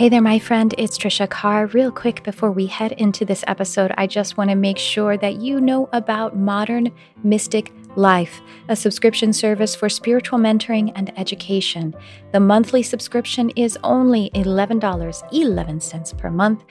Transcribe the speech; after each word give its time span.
Hey 0.00 0.08
there, 0.08 0.22
my 0.22 0.38
friend. 0.38 0.74
It's 0.78 0.96
Tricia 0.96 1.28
Carr. 1.28 1.66
Real 1.66 1.92
quick 1.92 2.22
before 2.22 2.50
we 2.50 2.64
head 2.64 2.92
into 2.92 3.26
this 3.26 3.44
episode, 3.46 3.92
I 3.98 4.06
just 4.06 4.38
want 4.38 4.48
to 4.48 4.56
make 4.56 4.78
sure 4.78 5.18
that 5.18 5.42
you 5.42 5.60
know 5.60 5.90
about 5.92 6.34
Modern 6.34 6.90
Mystic 7.22 7.70
Life, 7.96 8.40
a 8.68 8.76
subscription 8.76 9.32
service 9.32 9.74
for 9.74 9.88
spiritual 9.88 10.38
mentoring 10.38 10.92
and 10.94 11.12
education. 11.18 11.92
The 12.32 12.38
monthly 12.38 12.84
subscription 12.84 13.50
is 13.56 13.76
only 13.82 14.30
$11.11 14.34 16.18
per 16.18 16.30
month. 16.30 16.64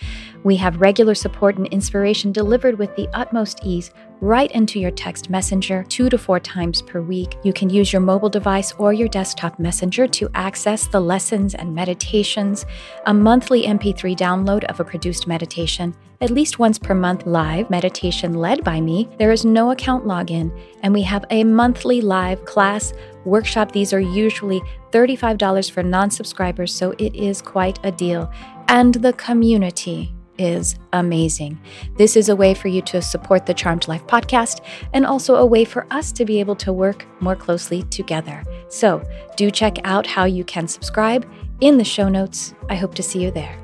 We 0.43 0.55
have 0.55 0.79
regular 0.79 1.13
support 1.15 1.57
and 1.57 1.67
inspiration 1.67 2.31
delivered 2.31 2.79
with 2.79 2.95
the 2.95 3.09
utmost 3.13 3.59
ease 3.65 3.91
right 4.21 4.49
into 4.51 4.79
your 4.79 4.91
text 4.91 5.29
messenger 5.29 5.83
two 5.89 6.09
to 6.09 6.17
four 6.17 6.39
times 6.39 6.81
per 6.81 7.01
week. 7.01 7.37
You 7.43 7.51
can 7.51 7.69
use 7.69 7.91
your 7.91 8.01
mobile 8.01 8.29
device 8.29 8.71
or 8.77 8.93
your 8.93 9.09
desktop 9.09 9.59
messenger 9.59 10.07
to 10.07 10.29
access 10.35 10.87
the 10.87 11.01
lessons 11.01 11.53
and 11.53 11.75
meditations, 11.75 12.65
a 13.05 13.13
monthly 13.13 13.63
MP3 13.63 14.17
download 14.17 14.63
of 14.65 14.79
a 14.79 14.85
produced 14.85 15.27
meditation, 15.27 15.93
at 16.21 16.31
least 16.31 16.59
once 16.59 16.77
per 16.77 16.93
month 16.93 17.25
live 17.25 17.69
meditation 17.69 18.33
led 18.33 18.63
by 18.63 18.81
me. 18.81 19.09
There 19.17 19.31
is 19.31 19.45
no 19.45 19.71
account 19.71 20.05
login, 20.05 20.57
and 20.83 20.93
we 20.93 21.01
have 21.03 21.25
a 21.29 21.43
monthly 21.43 22.01
live 22.01 22.43
class 22.45 22.93
workshop. 23.25 23.71
These 23.71 23.93
are 23.93 23.99
usually 23.99 24.61
$35 24.91 25.71
for 25.71 25.83
non 25.83 26.09
subscribers, 26.09 26.73
so 26.73 26.91
it 26.97 27.15
is 27.15 27.41
quite 27.41 27.79
a 27.83 27.91
deal. 27.91 28.31
And 28.67 28.95
the 28.95 29.13
community 29.13 30.13
is 30.37 30.77
amazing. 30.93 31.59
This 31.97 32.15
is 32.15 32.29
a 32.29 32.35
way 32.35 32.53
for 32.53 32.69
you 32.69 32.81
to 32.83 33.01
support 33.01 33.45
the 33.45 33.53
Charmed 33.53 33.87
Life 33.87 34.07
podcast 34.07 34.61
and 34.93 35.05
also 35.05 35.35
a 35.35 35.45
way 35.45 35.65
for 35.65 35.85
us 35.91 36.11
to 36.13 36.25
be 36.25 36.39
able 36.39 36.55
to 36.57 36.71
work 36.71 37.05
more 37.19 37.35
closely 37.35 37.83
together. 37.83 38.43
So 38.69 39.03
do 39.35 39.51
check 39.51 39.77
out 39.83 40.07
how 40.07 40.23
you 40.25 40.45
can 40.45 40.67
subscribe 40.67 41.29
in 41.59 41.77
the 41.77 41.83
show 41.83 42.07
notes. 42.07 42.53
I 42.69 42.75
hope 42.75 42.95
to 42.95 43.03
see 43.03 43.21
you 43.21 43.31
there. 43.31 43.59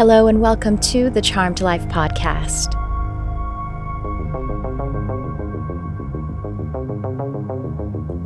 Hello, 0.00 0.28
and 0.28 0.40
welcome 0.40 0.78
to 0.78 1.10
the 1.10 1.20
Charmed 1.20 1.60
Life 1.60 1.86
podcast. 1.88 2.72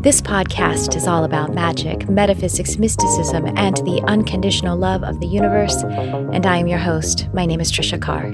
This 0.00 0.20
podcast 0.20 0.94
is 0.94 1.08
all 1.08 1.24
about 1.24 1.52
magic, 1.52 2.08
metaphysics, 2.08 2.78
mysticism, 2.78 3.46
and 3.56 3.78
the 3.78 4.00
unconditional 4.06 4.78
love 4.78 5.02
of 5.02 5.18
the 5.18 5.26
universe. 5.26 5.82
And 5.82 6.46
I 6.46 6.58
am 6.58 6.68
your 6.68 6.78
host. 6.78 7.26
My 7.34 7.44
name 7.44 7.60
is 7.60 7.72
Tricia 7.72 8.00
Carr. 8.00 8.32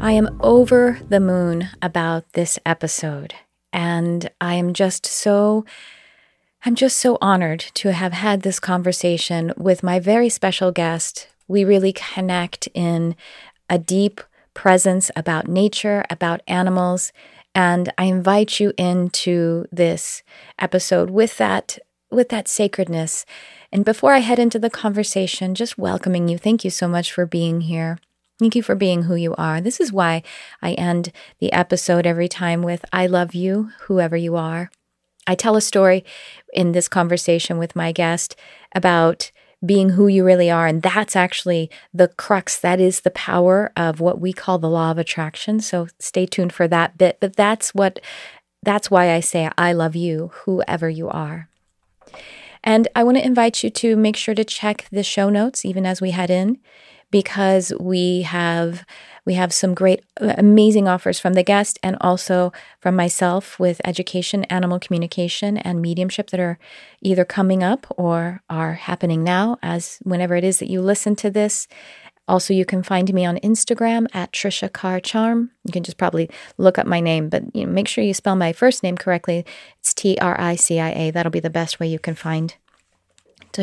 I 0.00 0.12
am 0.12 0.38
over 0.40 1.00
the 1.06 1.20
moon 1.20 1.68
about 1.82 2.32
this 2.32 2.58
episode, 2.64 3.34
and 3.74 4.30
I 4.40 4.54
am 4.54 4.72
just 4.72 5.04
so. 5.04 5.66
I'm 6.66 6.74
just 6.74 6.96
so 6.96 7.16
honored 7.20 7.60
to 7.74 7.92
have 7.92 8.12
had 8.12 8.42
this 8.42 8.58
conversation 8.58 9.52
with 9.56 9.84
my 9.84 10.00
very 10.00 10.28
special 10.28 10.72
guest. 10.72 11.28
We 11.46 11.64
really 11.64 11.92
connect 11.92 12.66
in 12.74 13.14
a 13.70 13.78
deep, 13.78 14.20
presence 14.52 15.08
about 15.14 15.46
nature, 15.46 16.04
about 16.10 16.42
animals. 16.48 17.12
And 17.54 17.92
I 17.96 18.06
invite 18.06 18.58
you 18.58 18.72
into 18.76 19.66
this 19.70 20.24
episode 20.58 21.08
with 21.08 21.36
that 21.36 21.78
with 22.10 22.30
that 22.30 22.48
sacredness. 22.48 23.24
And 23.70 23.84
before 23.84 24.14
I 24.14 24.18
head 24.18 24.40
into 24.40 24.58
the 24.58 24.68
conversation, 24.68 25.54
just 25.54 25.78
welcoming 25.78 26.26
you. 26.26 26.36
Thank 26.36 26.64
you 26.64 26.70
so 26.70 26.88
much 26.88 27.12
for 27.12 27.26
being 27.26 27.60
here. 27.60 28.00
Thank 28.40 28.56
you 28.56 28.62
for 28.64 28.74
being 28.74 29.04
who 29.04 29.14
you 29.14 29.36
are. 29.36 29.60
This 29.60 29.78
is 29.78 29.92
why 29.92 30.24
I 30.60 30.72
end 30.72 31.12
the 31.38 31.52
episode 31.52 32.06
every 32.06 32.28
time 32.28 32.62
with 32.62 32.84
I 32.92 33.06
love 33.06 33.36
you, 33.36 33.70
whoever 33.82 34.16
you 34.16 34.34
are. 34.34 34.72
I 35.26 35.34
tell 35.34 35.56
a 35.56 35.60
story 35.60 36.04
in 36.52 36.72
this 36.72 36.88
conversation 36.88 37.58
with 37.58 37.76
my 37.76 37.92
guest 37.92 38.36
about 38.74 39.30
being 39.64 39.90
who 39.90 40.06
you 40.06 40.24
really 40.24 40.50
are. 40.50 40.66
And 40.66 40.82
that's 40.82 41.16
actually 41.16 41.70
the 41.92 42.08
crux. 42.08 42.58
That 42.58 42.80
is 42.80 43.00
the 43.00 43.10
power 43.10 43.72
of 43.76 44.00
what 44.00 44.20
we 44.20 44.32
call 44.32 44.58
the 44.58 44.68
law 44.68 44.90
of 44.90 44.98
attraction. 44.98 45.60
So 45.60 45.88
stay 45.98 46.26
tuned 46.26 46.52
for 46.52 46.68
that 46.68 46.98
bit. 46.98 47.18
But 47.20 47.36
that's 47.36 47.74
what, 47.74 47.98
that's 48.62 48.90
why 48.90 49.12
I 49.12 49.20
say 49.20 49.50
I 49.56 49.72
love 49.72 49.96
you, 49.96 50.30
whoever 50.44 50.88
you 50.88 51.08
are. 51.08 51.48
And 52.62 52.88
I 52.94 53.04
want 53.04 53.16
to 53.16 53.24
invite 53.24 53.62
you 53.62 53.70
to 53.70 53.96
make 53.96 54.16
sure 54.16 54.34
to 54.34 54.44
check 54.44 54.86
the 54.90 55.02
show 55.02 55.30
notes 55.30 55.64
even 55.64 55.86
as 55.86 56.00
we 56.00 56.10
head 56.10 56.30
in, 56.30 56.58
because 57.10 57.72
we 57.78 58.22
have 58.22 58.84
we 59.26 59.34
have 59.34 59.52
some 59.52 59.74
great, 59.74 60.04
uh, 60.20 60.34
amazing 60.38 60.86
offers 60.86 61.18
from 61.18 61.32
the 61.32 61.42
guest 61.42 61.80
and 61.82 61.96
also 62.00 62.52
from 62.80 62.94
myself 62.94 63.58
with 63.58 63.80
education, 63.84 64.44
animal 64.44 64.78
communication, 64.78 65.58
and 65.58 65.82
mediumship 65.82 66.30
that 66.30 66.38
are 66.38 66.58
either 67.02 67.24
coming 67.24 67.62
up 67.62 67.92
or 67.98 68.40
are 68.48 68.74
happening 68.74 69.24
now, 69.24 69.58
as 69.62 69.98
whenever 70.04 70.36
it 70.36 70.44
is 70.44 70.60
that 70.60 70.70
you 70.70 70.80
listen 70.80 71.16
to 71.16 71.30
this. 71.30 71.66
Also, 72.28 72.54
you 72.54 72.64
can 72.64 72.82
find 72.82 73.12
me 73.12 73.24
on 73.24 73.38
Instagram 73.38 74.06
at 74.12 74.32
Tricia 74.32 74.72
Carr 74.72 75.00
Charm. 75.00 75.50
You 75.64 75.72
can 75.72 75.84
just 75.84 75.96
probably 75.96 76.28
look 76.56 76.76
up 76.76 76.86
my 76.86 77.00
name, 77.00 77.28
but 77.28 77.44
you 77.54 77.66
know, 77.66 77.72
make 77.72 77.86
sure 77.88 78.02
you 78.02 78.14
spell 78.14 78.36
my 78.36 78.52
first 78.52 78.82
name 78.82 78.96
correctly. 78.96 79.44
It's 79.80 79.94
T 79.94 80.18
R 80.20 80.40
I 80.40 80.56
C 80.56 80.78
I 80.80 80.90
A. 80.90 81.10
That'll 81.10 81.30
be 81.30 81.40
the 81.40 81.50
best 81.50 81.78
way 81.78 81.86
you 81.88 81.98
can 81.98 82.14
find 82.14 82.54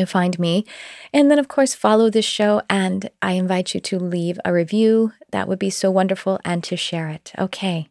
to 0.00 0.06
find 0.06 0.38
me. 0.38 0.64
And 1.12 1.30
then, 1.30 1.38
of 1.38 1.48
course, 1.48 1.74
follow 1.74 2.10
this 2.10 2.24
show. 2.24 2.62
And 2.68 3.10
I 3.22 3.32
invite 3.32 3.74
you 3.74 3.80
to 3.80 3.98
leave 3.98 4.38
a 4.44 4.52
review. 4.52 5.12
That 5.30 5.48
would 5.48 5.58
be 5.58 5.70
so 5.70 5.90
wonderful. 5.90 6.38
And 6.44 6.62
to 6.64 6.76
share 6.76 7.08
it. 7.08 7.32
Okay. 7.38 7.88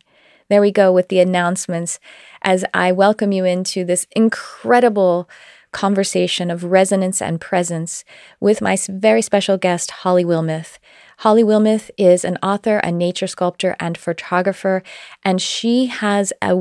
There 0.50 0.62
we 0.62 0.72
go 0.72 0.92
with 0.92 1.08
the 1.08 1.20
announcements 1.20 2.00
as 2.42 2.66
I 2.74 2.92
welcome 2.92 3.32
you 3.32 3.46
into 3.46 3.86
this 3.86 4.06
incredible 4.16 5.30
conversation 5.72 6.52
of 6.52 6.66
resonance 6.66 7.22
and 7.22 7.42
presence 7.42 8.06
with 8.40 8.62
my 8.62 8.78
very 8.88 9.22
special 9.22 9.58
guest, 9.58 9.90
Holly 9.90 10.24
Wilmeth. 10.24 10.78
Holly 11.20 11.44
Wilmeth 11.44 11.90
is 11.98 12.24
an 12.24 12.38
author, 12.44 12.78
a 12.78 12.92
nature 12.92 13.28
sculptor, 13.28 13.76
and 13.80 13.98
photographer, 13.98 14.84
and 15.24 15.42
she 15.42 15.88
has 15.88 16.32
a 16.42 16.56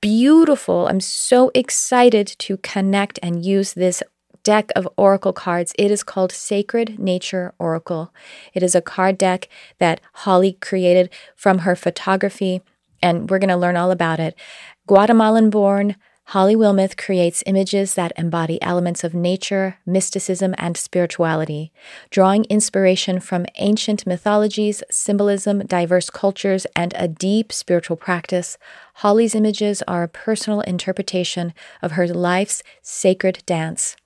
beautiful, 0.00 0.88
I'm 0.88 1.00
so 1.00 1.50
excited 1.54 2.26
to 2.26 2.56
connect 2.58 3.18
and 3.22 3.44
use 3.44 3.72
this 3.72 4.02
deck 4.42 4.70
of 4.74 4.88
oracle 4.96 5.32
cards. 5.32 5.72
It 5.78 5.90
is 5.90 6.02
called 6.02 6.32
Sacred 6.32 6.98
Nature 6.98 7.54
Oracle. 7.58 8.12
It 8.54 8.62
is 8.62 8.74
a 8.74 8.80
card 8.80 9.18
deck 9.18 9.48
that 9.78 10.00
Holly 10.12 10.54
created 10.60 11.10
from 11.36 11.58
her 11.58 11.76
photography, 11.76 12.62
and 13.02 13.28
we're 13.30 13.38
going 13.38 13.48
to 13.48 13.56
learn 13.56 13.76
all 13.76 13.90
about 13.90 14.20
it. 14.20 14.36
Guatemalan 14.86 15.50
born, 15.50 15.96
Holly 16.26 16.54
Wilmeth 16.54 16.96
creates 16.96 17.42
images 17.46 17.94
that 17.94 18.12
embody 18.16 18.62
elements 18.62 19.04
of 19.04 19.12
nature, 19.12 19.78
mysticism, 19.84 20.54
and 20.56 20.76
spirituality. 20.76 21.72
Drawing 22.10 22.44
inspiration 22.44 23.20
from 23.20 23.44
ancient 23.56 24.06
mythologies, 24.06 24.82
symbolism, 24.90 25.66
diverse 25.66 26.10
cultures, 26.10 26.64
and 26.74 26.94
a 26.96 27.08
deep 27.08 27.52
spiritual 27.52 27.96
practice, 27.96 28.56
Holly's 28.94 29.34
images 29.34 29.82
are 29.88 30.04
a 30.04 30.08
personal 30.08 30.60
interpretation 30.62 31.52
of 31.82 31.92
her 31.92 32.06
life's 32.06 32.62
sacred 32.80 33.42
dance. 33.44 33.96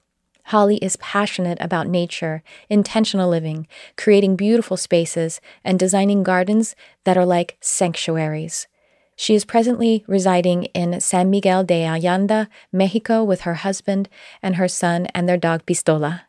Holly 0.51 0.77
is 0.77 0.97
passionate 0.97 1.59
about 1.61 1.89
nature, 1.89 2.43
intentional 2.71 3.29
living, 3.29 3.67
creating 3.97 4.37
beautiful 4.37 4.77
spaces, 4.77 5.41
and 5.65 5.77
designing 5.77 6.23
gardens 6.23 6.77
that 7.03 7.17
are 7.17 7.27
like 7.27 7.57
sanctuaries. 7.61 8.69
She 9.17 9.35
is 9.35 9.45
presently 9.45 10.05
residing 10.07 10.65
in 10.67 11.01
San 11.01 11.31
Miguel 11.31 11.65
de 11.65 11.85
Allende, 11.85 12.47
Mexico, 12.71 13.25
with 13.25 13.41
her 13.41 13.55
husband 13.55 14.09
and 14.41 14.55
her 14.55 14.69
son 14.69 15.07
and 15.07 15.29
their 15.29 15.37
dog 15.37 15.67
Pistola. 15.67 16.23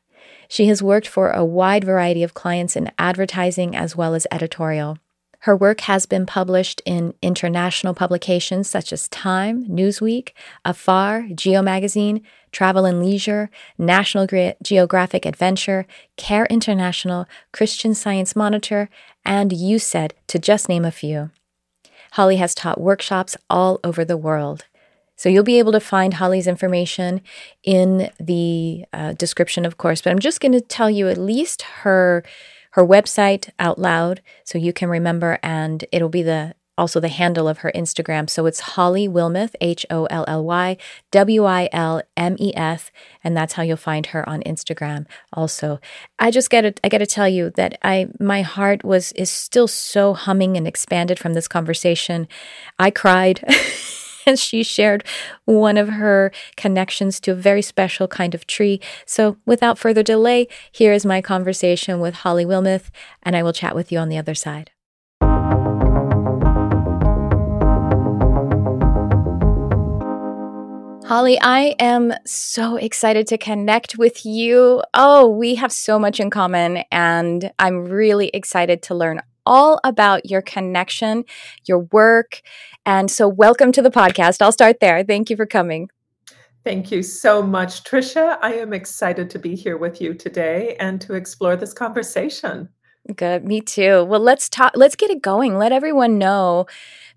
She 0.47 0.65
has 0.65 0.81
worked 0.81 1.07
for 1.07 1.29
a 1.29 1.45
wide 1.45 1.83
variety 1.83 2.23
of 2.23 2.33
clients 2.33 2.75
in 2.75 2.91
advertising 2.97 3.75
as 3.75 3.95
well 3.95 4.15
as 4.15 4.25
editorial. 4.31 4.97
Her 5.47 5.55
work 5.55 5.79
has 5.81 6.05
been 6.05 6.25
published 6.25 6.81
in 6.85 7.13
international 7.21 7.93
publications 7.93 8.69
such 8.69 8.91
as 8.91 9.07
Time, 9.07 9.63
Newsweek, 9.63 10.31
Afar, 10.65 11.25
Geo 11.33 11.61
Magazine, 11.61 12.21
Travel 12.51 12.83
and 12.83 13.01
Leisure, 13.01 13.49
National 13.77 14.27
Geographic 14.61 15.25
Adventure, 15.25 15.87
Care 16.17 16.47
International, 16.47 17.27
Christian 17.53 17.93
Science 17.93 18.35
Monitor, 18.35 18.89
and 19.23 19.51
USAID, 19.51 20.11
to 20.27 20.37
just 20.37 20.67
name 20.67 20.83
a 20.83 20.91
few. 20.91 21.31
Holly 22.11 22.35
has 22.35 22.53
taught 22.53 22.81
workshops 22.81 23.37
all 23.49 23.79
over 23.85 24.03
the 24.03 24.17
world. 24.17 24.65
So 25.15 25.29
you'll 25.29 25.45
be 25.45 25.59
able 25.59 25.71
to 25.71 25.79
find 25.79 26.15
Holly's 26.15 26.47
information 26.47 27.21
in 27.63 28.11
the 28.19 28.83
uh, 28.91 29.13
description, 29.13 29.63
of 29.63 29.77
course, 29.77 30.01
but 30.01 30.11
I'm 30.11 30.19
just 30.19 30.41
going 30.41 30.51
to 30.51 30.59
tell 30.59 30.89
you 30.89 31.07
at 31.07 31.17
least 31.17 31.61
her 31.83 32.25
her 32.77 32.85
website 32.85 33.49
out 33.57 33.79
loud 33.79 34.21
so 34.43 34.59
you 34.59 34.71
can 34.71 34.87
remember, 34.87 35.39
and 35.41 35.83
it'll 35.91 36.09
be 36.09 36.21
the 36.21 36.53
also 36.77 36.99
the 36.99 37.07
handle 37.07 37.47
of 37.47 37.59
her 37.59 37.71
Instagram. 37.73 38.29
So 38.29 38.45
it's 38.45 38.59
Holly 38.59 39.07
Wilmeth, 39.07 39.55
H 39.59 39.83
O 39.89 40.05
L 40.05 40.23
L 40.27 40.43
Y 40.45 40.77
W 41.09 41.43
I 41.43 41.69
L 41.73 42.03
M 42.15 42.35
E 42.39 42.55
S, 42.55 42.91
and 43.23 43.35
that's 43.35 43.53
how 43.53 43.63
you'll 43.63 43.77
find 43.77 44.05
her 44.07 44.29
on 44.29 44.43
Instagram. 44.43 45.07
Also, 45.33 45.79
I 46.19 46.29
just 46.29 46.51
got 46.51 46.61
to 46.61 46.73
I 46.83 46.89
got 46.89 46.99
to 46.99 47.07
tell 47.07 47.27
you 47.27 47.49
that 47.55 47.79
I 47.81 48.09
my 48.19 48.43
heart 48.43 48.83
was 48.83 49.11
is 49.13 49.31
still 49.31 49.67
so 49.67 50.13
humming 50.13 50.55
and 50.55 50.67
expanded 50.67 51.17
from 51.17 51.33
this 51.33 51.47
conversation. 51.47 52.27
I 52.77 52.91
cried. 52.91 53.43
as 54.33 54.41
she 54.41 54.61
shared 54.61 55.03
one 55.45 55.77
of 55.77 55.89
her 55.89 56.31
connections 56.55 57.19
to 57.21 57.31
a 57.31 57.35
very 57.35 57.61
special 57.61 58.07
kind 58.07 58.35
of 58.35 58.45
tree. 58.45 58.79
So, 59.05 59.37
without 59.45 59.79
further 59.79 60.03
delay, 60.03 60.47
here 60.71 60.93
is 60.93 61.05
my 61.05 61.21
conversation 61.21 61.99
with 61.99 62.15
Holly 62.15 62.45
Wilmeth, 62.45 62.89
and 63.23 63.35
I 63.35 63.43
will 63.43 63.53
chat 63.53 63.73
with 63.73 63.91
you 63.91 63.99
on 63.99 64.09
the 64.09 64.17
other 64.17 64.35
side. 64.35 64.71
Holly, 71.07 71.39
I 71.39 71.73
am 71.79 72.13
so 72.25 72.75
excited 72.75 73.27
to 73.27 73.37
connect 73.37 73.97
with 73.97 74.25
you. 74.25 74.83
Oh, 74.93 75.29
we 75.29 75.55
have 75.55 75.71
so 75.71 75.97
much 75.97 76.19
in 76.19 76.29
common, 76.29 76.83
and 76.91 77.49
I'm 77.59 77.85
really 77.85 78.27
excited 78.33 78.81
to 78.83 78.95
learn 78.95 79.21
all 79.47 79.79
about 79.83 80.29
your 80.29 80.41
connection, 80.41 81.23
your 81.65 81.79
work. 81.91 82.41
And 82.85 83.09
so, 83.09 83.27
welcome 83.27 83.71
to 83.71 83.81
the 83.81 83.89
podcast. 83.89 84.41
I'll 84.41 84.51
start 84.51 84.79
there. 84.81 85.03
Thank 85.03 85.29
you 85.29 85.35
for 85.37 85.45
coming. 85.45 85.89
Thank 86.63 86.91
you 86.91 87.01
so 87.01 87.41
much, 87.41 87.85
Tricia. 87.85 88.37
I 88.41 88.55
am 88.55 88.73
excited 88.73 89.29
to 89.29 89.39
be 89.39 89.55
here 89.55 89.77
with 89.77 90.01
you 90.01 90.13
today 90.13 90.75
and 90.81 90.99
to 90.99 91.13
explore 91.13 91.55
this 91.55 91.73
conversation. 91.73 92.67
Good, 93.15 93.45
me 93.45 93.61
too. 93.61 94.03
Well, 94.03 94.19
let's 94.19 94.49
talk. 94.49 94.73
Let's 94.75 94.97
get 94.97 95.09
it 95.09 95.21
going. 95.21 95.57
Let 95.57 95.71
everyone 95.71 96.17
know 96.17 96.65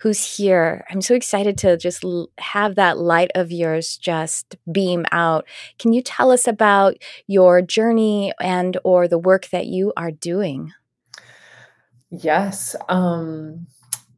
who's 0.01 0.37
here. 0.37 0.85
I'm 0.89 1.01
so 1.01 1.15
excited 1.15 1.59
to 1.59 1.77
just 1.77 2.05
l- 2.05 2.31
have 2.39 2.77
that 2.77 2.99
light 2.99 3.33
of 3.35 3.51
yours 3.51 3.97
just 3.97 4.57
beam 4.71 5.05
out. 5.11 5.47
Can 5.81 5.93
you 5.93 6.01
tell 6.01 6.31
us 6.31 6.47
about 6.47 6.95
your 7.27 7.61
journey 7.61 8.33
and 8.41 8.79
or 8.85 9.09
the 9.09 9.19
work 9.19 9.49
that 9.49 9.67
you 9.67 9.93
are 9.97 10.13
doing? 10.13 10.73
Yes. 12.11 12.75
Um, 12.89 13.67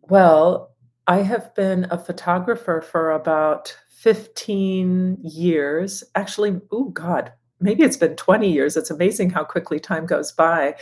well, 0.03 0.75
I 1.06 1.19
have 1.19 1.55
been 1.55 1.87
a 1.91 1.99
photographer 1.99 2.81
for 2.81 3.11
about 3.12 3.77
15 3.91 5.19
years. 5.23 6.03
Actually, 6.15 6.61
oh 6.71 6.85
God, 6.91 7.33
maybe 7.61 7.83
it's 7.83 7.97
been 7.97 8.17
20 8.17 8.50
years. 8.50 8.77
It's 8.77 8.91
amazing 8.91 9.31
how 9.31 9.44
quickly 9.44 9.79
time 9.79 10.06
goes 10.06 10.33
by. 10.33 10.75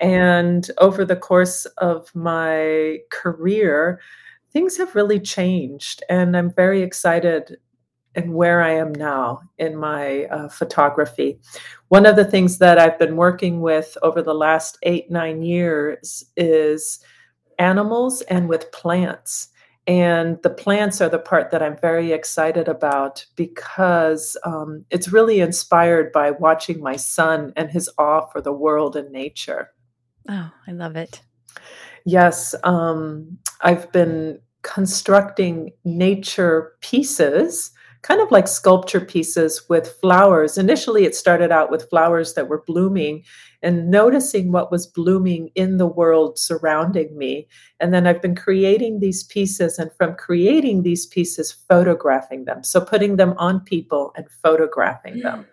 And 0.00 0.70
over 0.78 1.04
the 1.04 1.16
course 1.16 1.66
of 1.78 2.14
my 2.14 2.98
career, 3.10 4.00
things 4.52 4.76
have 4.76 4.94
really 4.94 5.20
changed. 5.20 6.02
And 6.08 6.36
I'm 6.36 6.52
very 6.52 6.82
excited 6.82 7.56
and 8.14 8.34
where 8.34 8.62
I 8.62 8.72
am 8.72 8.92
now 8.92 9.42
in 9.58 9.76
my 9.76 10.24
uh, 10.24 10.48
photography. 10.48 11.38
One 11.88 12.06
of 12.06 12.16
the 12.16 12.24
things 12.24 12.58
that 12.58 12.78
I've 12.78 12.98
been 12.98 13.16
working 13.16 13.60
with 13.60 13.96
over 14.02 14.22
the 14.22 14.34
last 14.34 14.78
eight, 14.82 15.10
nine 15.10 15.42
years 15.42 16.24
is 16.36 17.00
animals 17.58 18.22
and 18.22 18.48
with 18.48 18.72
plants. 18.72 19.48
And 19.86 20.40
the 20.42 20.50
plants 20.50 21.00
are 21.00 21.08
the 21.08 21.18
part 21.18 21.50
that 21.50 21.62
I'm 21.62 21.76
very 21.76 22.12
excited 22.12 22.68
about 22.68 23.24
because 23.34 24.36
um, 24.44 24.84
it's 24.90 25.12
really 25.12 25.40
inspired 25.40 26.12
by 26.12 26.30
watching 26.30 26.80
my 26.80 26.96
son 26.96 27.52
and 27.56 27.70
his 27.70 27.90
awe 27.98 28.26
for 28.26 28.40
the 28.40 28.52
world 28.52 28.94
and 28.94 29.10
nature. 29.10 29.70
Oh, 30.28 30.50
I 30.68 30.72
love 30.72 30.94
it. 30.94 31.22
Yes, 32.04 32.54
um, 32.62 33.38
I've 33.60 33.90
been 33.92 34.40
constructing 34.62 35.72
nature 35.84 36.74
pieces, 36.80 37.72
kind 38.02 38.20
of 38.20 38.30
like 38.30 38.48
sculpture 38.48 39.00
pieces 39.00 39.68
with 39.68 39.96
flowers. 40.00 40.58
Initially, 40.58 41.04
it 41.04 41.14
started 41.14 41.52
out 41.52 41.70
with 41.70 41.88
flowers 41.88 42.34
that 42.34 42.48
were 42.48 42.62
blooming 42.66 43.22
and 43.62 43.90
noticing 43.90 44.50
what 44.50 44.72
was 44.72 44.86
blooming 44.86 45.50
in 45.54 45.76
the 45.76 45.86
world 45.86 46.36
surrounding 46.36 47.16
me. 47.16 47.46
And 47.78 47.94
then 47.94 48.06
I've 48.06 48.20
been 48.20 48.34
creating 48.34 48.98
these 48.98 49.22
pieces, 49.22 49.78
and 49.78 49.90
from 49.96 50.16
creating 50.16 50.82
these 50.82 51.06
pieces, 51.06 51.52
photographing 51.52 52.44
them. 52.44 52.64
So 52.64 52.80
putting 52.80 53.16
them 53.16 53.34
on 53.38 53.60
people 53.60 54.12
and 54.16 54.26
photographing 54.42 55.20
them. 55.20 55.46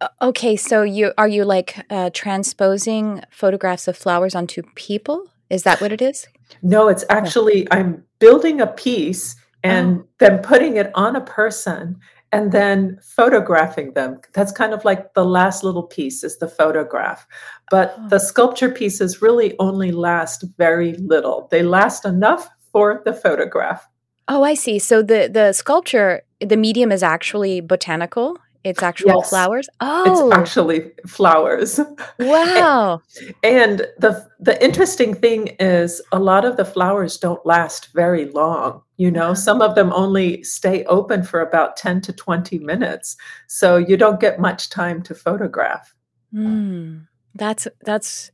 Uh, 0.00 0.08
okay, 0.22 0.56
so 0.56 0.82
you 0.82 1.12
are 1.18 1.28
you 1.28 1.44
like 1.44 1.84
uh, 1.90 2.10
transposing 2.14 3.22
photographs 3.30 3.88
of 3.88 3.96
flowers 3.96 4.34
onto 4.34 4.62
people? 4.74 5.26
Is 5.50 5.64
that 5.64 5.80
what 5.80 5.92
it 5.92 6.00
is? 6.00 6.28
No, 6.62 6.88
it's 6.88 7.04
actually 7.10 7.66
I'm 7.72 8.04
building 8.20 8.60
a 8.60 8.66
piece 8.68 9.34
and 9.62 10.00
oh. 10.00 10.08
then 10.18 10.38
putting 10.38 10.76
it 10.76 10.90
on 10.94 11.16
a 11.16 11.20
person 11.20 11.98
and 12.32 12.52
then 12.52 12.98
photographing 13.02 13.92
them. 13.94 14.20
That's 14.32 14.52
kind 14.52 14.72
of 14.72 14.84
like 14.84 15.14
the 15.14 15.24
last 15.24 15.64
little 15.64 15.82
piece 15.82 16.22
is 16.22 16.38
the 16.38 16.48
photograph. 16.48 17.26
But 17.70 17.94
oh. 17.98 18.08
the 18.08 18.18
sculpture 18.18 18.70
pieces 18.70 19.20
really 19.20 19.56
only 19.58 19.90
last 19.90 20.44
very 20.56 20.94
little. 20.94 21.48
They 21.50 21.62
last 21.62 22.04
enough 22.04 22.48
for 22.72 23.02
the 23.04 23.12
photograph. 23.12 23.86
Oh, 24.28 24.44
I 24.44 24.54
see. 24.54 24.78
So 24.78 25.02
the 25.02 25.28
the 25.32 25.52
sculpture, 25.52 26.22
the 26.40 26.56
medium 26.56 26.92
is 26.92 27.02
actually 27.02 27.60
botanical. 27.60 28.38
It's 28.62 28.82
actual 28.82 29.20
yes. 29.20 29.30
flowers. 29.30 29.68
Oh, 29.80 30.30
it's 30.30 30.36
actually 30.36 30.90
flowers. 31.06 31.80
Wow! 32.18 33.00
and, 33.42 33.86
the 33.98 34.28
the 34.38 34.62
interesting 34.62 35.14
thing 35.14 35.56
is, 35.58 36.02
a 36.12 36.18
lot 36.18 36.44
of 36.44 36.56
the 36.56 36.64
flowers 36.64 37.16
don't 37.16 37.44
last 37.46 37.92
very 37.94 38.26
long. 38.26 38.82
You 38.98 39.10
know, 39.10 39.32
some 39.32 39.62
of 39.62 39.76
them 39.76 39.92
only 39.94 40.42
stay 40.42 40.84
open 40.84 41.22
for 41.22 41.40
about 41.40 41.76
ten 41.76 42.02
to 42.02 42.12
twenty 42.12 42.58
minutes, 42.58 43.16
so 43.46 43.78
you 43.78 43.96
don't 43.96 44.20
get 44.20 44.38
much 44.38 44.68
time 44.68 45.02
to 45.04 45.14
photograph. 45.14 45.94
Mm, 46.34 47.06
that's 47.34 47.66
that's 47.82 48.30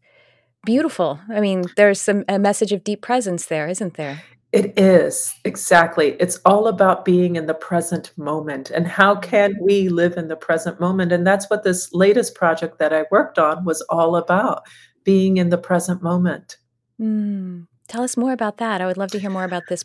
beautiful. 0.65 1.21
I 1.31 1.41
mean, 1.41 1.65
there's 1.77 2.01
some 2.01 2.25
a 2.29 2.39
message 2.39 2.73
of 2.73 2.83
deep 2.83 3.01
presence 3.01 3.47
there, 3.47 3.69
isn't 3.69 3.95
there? 3.95 4.23
It 4.57 4.79
is, 4.79 5.35
exactly. 5.45 6.17
It's 6.19 6.41
all 6.47 6.67
about 6.67 7.05
being 7.05 7.37
in 7.37 7.45
the 7.45 7.53
present 7.53 8.11
moment 8.17 8.71
and 8.71 8.87
how 8.87 9.15
can 9.15 9.55
we 9.61 9.91
live 9.91 10.17
in 10.17 10.29
the 10.29 10.37
present 10.37 10.81
moment? 10.81 11.13
And 11.13 11.27
that's 11.27 11.51
what 11.51 11.63
this 11.63 11.93
latest 11.93 12.35
project 12.35 12.79
that 12.79 12.91
I 12.91 13.05
worked 13.11 13.39
on 13.39 13.67
was 13.67 13.83
all 13.91 14.17
about 14.17 14.63
being 15.05 15.37
in 15.37 15.51
the 15.51 15.59
present 15.59 16.03
moment. 16.03 16.57
Mm. 16.99 17.67
Tell 17.87 18.03
us 18.03 18.17
more 18.17 18.33
about 18.33 18.57
that. 18.57 18.81
I 18.81 18.87
would 18.87 18.97
love 18.97 19.11
to 19.11 19.19
hear 19.19 19.29
more 19.29 19.45
about 19.45 19.65
this 19.69 19.85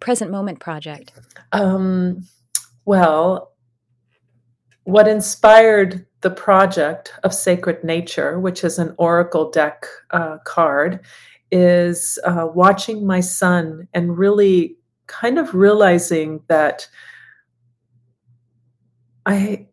present 0.00 0.32
moment 0.32 0.58
project. 0.58 1.12
Um, 1.52 2.26
well, 2.86 3.52
what 4.82 5.06
inspired 5.06 6.04
the 6.22 6.30
project 6.30 7.14
of 7.22 7.32
Sacred 7.32 7.84
Nature, 7.84 8.40
which 8.40 8.64
is 8.64 8.80
an 8.80 8.96
Oracle 8.98 9.48
deck 9.48 9.86
uh, 10.10 10.38
card, 10.44 11.06
is 11.50 12.18
uh, 12.24 12.48
watching 12.52 13.06
my 13.06 13.20
son 13.20 13.88
and 13.94 14.18
really 14.18 14.76
kind 15.06 15.38
of 15.38 15.54
realizing 15.54 16.42
that 16.48 16.88
I, 19.26 19.66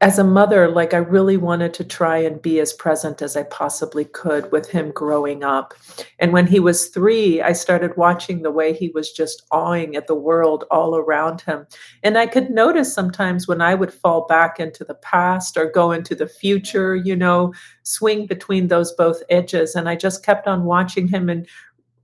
as 0.00 0.16
a 0.16 0.24
mother, 0.24 0.68
like 0.68 0.94
I 0.94 0.98
really 0.98 1.36
wanted 1.36 1.74
to 1.74 1.84
try 1.84 2.18
and 2.18 2.40
be 2.40 2.60
as 2.60 2.72
present 2.72 3.20
as 3.20 3.36
I 3.36 3.42
possibly 3.42 4.04
could 4.04 4.50
with 4.52 4.70
him 4.70 4.92
growing 4.92 5.42
up. 5.42 5.74
And 6.20 6.32
when 6.32 6.46
he 6.46 6.60
was 6.60 6.86
three, 6.86 7.42
I 7.42 7.52
started 7.52 7.96
watching 7.96 8.42
the 8.42 8.52
way 8.52 8.72
he 8.72 8.90
was 8.90 9.10
just 9.10 9.42
awing 9.50 9.96
at 9.96 10.06
the 10.06 10.14
world 10.14 10.64
all 10.70 10.94
around 10.94 11.40
him. 11.40 11.66
And 12.04 12.16
I 12.16 12.28
could 12.28 12.48
notice 12.50 12.94
sometimes 12.94 13.48
when 13.48 13.60
I 13.60 13.74
would 13.74 13.92
fall 13.92 14.24
back 14.28 14.60
into 14.60 14.84
the 14.84 14.94
past 14.94 15.56
or 15.56 15.68
go 15.68 15.90
into 15.90 16.14
the 16.14 16.28
future, 16.28 16.94
you 16.94 17.16
know, 17.16 17.52
swing 17.82 18.26
between 18.26 18.68
those 18.68 18.92
both 18.92 19.20
edges. 19.30 19.74
And 19.74 19.88
I 19.88 19.96
just 19.96 20.24
kept 20.24 20.46
on 20.46 20.64
watching 20.64 21.08
him 21.08 21.28
and 21.28 21.44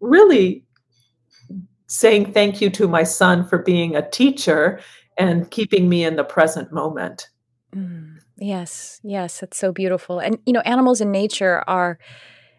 really 0.01 0.65
saying 1.87 2.33
thank 2.33 2.61
you 2.61 2.71
to 2.71 2.89
my 2.89 3.05
son 3.05 3.47
for 3.47 3.59
being 3.59 3.95
a 3.95 4.11
teacher 4.11 4.81
and 5.17 5.49
keeping 5.53 5.89
me 5.89 6.05
in 6.05 6.17
the 6.17 6.25
present 6.25 6.73
moment. 6.73 7.29
Mm, 7.75 8.19
yes, 8.37 9.01
yes, 9.03 9.41
that's 9.41 9.59
so 9.59 9.73
beautiful. 9.73 10.19
And 10.21 10.39
you 10.47 10.53
know, 10.53 10.61
animals 10.61 11.01
in 11.01 11.11
nature 11.11 11.65
are 11.67 11.99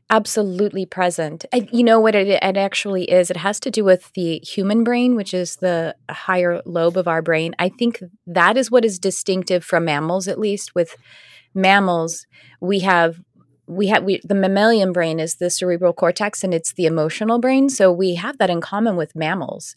absolutely 0.09 0.85
present. 0.85 1.45
And 1.51 1.67
you 1.71 1.83
know 1.83 1.99
what 1.99 2.15
it, 2.15 2.27
it 2.27 2.57
actually 2.57 3.05
is? 3.05 3.31
It 3.31 3.37
has 3.37 3.59
to 3.61 3.71
do 3.71 3.83
with 3.83 4.11
the 4.13 4.39
human 4.39 4.83
brain, 4.83 5.15
which 5.15 5.33
is 5.33 5.55
the 5.57 5.95
higher 6.09 6.61
lobe 6.65 6.97
of 6.97 7.07
our 7.07 7.21
brain. 7.21 7.55
I 7.57 7.69
think 7.69 8.03
that 8.27 8.57
is 8.57 8.69
what 8.69 8.85
is 8.85 8.99
distinctive 8.99 9.63
from 9.63 9.85
mammals, 9.85 10.27
at 10.27 10.39
least. 10.39 10.75
With 10.75 10.95
mammals, 11.55 12.27
we 12.61 12.79
have 12.79 13.19
we 13.67 13.87
have 13.87 14.03
we, 14.03 14.21
the 14.23 14.35
mammalian 14.35 14.91
brain 14.91 15.19
is 15.19 15.35
the 15.35 15.49
cerebral 15.49 15.93
cortex 15.93 16.43
and 16.43 16.53
it's 16.53 16.73
the 16.73 16.85
emotional 16.85 17.39
brain 17.39 17.69
so 17.69 17.91
we 17.91 18.15
have 18.15 18.37
that 18.37 18.49
in 18.49 18.61
common 18.61 18.95
with 18.95 19.15
mammals 19.15 19.75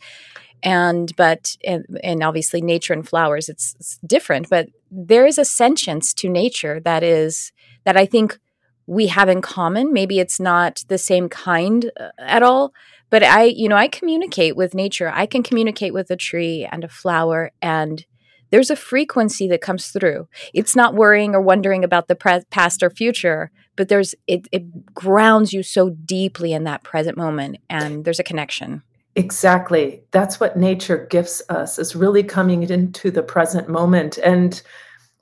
and 0.62 1.14
but 1.16 1.57
and, 1.64 1.85
and 2.02 2.23
obviously 2.23 2.61
nature 2.61 2.92
and 2.92 3.09
flowers 3.09 3.49
it's, 3.49 3.75
it's 3.78 3.99
different 4.07 4.49
but 4.49 4.68
there 4.90 5.26
is 5.26 5.38
a 5.38 5.45
sentience 5.45 6.12
to 6.12 6.28
nature 6.28 6.80
that 6.80 7.02
is 7.02 7.52
that 7.85 7.97
i 7.97 8.04
think 8.04 8.38
we 8.87 9.07
have 9.07 9.28
in 9.28 9.40
common 9.40 9.92
maybe 9.92 10.18
it's 10.18 10.40
not 10.40 10.85
the 10.88 10.99
same 10.99 11.28
kind 11.28 11.90
uh, 12.00 12.11
at 12.18 12.42
all 12.42 12.73
but 13.11 13.23
I, 13.23 13.45
you 13.45 13.68
know, 13.68 13.76
I 13.76 13.88
communicate 13.88 14.57
with 14.57 14.75
nature. 14.75 15.11
I 15.12 15.26
can 15.26 15.42
communicate 15.42 15.95
with 15.95 16.11
a 16.11 16.16
tree 16.16 16.68
and 16.71 16.85
a 16.85 16.88
flower 16.88 17.52
and 17.62 18.04
there's 18.50 18.71
a 18.71 18.76
frequency 18.76 19.47
that 19.49 19.61
comes 19.61 19.88
through. 19.88 20.26
It's 20.54 20.75
not 20.75 20.95
worrying 20.95 21.35
or 21.35 21.40
wondering 21.40 21.85
about 21.85 22.09
the 22.09 22.14
pre- 22.14 22.45
past 22.50 22.83
or 22.83 22.88
future, 22.88 23.50
but 23.79 23.89
there's 23.89 24.15
it, 24.27 24.47
it 24.53 24.93
grounds 24.93 25.55
you 25.55 25.63
so 25.63 25.91
deeply 25.91 26.53
in 26.53 26.65
that 26.65 26.83
present 26.83 27.17
moment 27.17 27.59
and 27.71 28.05
there's 28.05 28.19
a 28.19 28.25
connection. 28.25 28.83
Exactly. 29.15 30.03
That's 30.11 30.39
what 30.39 30.59
nature 30.59 31.07
gifts 31.09 31.41
us 31.49 31.79
is 31.79 31.97
really 31.97 32.23
coming 32.23 32.65
into 32.65 33.11
the 33.11 33.23
present 33.23 33.69
moment. 33.69 34.19
And 34.19 34.61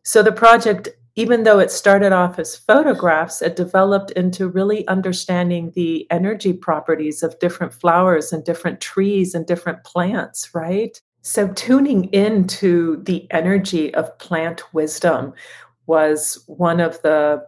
so 0.03 0.25
the 0.25 0.33
project 0.33 0.89
even 1.19 1.45
though 1.45 1.59
it 1.59 1.71
started 1.71 2.13
off 2.13 2.39
as 2.39 2.57
photographs, 2.57 3.41
it 3.41 3.57
developed 3.57 4.11
into 4.11 4.49
really 4.49 4.87
understanding 4.87 5.73
the 5.75 6.07
energy 6.11 6.53
properties 6.53 7.23
of 7.23 7.39
different 7.39 7.73
flowers 7.73 8.35
and 8.35 8.45
different 8.45 8.83
trees 8.83 9.35
and 9.35 9.47
different 9.47 9.83
plants, 9.83 10.55
right? 10.55 11.01
So, 11.23 11.49
tuning 11.49 12.13
into 12.13 13.03
the 13.03 13.27
energy 13.31 13.95
of 13.95 14.17
plant 14.19 14.63
wisdom 14.75 15.33
was 15.87 16.45
one 16.47 16.81
of 16.81 17.01
the 17.01 17.47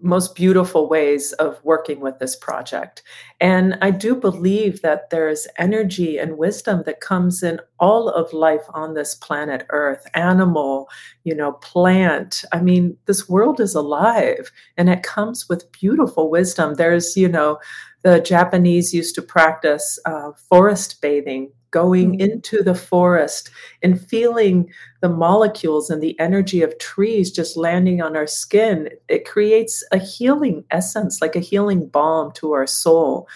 most 0.00 0.34
beautiful 0.34 0.88
ways 0.88 1.32
of 1.34 1.62
working 1.64 2.00
with 2.00 2.18
this 2.18 2.34
project. 2.34 3.02
And 3.40 3.78
I 3.80 3.90
do 3.90 4.14
believe 4.14 4.82
that 4.82 5.10
there's 5.10 5.46
energy 5.58 6.18
and 6.18 6.38
wisdom 6.38 6.82
that 6.86 7.00
comes 7.00 7.42
in 7.42 7.60
all 7.78 8.08
of 8.08 8.32
life 8.32 8.64
on 8.70 8.94
this 8.94 9.14
planet 9.14 9.66
Earth 9.70 10.06
animal, 10.14 10.88
you 11.24 11.34
know, 11.34 11.52
plant. 11.52 12.44
I 12.52 12.60
mean, 12.60 12.96
this 13.06 13.28
world 13.28 13.60
is 13.60 13.74
alive 13.74 14.50
and 14.76 14.88
it 14.88 15.02
comes 15.02 15.48
with 15.48 15.70
beautiful 15.72 16.30
wisdom. 16.30 16.74
There's, 16.74 17.16
you 17.16 17.28
know, 17.28 17.58
the 18.02 18.20
Japanese 18.20 18.94
used 18.94 19.14
to 19.16 19.22
practice 19.22 19.98
uh, 20.04 20.32
forest 20.48 21.00
bathing 21.00 21.50
going 21.76 22.12
mm-hmm. 22.12 22.30
into 22.30 22.62
the 22.62 22.74
forest 22.74 23.50
and 23.82 24.00
feeling 24.00 24.66
the 25.02 25.10
molecules 25.10 25.90
and 25.90 26.02
the 26.02 26.18
energy 26.18 26.62
of 26.62 26.78
trees 26.78 27.30
just 27.30 27.54
landing 27.54 28.00
on 28.00 28.16
our 28.16 28.26
skin, 28.26 28.88
it 29.08 29.26
creates 29.26 29.84
a 29.92 29.98
healing 29.98 30.64
essence, 30.70 31.20
like 31.20 31.36
a 31.36 31.40
healing 31.50 31.86
balm 31.86 32.32
to 32.32 32.52
our 32.52 32.66
soul. 32.66 33.28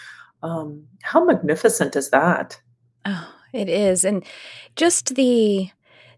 Um, 0.42 0.86
how 1.02 1.22
magnificent 1.22 1.94
is 1.96 2.08
that? 2.08 2.58
Oh, 3.04 3.30
it 3.52 3.68
is. 3.68 4.06
And 4.06 4.24
just 4.74 5.16
the 5.16 5.68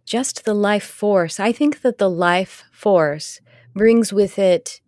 just 0.05 0.45
the 0.45 0.55
life 0.55 0.85
force. 0.85 1.41
I 1.41 1.51
think 1.51 1.83
that 1.83 1.99
the 1.99 2.11
life 2.11 2.65
force 2.71 3.41
brings 3.75 4.13
with 4.13 4.39
it 4.39 4.81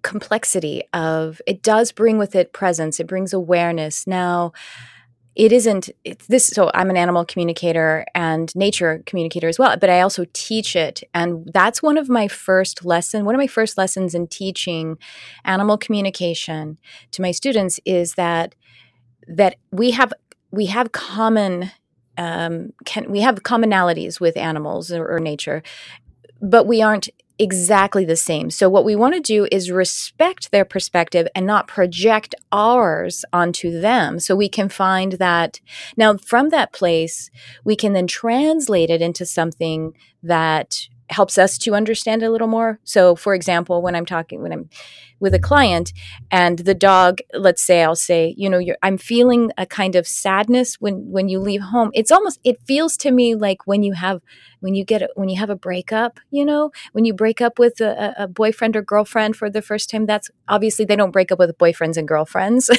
complexity 0.00 0.82
of 0.94 1.42
it 1.46 1.62
does 1.62 1.92
bring 1.92 2.16
with 2.18 2.34
it 2.34 2.52
presence 2.52 3.00
it 3.00 3.06
brings 3.06 3.32
awareness 3.32 4.06
now 4.06 4.52
it 5.36 5.52
isn't 5.52 5.90
it's 6.04 6.26
this 6.26 6.46
so 6.46 6.70
i'm 6.74 6.90
an 6.90 6.96
animal 6.96 7.24
communicator 7.24 8.04
and 8.14 8.54
nature 8.54 9.02
communicator 9.06 9.48
as 9.48 9.58
well 9.58 9.76
but 9.76 9.90
i 9.90 10.00
also 10.00 10.24
teach 10.32 10.76
it. 10.76 11.02
And 11.12 11.50
that's 11.52 11.82
one 11.82 11.98
of 11.98 12.08
my 12.08 12.28
first 12.28 12.84
lesson 12.84 13.24
one 13.24 13.34
of 13.34 13.38
my 13.38 13.46
first 13.46 13.76
lessons 13.76 14.14
in 14.14 14.26
teaching 14.26 14.96
animal 15.44 15.76
communication 15.76 16.78
to 17.12 17.22
my 17.22 17.30
students 17.30 17.80
is 17.84 18.14
that 18.14 18.54
that 19.26 19.56
we 19.72 19.90
have 19.92 20.12
we 20.50 20.66
have 20.66 20.92
common 20.92 21.70
um, 22.16 22.72
can 22.84 23.10
we 23.10 23.20
have 23.20 23.42
commonalities 23.42 24.20
with 24.20 24.36
animals 24.36 24.92
or, 24.92 25.06
or 25.06 25.18
nature 25.18 25.62
but 26.40 26.66
we 26.66 26.82
aren't 26.82 27.08
exactly 27.38 28.04
the 28.04 28.16
same. 28.16 28.50
So, 28.50 28.68
what 28.68 28.84
we 28.84 28.96
want 28.96 29.14
to 29.14 29.20
do 29.20 29.46
is 29.50 29.70
respect 29.70 30.50
their 30.50 30.64
perspective 30.64 31.26
and 31.34 31.46
not 31.46 31.68
project 31.68 32.34
ours 32.52 33.24
onto 33.32 33.80
them. 33.80 34.20
So, 34.20 34.36
we 34.36 34.48
can 34.48 34.68
find 34.68 35.12
that 35.12 35.60
now 35.96 36.16
from 36.16 36.50
that 36.50 36.72
place, 36.72 37.30
we 37.64 37.76
can 37.76 37.92
then 37.92 38.06
translate 38.06 38.90
it 38.90 39.02
into 39.02 39.26
something 39.26 39.94
that 40.22 40.88
helps 41.10 41.38
us 41.38 41.58
to 41.58 41.74
understand 41.74 42.22
a 42.22 42.30
little 42.30 42.46
more. 42.48 42.80
So, 42.84 43.14
for 43.14 43.34
example, 43.34 43.82
when 43.82 43.94
I'm 43.94 44.06
talking, 44.06 44.42
when 44.42 44.52
I'm 44.52 44.68
with 45.20 45.34
a 45.34 45.38
client 45.38 45.92
and 46.30 46.58
the 46.60 46.74
dog, 46.74 47.20
let's 47.32 47.62
say 47.62 47.82
I'll 47.82 47.96
say, 47.96 48.34
you 48.36 48.48
know, 48.48 48.60
I'm 48.82 48.98
feeling 48.98 49.52
a 49.56 49.66
kind 49.66 49.96
of 49.96 50.06
sadness 50.06 50.76
when 50.80 51.10
when 51.10 51.28
you 51.28 51.38
leave 51.38 51.62
home. 51.62 51.90
It's 51.94 52.10
almost 52.10 52.40
it 52.44 52.60
feels 52.66 52.96
to 52.98 53.10
me 53.10 53.34
like 53.34 53.66
when 53.66 53.82
you 53.82 53.92
have 53.94 54.20
when 54.60 54.74
you 54.74 54.84
get 54.84 55.02
a, 55.02 55.08
when 55.14 55.28
you 55.28 55.38
have 55.38 55.50
a 55.50 55.56
breakup, 55.56 56.20
you 56.30 56.44
know, 56.44 56.70
when 56.92 57.04
you 57.04 57.14
break 57.14 57.40
up 57.40 57.58
with 57.58 57.80
a, 57.80 58.14
a 58.18 58.28
boyfriend 58.28 58.76
or 58.76 58.82
girlfriend 58.82 59.36
for 59.36 59.50
the 59.50 59.62
first 59.62 59.90
time. 59.90 60.06
That's 60.06 60.30
obviously 60.48 60.84
they 60.84 60.96
don't 60.96 61.10
break 61.10 61.30
up 61.32 61.38
with 61.38 61.56
boyfriends 61.58 61.96
and 61.96 62.08
girlfriends, 62.08 62.70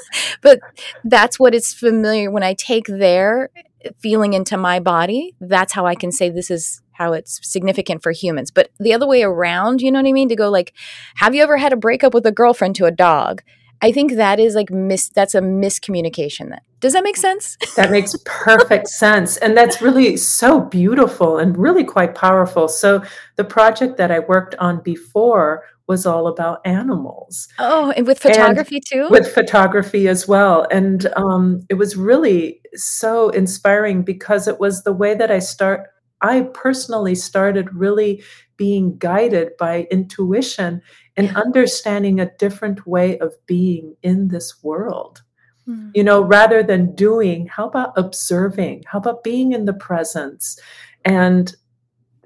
but 0.42 0.60
that's 1.04 1.38
what 1.38 1.54
it's 1.54 1.74
familiar 1.74 2.30
when 2.30 2.42
I 2.42 2.54
take 2.54 2.86
their 2.86 3.50
feeling 3.98 4.32
into 4.32 4.56
my 4.56 4.80
body. 4.80 5.34
That's 5.40 5.72
how 5.72 5.86
I 5.86 5.94
can 5.94 6.12
say 6.12 6.30
this 6.30 6.50
is 6.50 6.80
how 6.94 7.12
it's 7.12 7.40
significant 7.42 8.02
for 8.02 8.12
humans. 8.12 8.50
But 8.50 8.70
the 8.78 8.94
other 8.94 9.06
way 9.06 9.22
around, 9.22 9.82
you 9.82 9.92
know 9.92 10.00
what 10.00 10.08
I 10.08 10.12
mean? 10.12 10.28
To 10.28 10.36
go 10.36 10.48
like, 10.48 10.72
have 11.16 11.34
you 11.34 11.42
ever 11.42 11.56
had 11.56 11.72
a 11.72 11.76
breakup 11.76 12.14
with 12.14 12.26
a 12.26 12.32
girlfriend 12.32 12.76
to 12.76 12.86
a 12.86 12.90
dog? 12.90 13.42
I 13.82 13.92
think 13.92 14.14
that 14.14 14.40
is 14.40 14.54
like 14.54 14.70
mis 14.70 15.10
that's 15.10 15.34
a 15.34 15.40
miscommunication 15.40 16.48
then. 16.48 16.60
Does 16.80 16.94
that 16.94 17.04
make 17.04 17.16
sense? 17.16 17.58
that 17.76 17.90
makes 17.90 18.14
perfect 18.24 18.88
sense. 18.88 19.36
And 19.36 19.56
that's 19.56 19.82
really 19.82 20.16
so 20.16 20.60
beautiful 20.60 21.38
and 21.38 21.56
really 21.56 21.84
quite 21.84 22.14
powerful. 22.14 22.68
So 22.68 23.02
the 23.36 23.44
project 23.44 23.96
that 23.98 24.10
I 24.10 24.20
worked 24.20 24.54
on 24.56 24.82
before 24.82 25.64
was 25.86 26.06
all 26.06 26.28
about 26.28 26.60
animals. 26.64 27.48
Oh, 27.58 27.92
and 27.96 28.06
with 28.06 28.18
photography 28.18 28.76
and 28.76 28.86
too? 28.86 29.08
With 29.10 29.32
photography 29.32 30.08
as 30.08 30.26
well. 30.26 30.66
And 30.70 31.06
um, 31.16 31.60
it 31.68 31.74
was 31.74 31.96
really 31.96 32.60
so 32.74 33.28
inspiring 33.30 34.02
because 34.02 34.48
it 34.48 34.58
was 34.58 34.82
the 34.82 34.92
way 34.92 35.14
that 35.14 35.30
I 35.30 35.40
start 35.40 35.88
I 36.20 36.42
personally 36.42 37.14
started 37.14 37.74
really 37.74 38.22
being 38.56 38.96
guided 38.98 39.56
by 39.58 39.86
intuition 39.90 40.80
and 41.16 41.26
yeah. 41.26 41.38
understanding 41.38 42.20
a 42.20 42.30
different 42.38 42.86
way 42.86 43.18
of 43.18 43.34
being 43.46 43.96
in 44.02 44.28
this 44.28 44.62
world. 44.62 45.22
Mm. 45.68 45.90
You 45.94 46.04
know, 46.04 46.22
rather 46.22 46.62
than 46.62 46.94
doing, 46.94 47.46
how 47.46 47.66
about 47.68 47.92
observing? 47.96 48.84
How 48.86 48.98
about 48.98 49.24
being 49.24 49.52
in 49.52 49.64
the 49.64 49.72
presence 49.72 50.58
and 51.04 51.54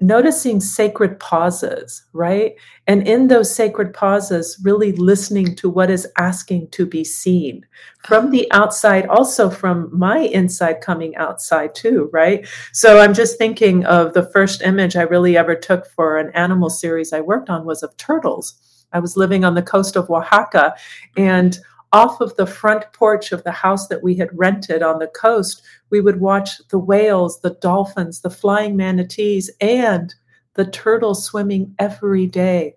noticing 0.01 0.59
sacred 0.59 1.19
pauses, 1.19 2.05
right? 2.13 2.55
And 2.87 3.07
in 3.07 3.27
those 3.27 3.53
sacred 3.53 3.93
pauses, 3.93 4.59
really 4.63 4.91
listening 4.93 5.55
to 5.55 5.69
what 5.69 5.89
is 5.89 6.07
asking 6.17 6.69
to 6.71 6.85
be 6.85 7.03
seen 7.03 7.65
from 8.05 8.31
the 8.31 8.51
outside, 8.51 9.07
also 9.07 9.49
from 9.49 9.89
my 9.91 10.19
inside 10.19 10.81
coming 10.81 11.15
outside 11.15 11.75
too, 11.75 12.09
right? 12.13 12.47
So 12.73 12.99
I'm 12.99 13.13
just 13.13 13.37
thinking 13.37 13.85
of 13.85 14.13
the 14.13 14.29
first 14.31 14.61
image 14.61 14.95
I 14.95 15.03
really 15.03 15.37
ever 15.37 15.55
took 15.55 15.85
for 15.87 16.17
an 16.17 16.31
animal 16.33 16.69
series 16.69 17.13
I 17.13 17.21
worked 17.21 17.49
on 17.49 17.65
was 17.65 17.83
of 17.83 17.95
turtles. 17.97 18.55
I 18.91 18.99
was 18.99 19.17
living 19.17 19.45
on 19.45 19.53
the 19.53 19.61
coast 19.61 19.95
of 19.95 20.09
Oaxaca 20.09 20.75
and 21.15 21.59
off 21.91 22.21
of 22.21 22.35
the 22.35 22.45
front 22.45 22.85
porch 22.93 23.31
of 23.31 23.43
the 23.43 23.51
house 23.51 23.87
that 23.87 24.03
we 24.03 24.15
had 24.15 24.29
rented 24.33 24.83
on 24.83 24.99
the 24.99 25.07
coast, 25.07 25.61
we 25.89 26.01
would 26.01 26.19
watch 26.19 26.59
the 26.69 26.77
whales, 26.77 27.41
the 27.41 27.57
dolphins, 27.61 28.21
the 28.21 28.29
flying 28.29 28.75
manatees, 28.77 29.49
and 29.59 30.13
the 30.53 30.65
turtles 30.65 31.25
swimming 31.25 31.73
every 31.79 32.27
day. 32.27 32.75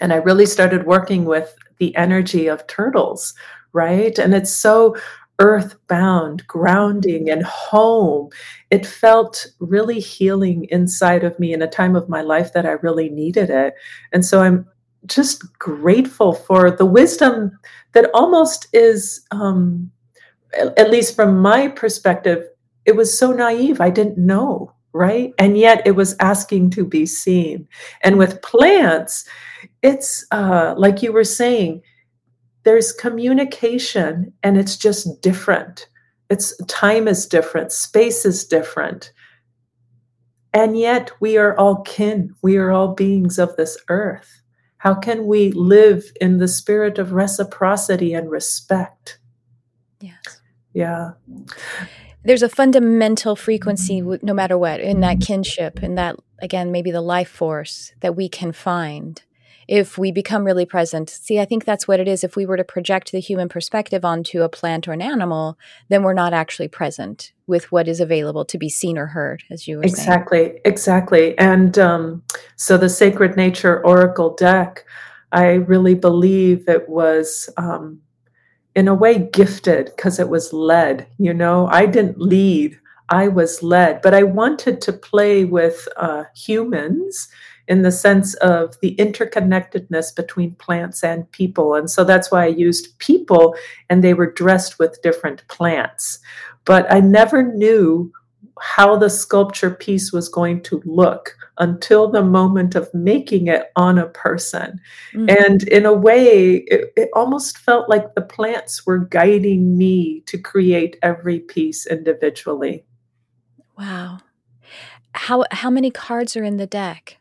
And 0.00 0.12
I 0.12 0.16
really 0.16 0.46
started 0.46 0.86
working 0.86 1.24
with 1.24 1.54
the 1.78 1.94
energy 1.96 2.46
of 2.48 2.66
turtles, 2.66 3.34
right? 3.72 4.18
And 4.18 4.34
it's 4.34 4.52
so 4.52 4.96
earthbound, 5.38 6.46
grounding, 6.46 7.28
and 7.28 7.42
home. 7.44 8.30
It 8.70 8.86
felt 8.86 9.46
really 9.58 9.98
healing 9.98 10.66
inside 10.70 11.24
of 11.24 11.38
me 11.38 11.52
in 11.52 11.62
a 11.62 11.66
time 11.66 11.96
of 11.96 12.08
my 12.08 12.22
life 12.22 12.52
that 12.52 12.66
I 12.66 12.72
really 12.72 13.08
needed 13.08 13.50
it. 13.50 13.74
And 14.12 14.24
so 14.24 14.42
I'm 14.42 14.66
just 15.06 15.42
grateful 15.58 16.32
for 16.32 16.70
the 16.70 16.86
wisdom 16.86 17.50
that 17.92 18.10
almost 18.14 18.68
is, 18.72 19.24
um, 19.30 19.90
at 20.76 20.90
least 20.90 21.14
from 21.16 21.38
my 21.38 21.68
perspective, 21.68 22.46
it 22.84 22.96
was 22.96 23.16
so 23.16 23.32
naive. 23.32 23.80
I 23.80 23.90
didn't 23.90 24.18
know, 24.18 24.72
right? 24.92 25.32
And 25.38 25.56
yet 25.58 25.82
it 25.86 25.92
was 25.92 26.16
asking 26.20 26.70
to 26.70 26.84
be 26.84 27.06
seen. 27.06 27.66
And 28.02 28.18
with 28.18 28.42
plants, 28.42 29.26
it's 29.82 30.26
uh, 30.30 30.74
like 30.76 31.02
you 31.02 31.12
were 31.12 31.24
saying, 31.24 31.82
there's 32.64 32.92
communication 32.92 34.32
and 34.42 34.56
it's 34.56 34.76
just 34.76 35.20
different. 35.20 35.88
It's 36.30 36.56
time 36.66 37.06
is 37.06 37.26
different, 37.26 37.72
space 37.72 38.24
is 38.24 38.46
different. 38.46 39.12
And 40.54 40.78
yet 40.78 41.10
we 41.20 41.36
are 41.36 41.56
all 41.58 41.82
kin, 41.82 42.34
we 42.42 42.56
are 42.56 42.70
all 42.70 42.94
beings 42.94 43.38
of 43.38 43.54
this 43.56 43.76
earth. 43.88 44.43
How 44.84 44.94
can 44.94 45.26
we 45.26 45.50
live 45.50 46.12
in 46.20 46.36
the 46.36 46.46
spirit 46.46 46.98
of 46.98 47.14
reciprocity 47.14 48.12
and 48.12 48.30
respect? 48.30 49.18
Yes. 49.98 50.42
Yeah. 50.74 51.12
There's 52.22 52.42
a 52.42 52.50
fundamental 52.50 53.34
frequency, 53.34 54.02
no 54.02 54.34
matter 54.34 54.58
what, 54.58 54.80
in 54.80 55.00
that 55.00 55.22
kinship, 55.22 55.82
in 55.82 55.94
that, 55.94 56.16
again, 56.38 56.70
maybe 56.70 56.90
the 56.90 57.00
life 57.00 57.30
force 57.30 57.94
that 58.00 58.14
we 58.14 58.28
can 58.28 58.52
find. 58.52 59.22
If 59.68 59.98
we 59.98 60.12
become 60.12 60.44
really 60.44 60.66
present. 60.66 61.10
See, 61.10 61.40
I 61.40 61.44
think 61.44 61.64
that's 61.64 61.88
what 61.88 62.00
it 62.00 62.08
is. 62.08 62.24
If 62.24 62.36
we 62.36 62.46
were 62.46 62.56
to 62.56 62.64
project 62.64 63.12
the 63.12 63.20
human 63.20 63.48
perspective 63.48 64.04
onto 64.04 64.42
a 64.42 64.48
plant 64.48 64.88
or 64.88 64.92
an 64.92 65.02
animal, 65.02 65.58
then 65.88 66.02
we're 66.02 66.14
not 66.14 66.32
actually 66.32 66.68
present 66.68 67.32
with 67.46 67.70
what 67.72 67.88
is 67.88 68.00
available 68.00 68.44
to 68.46 68.58
be 68.58 68.68
seen 68.68 68.98
or 68.98 69.06
heard, 69.06 69.42
as 69.50 69.68
you 69.68 69.78
were 69.78 69.82
exactly, 69.82 70.44
saying. 70.44 70.60
Exactly. 70.64 71.38
And 71.38 71.78
um, 71.78 72.22
so 72.56 72.76
the 72.76 72.88
Sacred 72.88 73.36
Nature 73.36 73.84
Oracle 73.84 74.34
deck, 74.34 74.84
I 75.32 75.54
really 75.54 75.94
believe 75.94 76.68
it 76.68 76.88
was. 76.88 77.48
Um, 77.56 78.00
in 78.74 78.88
a 78.88 78.94
way 78.94 79.18
gifted 79.18 79.86
because 79.96 80.18
it 80.18 80.28
was 80.28 80.52
led 80.52 81.06
you 81.18 81.32
know 81.32 81.68
i 81.68 81.86
didn't 81.86 82.18
lead 82.18 82.76
i 83.08 83.28
was 83.28 83.62
led 83.62 84.02
but 84.02 84.14
i 84.14 84.22
wanted 84.22 84.80
to 84.80 84.92
play 84.92 85.44
with 85.44 85.86
uh, 85.96 86.24
humans 86.34 87.28
in 87.68 87.82
the 87.82 87.92
sense 87.92 88.34
of 88.34 88.78
the 88.80 88.94
interconnectedness 88.96 90.14
between 90.14 90.54
plants 90.56 91.02
and 91.02 91.30
people 91.32 91.74
and 91.74 91.90
so 91.90 92.04
that's 92.04 92.30
why 92.30 92.44
i 92.44 92.48
used 92.48 92.98
people 92.98 93.56
and 93.88 94.02
they 94.02 94.14
were 94.14 94.30
dressed 94.30 94.78
with 94.78 95.02
different 95.02 95.46
plants 95.48 96.18
but 96.64 96.90
i 96.92 97.00
never 97.00 97.42
knew 97.42 98.12
how 98.60 98.96
the 98.96 99.10
sculpture 99.10 99.70
piece 99.70 100.12
was 100.12 100.28
going 100.28 100.62
to 100.62 100.80
look 100.84 101.36
until 101.58 102.10
the 102.10 102.22
moment 102.22 102.74
of 102.74 102.92
making 102.94 103.46
it 103.46 103.70
on 103.76 103.98
a 103.98 104.06
person. 104.08 104.80
Mm-hmm. 105.12 105.28
And 105.28 105.62
in 105.68 105.86
a 105.86 105.92
way, 105.92 106.64
it, 106.66 106.92
it, 106.96 107.08
almost 107.14 107.58
felt 107.58 107.88
like 107.88 108.14
the 108.14 108.22
plants 108.22 108.86
were 108.86 108.98
guiding 108.98 109.76
me 109.76 110.20
to 110.26 110.38
create 110.38 110.96
every 111.02 111.40
piece 111.40 111.86
individually. 111.86 112.84
Wow. 113.78 114.18
How 115.12 115.44
how 115.52 115.70
many 115.70 115.90
cards 115.90 116.36
are 116.36 116.42
in 116.42 116.56
the 116.56 116.66
deck? 116.66 117.18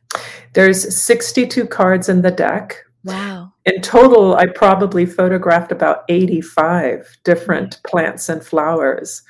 There's 0.53 0.95
62 0.95 1.67
cards 1.67 2.09
in 2.09 2.21
the 2.21 2.31
deck. 2.31 2.77
Wow. 3.03 3.53
In 3.65 3.81
total, 3.81 4.35
I 4.35 4.47
probably 4.47 5.05
photographed 5.05 5.71
about 5.71 6.03
85 6.09 7.17
different 7.23 7.75
mm-hmm. 7.75 7.89
plants 7.89 8.29
and 8.29 8.43
flowers. 8.43 9.23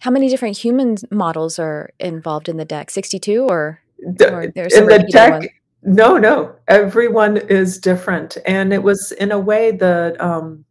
How 0.00 0.10
many 0.10 0.28
different 0.28 0.56
human 0.56 0.96
models 1.10 1.58
are 1.58 1.90
involved 1.98 2.48
in 2.48 2.56
the 2.56 2.64
deck? 2.64 2.90
62 2.90 3.46
or, 3.48 3.80
the, 3.98 4.32
or 4.32 4.46
there's 4.46 4.74
in 4.74 4.86
the 4.86 5.00
deck? 5.10 5.32
Ones? 5.32 5.48
No, 5.82 6.16
no. 6.16 6.54
Everyone 6.68 7.36
is 7.36 7.78
different. 7.78 8.36
And 8.46 8.72
it 8.72 8.82
was 8.82 9.12
in 9.12 9.32
a 9.32 9.38
way 9.38 9.72
that 9.72 10.20
um, 10.20 10.64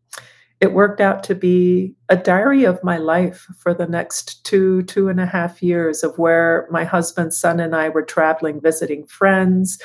it 0.60 0.74
worked 0.74 1.02
out 1.02 1.24
to 1.24 1.36
be 1.36 1.94
a 2.10 2.18
diary 2.18 2.64
of 2.64 2.84
my 2.84 2.98
life 2.98 3.48
for 3.58 3.74
the 3.74 3.86
next 3.86 4.44
two, 4.44 4.82
two 4.84 5.08
and 5.08 5.20
a 5.20 5.26
half 5.26 5.62
years 5.62 6.04
of 6.04 6.18
where 6.18 6.68
my 6.72 6.84
husband's 6.84 7.38
son 7.38 7.60
and 7.60 7.76
I 7.76 7.90
were 7.90 8.02
traveling, 8.02 8.60
visiting 8.60 9.06
friends, 9.06 9.80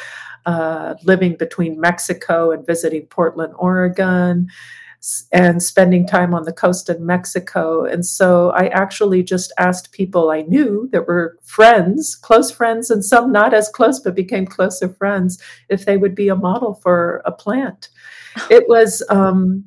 uh, 0.46 0.94
living 1.04 1.36
between 1.36 1.80
Mexico 1.80 2.50
and 2.50 2.66
visiting 2.66 3.06
Portland, 3.06 3.52
Oregon 3.58 4.48
and 5.32 5.60
spending 5.60 6.06
time 6.06 6.32
on 6.32 6.44
the 6.44 6.52
coast 6.52 6.88
in 6.88 7.04
Mexico. 7.04 7.84
And 7.84 8.06
so 8.06 8.50
I 8.50 8.68
actually 8.68 9.24
just 9.24 9.52
asked 9.58 9.92
people 9.92 10.30
I 10.30 10.42
knew 10.42 10.88
that 10.92 11.08
were 11.08 11.38
friends, 11.42 12.14
close 12.14 12.52
friends, 12.52 12.88
and 12.88 13.04
some 13.04 13.32
not 13.32 13.52
as 13.52 13.68
close, 13.68 13.98
but 13.98 14.14
became 14.14 14.46
closer 14.46 14.88
friends, 14.88 15.42
if 15.68 15.84
they 15.84 15.96
would 15.96 16.14
be 16.14 16.28
a 16.28 16.36
model 16.36 16.74
for 16.74 17.20
a 17.24 17.32
plant. 17.32 17.88
It 18.48 18.68
was. 18.68 19.02
Um, 19.10 19.64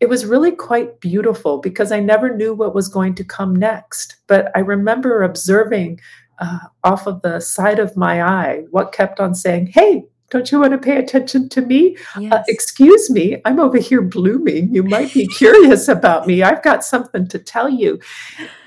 it 0.00 0.08
was 0.08 0.26
really 0.26 0.50
quite 0.50 1.00
beautiful 1.00 1.58
because 1.58 1.92
I 1.92 2.00
never 2.00 2.34
knew 2.34 2.54
what 2.54 2.74
was 2.74 2.88
going 2.88 3.14
to 3.16 3.24
come 3.24 3.54
next. 3.54 4.16
But 4.26 4.50
I 4.54 4.60
remember 4.60 5.22
observing 5.22 6.00
uh, 6.40 6.58
off 6.82 7.06
of 7.06 7.22
the 7.22 7.40
side 7.40 7.78
of 7.78 7.96
my 7.96 8.22
eye 8.22 8.64
what 8.70 8.92
kept 8.92 9.20
on 9.20 9.34
saying, 9.34 9.68
Hey, 9.68 10.04
don't 10.30 10.50
you 10.50 10.58
want 10.58 10.72
to 10.72 10.78
pay 10.78 10.96
attention 10.96 11.48
to 11.50 11.62
me? 11.62 11.96
Uh, 12.16 12.20
yes. 12.20 12.32
Uh, 12.32 12.42
excuse 12.48 13.08
me, 13.10 13.40
I'm 13.44 13.60
over 13.60 13.78
here 13.78 14.02
blooming. 14.02 14.74
You 14.74 14.82
might 14.82 15.12
be 15.14 15.26
curious 15.38 15.86
about 15.86 16.26
me. 16.26 16.42
I've 16.42 16.62
got 16.62 16.84
something 16.84 17.28
to 17.28 17.38
tell 17.38 17.68
you. 17.68 18.00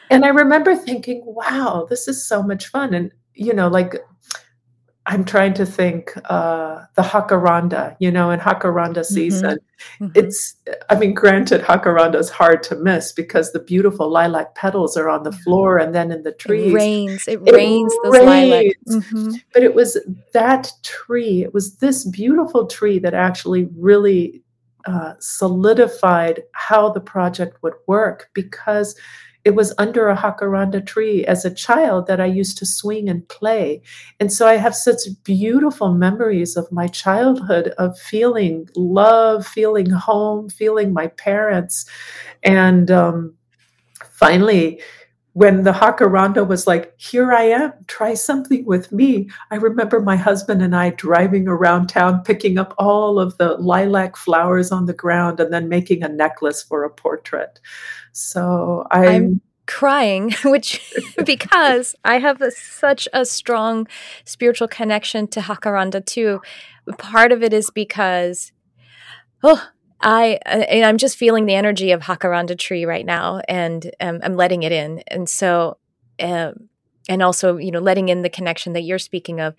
And 0.09 0.23
I 0.23 0.29
remember 0.29 0.75
thinking, 0.75 1.21
wow, 1.25 1.85
this 1.89 2.07
is 2.07 2.25
so 2.25 2.41
much 2.41 2.67
fun. 2.67 2.93
And, 2.93 3.11
you 3.33 3.53
know, 3.53 3.67
like 3.67 3.95
I'm 5.09 5.23
trying 5.23 5.53
to 5.53 5.65
think 5.65 6.11
uh, 6.25 6.83
the 6.95 7.01
jacaranda, 7.01 7.95
you 7.99 8.11
know, 8.11 8.29
in 8.29 8.41
jacaranda 8.41 8.97
mm-hmm. 8.97 9.13
season. 9.13 9.59
Mm-hmm. 10.01 10.11
It's, 10.15 10.55
I 10.89 10.95
mean, 10.99 11.13
granted, 11.13 11.61
jacaranda 11.61 12.15
is 12.15 12.29
hard 12.29 12.61
to 12.63 12.75
miss 12.75 13.13
because 13.13 13.53
the 13.53 13.59
beautiful 13.59 14.09
lilac 14.09 14.55
petals 14.55 14.97
are 14.97 15.09
on 15.09 15.23
the 15.23 15.31
floor 15.31 15.77
and 15.77 15.95
then 15.95 16.11
in 16.11 16.23
the 16.23 16.33
trees. 16.33 16.73
It 16.73 16.75
rains. 16.75 17.25
It, 17.25 17.39
it 17.45 17.55
rains 17.55 17.93
those 18.03 18.15
rains. 18.15 18.25
lilac. 18.25 18.65
Mm-hmm. 18.89 19.31
But 19.53 19.63
it 19.63 19.73
was 19.73 19.97
that 20.33 20.71
tree, 20.83 21.41
it 21.41 21.53
was 21.53 21.77
this 21.77 22.03
beautiful 22.03 22.67
tree 22.67 22.99
that 22.99 23.13
actually 23.13 23.69
really 23.77 24.43
uh, 24.85 25.13
solidified 25.19 26.43
how 26.51 26.89
the 26.89 26.99
project 26.99 27.63
would 27.63 27.75
work 27.87 28.29
because 28.33 28.99
it 29.47 29.55
was 29.55 29.73
under 29.77 30.09
a 30.09 30.17
jacaranda 30.17 30.85
tree 30.85 31.23
as 31.23 31.45
a 31.45 31.53
child 31.53 32.05
that 32.07 32.19
I 32.19 32.25
used 32.25 32.57
to 32.57 32.65
swing 32.65 33.07
and 33.07 33.25
play. 33.29 33.81
And 34.19 34.31
so 34.33 34.45
I 34.45 34.57
have 34.57 34.75
such 34.75 35.03
beautiful 35.23 35.93
memories 35.93 36.57
of 36.57 36.69
my 36.69 36.87
childhood 36.87 37.69
of 37.77 37.97
feeling 37.97 38.67
love, 38.75 39.47
feeling 39.47 39.89
home, 39.89 40.49
feeling 40.49 40.91
my 40.91 41.07
parents. 41.07 41.85
And 42.43 42.91
um, 42.91 43.35
finally, 44.11 44.81
when 45.31 45.63
the 45.63 45.71
jacaranda 45.71 46.45
was 46.45 46.67
like, 46.67 46.93
Here 46.97 47.31
I 47.31 47.43
am, 47.43 47.71
try 47.87 48.15
something 48.15 48.65
with 48.65 48.91
me. 48.91 49.29
I 49.49 49.55
remember 49.55 50.01
my 50.01 50.17
husband 50.17 50.61
and 50.61 50.75
I 50.75 50.89
driving 50.89 51.47
around 51.47 51.87
town, 51.87 52.23
picking 52.23 52.57
up 52.57 52.73
all 52.77 53.17
of 53.17 53.37
the 53.37 53.53
lilac 53.53 54.17
flowers 54.17 54.73
on 54.73 54.87
the 54.87 54.93
ground 54.93 55.39
and 55.39 55.53
then 55.53 55.69
making 55.69 56.03
a 56.03 56.09
necklace 56.09 56.63
for 56.63 56.83
a 56.83 56.89
portrait. 56.89 57.61
So 58.17 58.87
I'm, 58.89 59.07
I'm 59.07 59.41
crying, 59.67 60.33
which 60.43 60.95
because 61.25 61.95
I 62.03 62.17
have 62.17 62.41
a, 62.41 62.49
such 62.49 63.07
a 63.13 63.23
strong 63.25 63.87
spiritual 64.25 64.67
connection 64.67 65.27
to 65.27 65.39
Jacaranda 65.39 66.03
too. 66.03 66.41
Part 66.97 67.31
of 67.31 67.43
it 67.43 67.53
is 67.53 67.69
because, 67.69 68.51
oh, 69.43 69.69
I 70.01 70.39
and 70.45 70.83
I'm 70.83 70.97
just 70.97 71.15
feeling 71.15 71.45
the 71.45 71.53
energy 71.53 71.91
of 71.91 72.01
Jacaranda 72.01 72.57
tree 72.57 72.85
right 72.85 73.05
now, 73.05 73.41
and 73.47 73.91
um, 73.99 74.19
I'm 74.23 74.35
letting 74.35 74.63
it 74.63 74.71
in, 74.71 75.03
and 75.07 75.29
so. 75.29 75.77
Um, 76.19 76.69
and 77.09 77.21
also, 77.21 77.55
you 77.55 77.71
know, 77.71 77.79
letting 77.79 78.09
in 78.09 78.21
the 78.23 78.29
connection 78.29 78.73
that 78.73 78.81
you're 78.81 78.99
speaking 78.99 79.39
of. 79.39 79.55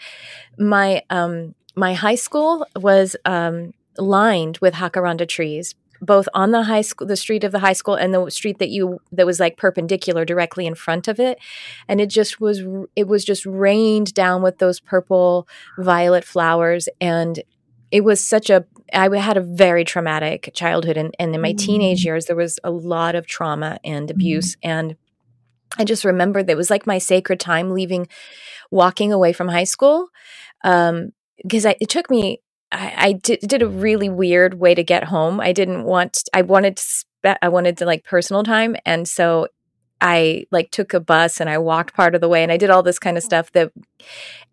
My 0.59 1.03
um, 1.09 1.55
my 1.77 1.95
high 1.95 2.17
school 2.17 2.67
was 2.77 3.17
um, 3.25 3.73
lined 3.97 4.59
with 4.59 4.75
jacaranda 4.75 5.27
trees 5.27 5.75
both 6.01 6.29
on 6.35 6.51
the 6.51 6.65
high 6.65 6.81
school 6.81 7.07
the 7.07 7.17
street 7.17 7.45
of 7.45 7.53
the 7.53 7.59
high 7.59 7.73
school 7.73 7.95
and 7.95 8.15
the 8.15 8.31
street 8.31 8.59
that 8.59 8.71
you 8.71 9.01
that 9.13 9.27
was 9.27 9.41
like 9.41 9.57
perpendicular 9.57 10.25
directly 10.25 10.67
in 10.67 10.75
front 10.75 11.09
of 11.09 11.19
it 11.19 11.39
and 11.89 12.01
it 12.01 12.09
just 12.09 12.41
was 12.41 12.63
it 12.97 13.09
was 13.09 13.25
just 13.25 13.45
rained 13.47 14.15
down 14.15 14.43
with 14.43 14.59
those 14.59 14.81
purple 14.81 15.49
violet 15.79 16.25
flowers 16.25 16.89
and 17.01 17.43
it 17.91 18.05
was 18.05 18.23
such 18.23 18.51
a 18.51 18.65
I 18.93 19.15
had 19.19 19.37
a 19.37 19.43
very 19.43 19.85
traumatic 19.85 20.51
childhood 20.55 20.97
and, 20.97 21.15
and 21.19 21.35
in 21.35 21.41
my 21.41 21.53
mm. 21.53 21.59
teenage 21.59 22.05
years 22.05 22.27
there 22.27 22.37
was 22.37 22.59
a 22.65 22.71
lot 22.71 23.15
of 23.15 23.27
trauma 23.27 23.79
and 23.85 24.11
abuse 24.11 24.57
mm. 24.57 24.59
and 24.63 24.97
I 25.79 25.85
just 25.85 26.05
remember 26.05 26.43
that 26.43 26.53
it 26.53 26.57
was 26.57 26.71
like 26.71 26.87
my 26.87 26.99
sacred 26.99 27.41
time 27.41 27.73
leaving 27.73 28.09
walking 28.71 29.13
away 29.13 29.33
from 29.33 29.49
high 29.49 29.65
school 29.65 30.09
um 30.65 31.13
because 31.43 31.65
it 31.65 31.89
took 31.89 32.11
me 32.11 32.41
I, 32.71 32.95
I 32.97 33.13
did, 33.13 33.41
did, 33.41 33.63
a 33.63 33.69
really 33.69 34.09
weird 34.09 34.55
way 34.55 34.75
to 34.75 34.83
get 34.83 35.05
home. 35.05 35.41
I 35.41 35.53
didn't 35.53 35.85
want. 35.85 36.23
I 36.35 36.43
wanted 36.43 36.77
to. 36.77 36.83
Spe- 36.83 37.39
I 37.43 37.49
wanted 37.49 37.77
to 37.79 37.87
like 37.87 38.05
personal 38.05 38.43
time, 38.43 38.77
and 38.85 39.09
so 39.09 39.49
I 40.01 40.45
like 40.51 40.71
took 40.71 40.95
a 40.95 41.01
bus 41.01 41.41
and 41.41 41.51
I 41.51 41.59
walked 41.59 41.95
part 41.95 42.15
of 42.15 42.21
the 42.21 42.29
way, 42.29 42.43
and 42.43 42.53
I 42.53 42.57
did 42.57 42.71
all 42.71 42.83
this 42.83 42.99
kind 42.99 43.17
of 43.17 43.23
mm. 43.23 43.27
stuff 43.27 43.53
that, 43.53 43.73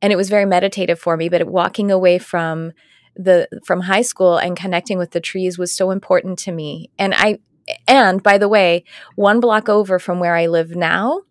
and 0.02 0.12
it 0.14 0.16
was 0.16 0.30
very 0.30 0.46
meditative 0.46 1.00
for 1.00 1.18
me. 1.18 1.30
But 1.30 1.46
walking 1.48 1.92
away 1.92 2.18
from 2.18 2.72
the 3.16 3.48
from 3.66 3.82
high 3.82 4.02
school 4.02 4.38
and 4.38 4.58
connecting 4.58 4.98
with 4.98 5.12
the 5.12 5.22
trees 5.22 5.58
was 5.58 5.74
so 5.74 5.92
important 5.92 6.40
to 6.40 6.52
me. 6.52 6.92
And 6.98 7.14
I, 7.16 7.40
and 7.88 8.22
by 8.24 8.38
the 8.38 8.50
way, 8.50 8.84
one 9.16 9.40
block 9.40 9.70
over 9.70 10.00
from 10.00 10.20
where 10.20 10.36
I 10.36 10.48
live 10.48 10.76
now 10.76 11.22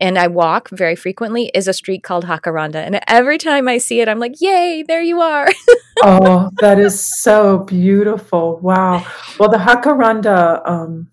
and 0.00 0.18
I 0.18 0.28
walk 0.28 0.70
very 0.70 0.96
frequently 0.96 1.50
is 1.54 1.66
a 1.66 1.72
street 1.72 2.02
called 2.02 2.24
Jacaranda. 2.24 2.76
And 2.76 3.00
every 3.08 3.38
time 3.38 3.68
I 3.68 3.78
see 3.78 4.00
it, 4.00 4.08
I'm 4.08 4.18
like, 4.18 4.40
yay, 4.40 4.84
there 4.86 5.02
you 5.02 5.20
are. 5.20 5.48
oh, 6.02 6.50
that 6.60 6.78
is 6.78 7.04
so 7.20 7.58
beautiful. 7.58 8.58
Wow. 8.60 9.04
Well, 9.38 9.48
the 9.48 9.58
Jacaranda 9.58 10.68
um, 10.68 11.08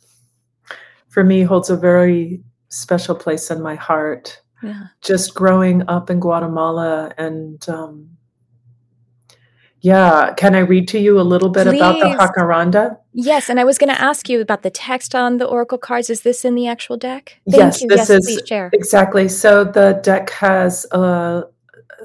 for 1.10 1.24
me 1.24 1.44
holds 1.44 1.70
a 1.70 1.78
very 1.78 2.44
special 2.70 3.16
place 3.16 3.50
in 3.50 3.62
my 3.62 3.76
heart. 3.76 4.42
Yeah. 4.62 4.88
Just 5.02 5.34
growing 5.34 5.88
up 5.88 6.10
in 6.10 6.20
Guatemala 6.20 7.14
and 7.18 7.68
um, 7.70 8.15
yeah. 9.86 10.34
Can 10.34 10.56
I 10.56 10.60
read 10.60 10.88
to 10.90 11.00
you 11.00 11.20
a 11.20 11.22
little 11.22 11.50
bit 11.50 11.68
Please. 11.68 11.76
about 11.78 12.00
the 12.00 12.08
Jacaranda? 12.18 12.98
Yes. 13.14 13.52
And 13.52 13.60
I 13.60 13.64
was 13.64 13.78
going 13.78 13.94
to 13.94 14.02
ask 14.02 14.28
you 14.28 14.42
about 14.42 14.64
the 14.64 14.72
text 14.72 15.14
on 15.14 15.38
the 15.38 15.46
Oracle 15.46 15.78
cards. 15.78 16.10
Is 16.10 16.22
this 16.22 16.44
in 16.44 16.56
the 16.56 16.68
actual 16.68 16.98
deck? 16.98 17.40
Thank 17.48 17.62
yes, 17.62 17.82
you. 17.84 17.88
this 17.88 18.10
yes, 18.10 18.10
is 18.10 18.42
exactly. 18.74 19.30
So 19.30 19.64
the 19.64 20.00
deck 20.02 20.32
has 20.32 20.88
a 20.92 21.44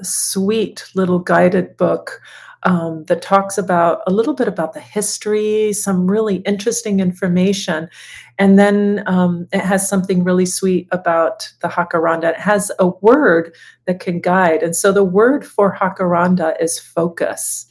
sweet 0.03 0.85
little 0.93 1.17
guided 1.17 1.75
book 1.75 2.21
um, 2.63 3.03
that 3.05 3.23
talks 3.23 3.57
about 3.57 4.03
a 4.05 4.11
little 4.11 4.35
bit 4.35 4.47
about 4.47 4.73
the 4.73 4.79
history, 4.79 5.73
some 5.73 6.05
really 6.05 6.35
interesting 6.37 6.99
information. 6.99 7.89
And 8.37 8.59
then 8.59 9.03
um, 9.07 9.47
it 9.51 9.61
has 9.61 9.89
something 9.89 10.23
really 10.23 10.45
sweet 10.45 10.87
about 10.91 11.51
the 11.61 11.67
Jacaranda. 11.67 12.29
It 12.29 12.39
has 12.39 12.71
a 12.77 12.89
word 12.89 13.55
that 13.85 13.99
can 13.99 14.19
guide. 14.19 14.61
And 14.61 14.75
so 14.75 14.91
the 14.91 15.03
word 15.03 15.43
for 15.43 15.75
Jacaranda 15.75 16.61
is 16.61 16.77
focus. 16.77 17.65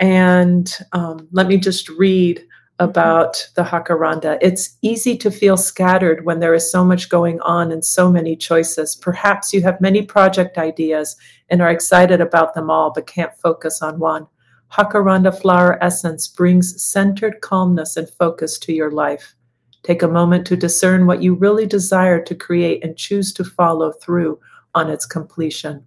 And 0.00 0.72
um, 0.92 1.28
let 1.30 1.46
me 1.46 1.58
just 1.58 1.88
read 1.90 2.42
about 2.78 3.46
the 3.56 3.62
Jacaranda. 3.62 4.38
It's 4.40 4.78
easy 4.80 5.16
to 5.18 5.30
feel 5.30 5.58
scattered 5.58 6.24
when 6.24 6.40
there 6.40 6.54
is 6.54 6.72
so 6.72 6.82
much 6.82 7.10
going 7.10 7.38
on 7.42 7.70
and 7.70 7.84
so 7.84 8.10
many 8.10 8.34
choices. 8.34 8.96
Perhaps 8.96 9.52
you 9.52 9.60
have 9.62 9.80
many 9.82 10.00
project 10.00 10.56
ideas 10.56 11.14
and 11.50 11.60
are 11.60 11.70
excited 11.70 12.22
about 12.22 12.54
them 12.54 12.70
all, 12.70 12.90
but 12.90 13.06
can't 13.06 13.36
focus 13.36 13.82
on 13.82 13.98
one. 13.98 14.26
Jacaranda 14.72 15.38
flower 15.38 15.82
essence 15.84 16.26
brings 16.26 16.82
centered 16.82 17.42
calmness 17.42 17.98
and 17.98 18.08
focus 18.08 18.58
to 18.60 18.72
your 18.72 18.90
life. 18.90 19.34
Take 19.82 20.02
a 20.02 20.08
moment 20.08 20.46
to 20.46 20.56
discern 20.56 21.06
what 21.06 21.22
you 21.22 21.34
really 21.34 21.66
desire 21.66 22.22
to 22.22 22.34
create 22.34 22.82
and 22.82 22.96
choose 22.96 23.34
to 23.34 23.44
follow 23.44 23.92
through 23.92 24.38
on 24.74 24.88
its 24.88 25.04
completion. 25.04 25.84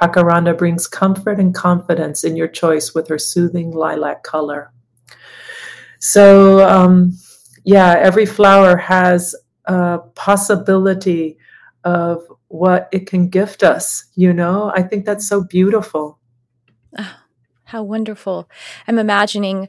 Jacaranda 0.00 0.56
brings 0.56 0.86
comfort 0.86 1.40
and 1.40 1.54
confidence 1.54 2.24
in 2.24 2.36
your 2.36 2.48
choice 2.48 2.94
with 2.94 3.08
her 3.08 3.18
soothing 3.18 3.70
lilac 3.70 4.22
color. 4.22 4.72
So, 5.98 6.66
um, 6.68 7.12
yeah, 7.64 7.96
every 7.98 8.26
flower 8.26 8.76
has 8.76 9.34
a 9.64 9.98
possibility 10.14 11.38
of 11.84 12.22
what 12.48 12.88
it 12.92 13.06
can 13.06 13.28
gift 13.28 13.62
us, 13.62 14.04
you 14.14 14.32
know? 14.32 14.70
I 14.74 14.82
think 14.82 15.04
that's 15.04 15.26
so 15.26 15.42
beautiful. 15.42 16.18
Oh, 16.98 17.16
how 17.64 17.82
wonderful. 17.82 18.48
I'm 18.86 18.98
imagining 18.98 19.68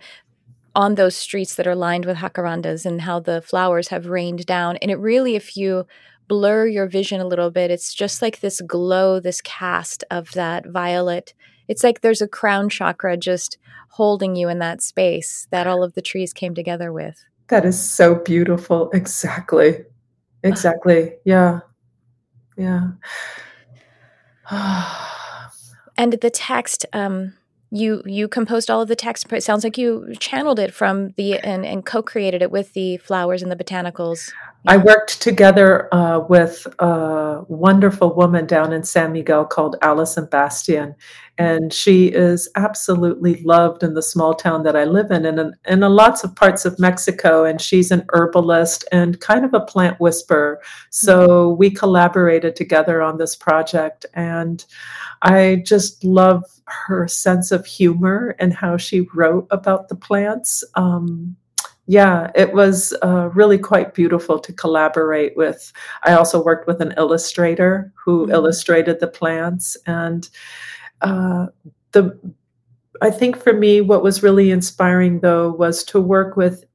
on 0.75 0.95
those 0.95 1.15
streets 1.15 1.55
that 1.55 1.65
are 1.65 1.75
lined 1.75 2.05
with 2.05 2.17
jacarandas 2.17 2.85
and 2.85 3.01
how 3.01 3.19
the 3.19 3.41
flowers 3.41 3.87
have 3.87 4.05
rained 4.05 4.45
down. 4.45 4.77
And 4.77 4.91
it 4.91 4.99
really, 4.99 5.35
if 5.35 5.57
you 5.57 5.87
blur 6.27 6.67
your 6.67 6.87
vision 6.87 7.21
a 7.21 7.27
little 7.27 7.51
bit, 7.51 7.71
it's 7.71 7.93
just 7.93 8.21
like 8.21 8.39
this 8.39 8.61
glow, 8.61 9.19
this 9.19 9.41
cast 9.41 10.03
of 10.11 10.31
that 10.31 10.67
violet. 10.67 11.33
It's 11.67 11.83
like 11.83 12.01
there's 12.01 12.21
a 12.21 12.27
crown 12.27 12.69
chakra 12.69 13.17
just 13.17 13.57
holding 13.89 14.35
you 14.35 14.49
in 14.49 14.59
that 14.59 14.81
space 14.81 15.47
that 15.51 15.67
all 15.67 15.83
of 15.83 15.93
the 15.93 16.01
trees 16.01 16.33
came 16.33 16.53
together 16.53 16.91
with. 16.91 17.23
That 17.47 17.65
is 17.65 17.81
so 17.81 18.15
beautiful. 18.15 18.89
Exactly. 18.91 19.83
Exactly. 20.43 21.13
Yeah. 21.25 21.59
Yeah. 22.57 22.91
and 25.97 26.13
the 26.13 26.31
text, 26.31 26.85
um, 26.93 27.33
you 27.69 28.01
you 28.05 28.27
composed 28.27 28.69
all 28.69 28.81
of 28.81 28.87
the 28.87 28.95
text. 28.95 29.31
It 29.31 29.43
sounds 29.43 29.63
like 29.63 29.77
you 29.77 30.13
channeled 30.19 30.59
it 30.59 30.73
from 30.73 31.09
the 31.17 31.39
and, 31.39 31.65
and 31.65 31.85
co-created 31.85 32.41
it 32.41 32.51
with 32.51 32.73
the 32.73 32.97
flowers 32.97 33.43
and 33.43 33.51
the 33.51 33.55
botanicals. 33.55 34.31
I 34.65 34.77
worked 34.77 35.21
together 35.21 35.93
uh, 35.93 36.19
with 36.19 36.67
a 36.79 37.43
wonderful 37.47 38.13
woman 38.13 38.45
down 38.45 38.73
in 38.73 38.83
San 38.83 39.13
Miguel 39.13 39.45
called 39.45 39.75
Alison 39.81 40.25
Bastian, 40.25 40.95
and 41.37 41.71
she 41.71 42.07
is 42.07 42.49
absolutely 42.55 43.41
loved 43.43 43.83
in 43.83 43.93
the 43.93 44.01
small 44.01 44.33
town 44.33 44.63
that 44.63 44.75
I 44.75 44.85
live 44.85 45.11
in, 45.11 45.25
and 45.25 45.53
in, 45.65 45.79
lots 45.81 46.23
of 46.23 46.35
parts 46.35 46.65
of 46.65 46.79
Mexico. 46.79 47.45
And 47.45 47.61
she's 47.61 47.91
an 47.91 48.05
herbalist 48.13 48.85
and 48.91 49.19
kind 49.19 49.45
of 49.45 49.53
a 49.53 49.59
plant 49.59 49.99
whisperer. 49.99 50.61
So 50.89 51.27
mm-hmm. 51.27 51.57
we 51.59 51.69
collaborated 51.69 52.55
together 52.55 53.01
on 53.01 53.17
this 53.17 53.35
project, 53.35 54.05
and 54.13 54.65
I 55.21 55.63
just 55.65 56.03
love 56.03 56.43
her 56.65 57.07
sense 57.07 57.51
of 57.51 57.65
humor 57.65 58.35
and 58.39 58.53
how 58.53 58.77
she 58.77 59.07
wrote 59.13 59.47
about 59.51 59.89
the 59.89 59.95
plants. 59.95 60.63
Um, 60.75 61.35
yeah, 61.89 62.31
it 62.35 62.51
was 62.53 62.93
uh, 63.01 63.29
really 63.33 63.57
quite 63.57 63.93
beautiful 63.93 64.39
to 64.39 64.51
collaborate 64.51 65.37
with. 65.37 65.71
I 66.03 66.13
also 66.13 66.43
worked 66.43 66.67
with 66.67 66.81
an 66.81 66.93
illustrator 66.97 67.93
who 67.95 68.23
mm-hmm. 68.23 68.33
illustrated 68.33 68.99
the 68.99 69.07
plants, 69.07 69.77
and 69.85 70.27
uh, 71.01 71.47
the 71.91 72.19
I 73.01 73.11
think 73.11 73.41
for 73.41 73.53
me, 73.53 73.81
what 73.81 74.03
was 74.03 74.23
really 74.23 74.51
inspiring 74.51 75.19
though 75.19 75.51
was 75.51 75.83
to 75.85 76.01
work 76.01 76.35
with 76.35 76.65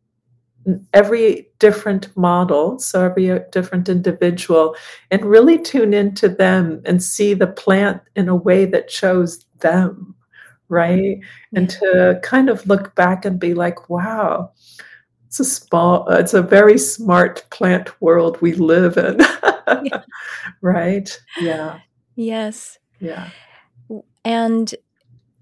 every 0.92 1.48
different 1.58 2.16
model, 2.16 2.78
so 2.78 3.04
every 3.04 3.30
uh, 3.30 3.40
different 3.50 3.88
individual, 3.88 4.76
and 5.10 5.24
really 5.24 5.58
tune 5.58 5.92
into 5.92 6.28
them 6.28 6.82
and 6.84 7.02
see 7.02 7.34
the 7.34 7.46
plant 7.46 8.00
in 8.14 8.28
a 8.28 8.36
way 8.36 8.64
that 8.66 8.90
shows 8.90 9.44
them, 9.60 10.14
right? 10.68 11.18
And 11.54 11.68
to 11.70 12.20
kind 12.22 12.48
of 12.48 12.66
look 12.66 12.94
back 12.94 13.24
and 13.24 13.40
be 13.40 13.54
like, 13.54 13.90
wow, 13.90 14.52
it's 15.26 15.40
a 15.40 15.44
small, 15.44 16.08
it's 16.10 16.34
a 16.34 16.42
very 16.42 16.78
smart 16.78 17.44
plant 17.50 18.00
world 18.00 18.40
we 18.40 18.52
live 18.52 18.96
in, 18.96 19.18
yeah. 19.84 20.02
right? 20.60 21.20
Yeah. 21.40 21.80
Yes. 22.14 22.78
Yeah. 23.00 23.30
And 24.24 24.74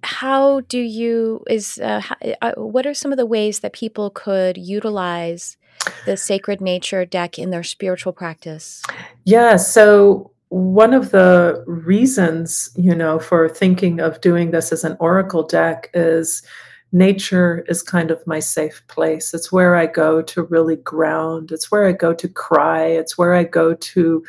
how 0.02 0.60
do 0.60 0.78
you 0.78 1.44
is 1.48 1.78
uh, 1.78 2.00
how, 2.00 2.16
uh, 2.40 2.52
what 2.56 2.86
are 2.86 2.94
some 2.94 3.12
of 3.12 3.18
the 3.18 3.26
ways 3.26 3.60
that 3.60 3.72
people 3.72 4.10
could 4.10 4.56
utilize 4.56 5.56
the 6.06 6.16
sacred 6.16 6.60
nature 6.60 7.04
deck 7.04 7.38
in 7.38 7.50
their 7.50 7.62
spiritual 7.62 8.12
practice? 8.12 8.82
Yeah, 9.24 9.56
so 9.56 10.30
one 10.48 10.92
of 10.92 11.10
the 11.10 11.62
reasons, 11.66 12.70
you 12.76 12.94
know, 12.94 13.18
for 13.18 13.48
thinking 13.48 14.00
of 14.00 14.20
doing 14.20 14.50
this 14.50 14.72
as 14.72 14.84
an 14.84 14.96
oracle 15.00 15.42
deck 15.42 15.90
is 15.94 16.42
nature 16.92 17.64
is 17.68 17.82
kind 17.82 18.10
of 18.10 18.26
my 18.26 18.40
safe 18.40 18.82
place. 18.88 19.32
It's 19.32 19.52
where 19.52 19.76
I 19.76 19.86
go 19.86 20.22
to 20.22 20.42
really 20.42 20.76
ground. 20.76 21.52
It's 21.52 21.70
where 21.70 21.86
I 21.86 21.92
go 21.92 22.12
to 22.12 22.28
cry. 22.28 22.84
It's 22.86 23.16
where 23.16 23.34
I 23.34 23.44
go 23.44 23.74
to 23.74 24.24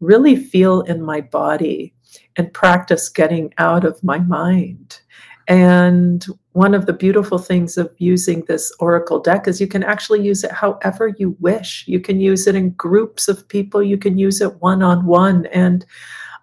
really 0.00 0.36
feel 0.36 0.82
in 0.82 1.02
my 1.02 1.20
body 1.20 1.92
and 2.36 2.52
practice 2.52 3.08
getting 3.08 3.52
out 3.58 3.84
of 3.84 4.02
my 4.02 4.18
mind. 4.18 5.00
And 5.46 6.24
one 6.52 6.74
of 6.74 6.86
the 6.86 6.92
beautiful 6.92 7.38
things 7.38 7.76
of 7.76 7.94
using 7.98 8.42
this 8.42 8.72
Oracle 8.80 9.20
deck 9.20 9.46
is 9.46 9.60
you 9.60 9.66
can 9.66 9.82
actually 9.82 10.22
use 10.22 10.42
it 10.42 10.52
however 10.52 11.14
you 11.18 11.36
wish. 11.40 11.84
You 11.86 12.00
can 12.00 12.18
use 12.18 12.46
it 12.46 12.54
in 12.54 12.70
groups 12.70 13.28
of 13.28 13.46
people, 13.48 13.82
you 13.82 13.98
can 13.98 14.16
use 14.16 14.40
it 14.40 14.60
one 14.62 14.82
on 14.82 15.04
one. 15.04 15.46
And 15.46 15.84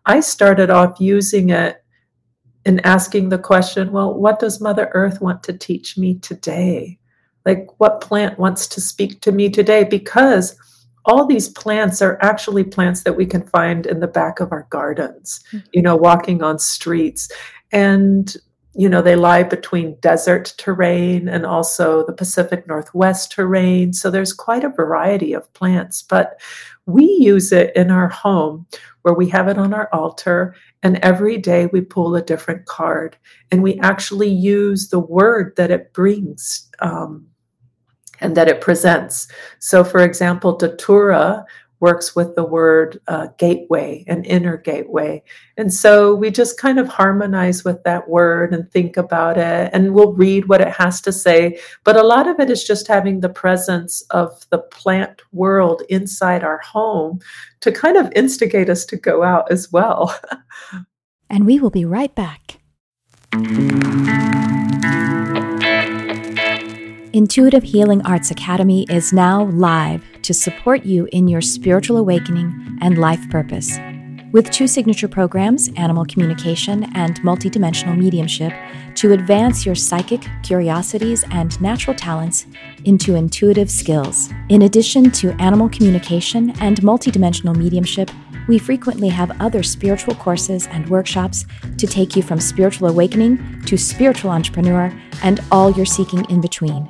I 0.05 0.19
started 0.19 0.69
off 0.69 0.99
using 0.99 1.49
it 1.49 1.83
and 2.65 2.85
asking 2.85 3.29
the 3.29 3.39
question 3.39 3.91
well, 3.91 4.13
what 4.13 4.39
does 4.39 4.61
Mother 4.61 4.91
Earth 4.93 5.19
want 5.19 5.41
to 5.43 5.53
teach 5.53 5.97
me 5.97 6.15
today? 6.19 6.99
Like, 7.43 7.67
what 7.79 8.01
plant 8.01 8.37
wants 8.37 8.67
to 8.67 8.81
speak 8.81 9.21
to 9.21 9.31
me 9.31 9.49
today? 9.49 9.83
Because 9.83 10.55
all 11.05 11.25
these 11.25 11.49
plants 11.49 12.01
are 12.01 12.17
actually 12.21 12.63
plants 12.63 13.03
that 13.03 13.15
we 13.15 13.25
can 13.25 13.45
find 13.47 13.85
in 13.85 13.99
the 13.99 14.07
back 14.07 14.39
of 14.39 14.51
our 14.51 14.67
gardens, 14.69 15.43
mm-hmm. 15.51 15.65
you 15.73 15.81
know, 15.81 15.95
walking 15.95 16.43
on 16.43 16.59
streets. 16.59 17.29
And, 17.71 18.35
you 18.75 18.87
know, 18.87 19.01
they 19.01 19.15
lie 19.15 19.43
between 19.43 19.97
desert 20.01 20.53
terrain 20.57 21.27
and 21.27 21.45
also 21.45 22.05
the 22.05 22.13
Pacific 22.13 22.67
Northwest 22.67 23.31
terrain. 23.31 23.93
So 23.93 24.11
there's 24.11 24.33
quite 24.33 24.63
a 24.63 24.69
variety 24.69 25.33
of 25.33 25.51
plants, 25.53 26.03
but 26.03 26.39
we 26.85 27.05
use 27.05 27.51
it 27.51 27.75
in 27.75 27.91
our 27.91 28.07
home 28.07 28.67
where 29.01 29.13
we 29.13 29.27
have 29.29 29.47
it 29.47 29.57
on 29.57 29.73
our 29.73 29.89
altar. 29.91 30.55
And 30.83 30.97
every 30.97 31.37
day 31.37 31.67
we 31.67 31.81
pull 31.81 32.15
a 32.15 32.21
different 32.21 32.65
card 32.65 33.17
and 33.51 33.63
we 33.63 33.79
actually 33.79 34.29
use 34.29 34.89
the 34.89 34.99
word 34.99 35.53
that 35.57 35.71
it 35.71 35.93
brings. 35.93 36.69
Um, 36.79 37.27
and 38.21 38.37
that 38.37 38.47
it 38.47 38.61
presents. 38.61 39.27
So, 39.59 39.83
for 39.83 40.01
example, 40.03 40.57
Datura 40.57 41.45
works 41.81 42.15
with 42.15 42.35
the 42.35 42.43
word 42.43 43.01
uh, 43.07 43.27
gateway, 43.37 44.05
an 44.07 44.23
inner 44.23 44.55
gateway. 44.55 45.21
And 45.57 45.73
so 45.73 46.13
we 46.13 46.29
just 46.29 46.59
kind 46.59 46.79
of 46.79 46.87
harmonize 46.87 47.65
with 47.65 47.83
that 47.83 48.07
word 48.07 48.53
and 48.53 48.71
think 48.71 48.95
about 48.95 49.37
it, 49.37 49.71
and 49.73 49.93
we'll 49.93 50.13
read 50.13 50.47
what 50.47 50.61
it 50.61 50.69
has 50.69 51.01
to 51.01 51.11
say. 51.11 51.59
But 51.83 51.97
a 51.97 52.03
lot 52.03 52.27
of 52.27 52.39
it 52.39 52.49
is 52.49 52.63
just 52.63 52.87
having 52.87 53.19
the 53.19 53.29
presence 53.29 54.03
of 54.11 54.45
the 54.51 54.59
plant 54.59 55.23
world 55.33 55.81
inside 55.89 56.43
our 56.43 56.59
home 56.59 57.19
to 57.61 57.71
kind 57.71 57.97
of 57.97 58.13
instigate 58.15 58.69
us 58.69 58.85
to 58.85 58.95
go 58.95 59.23
out 59.23 59.51
as 59.51 59.71
well. 59.71 60.15
and 61.29 61.45
we 61.45 61.59
will 61.59 61.71
be 61.71 61.85
right 61.85 62.13
back. 62.13 62.59
Intuitive 67.13 67.63
Healing 67.63 68.01
Arts 68.05 68.31
Academy 68.31 68.85
is 68.89 69.11
now 69.11 69.43
live 69.43 70.01
to 70.21 70.33
support 70.33 70.85
you 70.85 71.09
in 71.11 71.27
your 71.27 71.41
spiritual 71.41 71.97
awakening 71.97 72.77
and 72.79 72.97
life 72.97 73.29
purpose. 73.29 73.77
With 74.31 74.49
two 74.49 74.65
signature 74.65 75.09
programs, 75.09 75.69
Animal 75.75 76.05
Communication 76.05 76.85
and 76.95 77.19
Multidimensional 77.19 77.97
Mediumship, 77.97 78.53
to 78.95 79.11
advance 79.11 79.65
your 79.65 79.75
psychic 79.75 80.25
curiosities 80.41 81.25
and 81.31 81.59
natural 81.59 81.97
talents 81.97 82.45
into 82.85 83.15
intuitive 83.15 83.69
skills. 83.69 84.29
In 84.47 84.61
addition 84.61 85.11
to 85.11 85.31
Animal 85.31 85.67
Communication 85.67 86.51
and 86.61 86.77
Multidimensional 86.77 87.57
Mediumship, 87.57 88.09
we 88.47 88.57
frequently 88.57 89.09
have 89.09 89.39
other 89.39 89.63
spiritual 89.63 90.15
courses 90.15 90.67
and 90.67 90.89
workshops 90.89 91.45
to 91.77 91.87
take 91.87 92.15
you 92.15 92.23
from 92.23 92.39
spiritual 92.39 92.87
awakening 92.87 93.61
to 93.63 93.77
spiritual 93.77 94.31
entrepreneur 94.31 94.91
and 95.23 95.39
all 95.51 95.71
you're 95.71 95.85
seeking 95.85 96.25
in 96.29 96.41
between. 96.41 96.85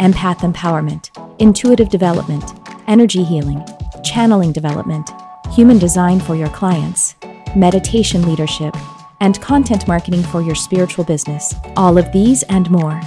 Empath 0.00 0.40
empowerment, 0.40 1.10
intuitive 1.40 1.88
development, 1.88 2.44
energy 2.86 3.24
healing, 3.24 3.64
channeling 4.04 4.52
development, 4.52 5.10
human 5.52 5.78
design 5.78 6.20
for 6.20 6.34
your 6.34 6.48
clients, 6.50 7.14
meditation 7.54 8.22
leadership, 8.28 8.74
and 9.20 9.40
content 9.40 9.88
marketing 9.88 10.22
for 10.22 10.42
your 10.42 10.54
spiritual 10.54 11.04
business. 11.04 11.54
All 11.76 11.98
of 11.98 12.12
these 12.12 12.42
and 12.44 12.70
more. 12.70 13.00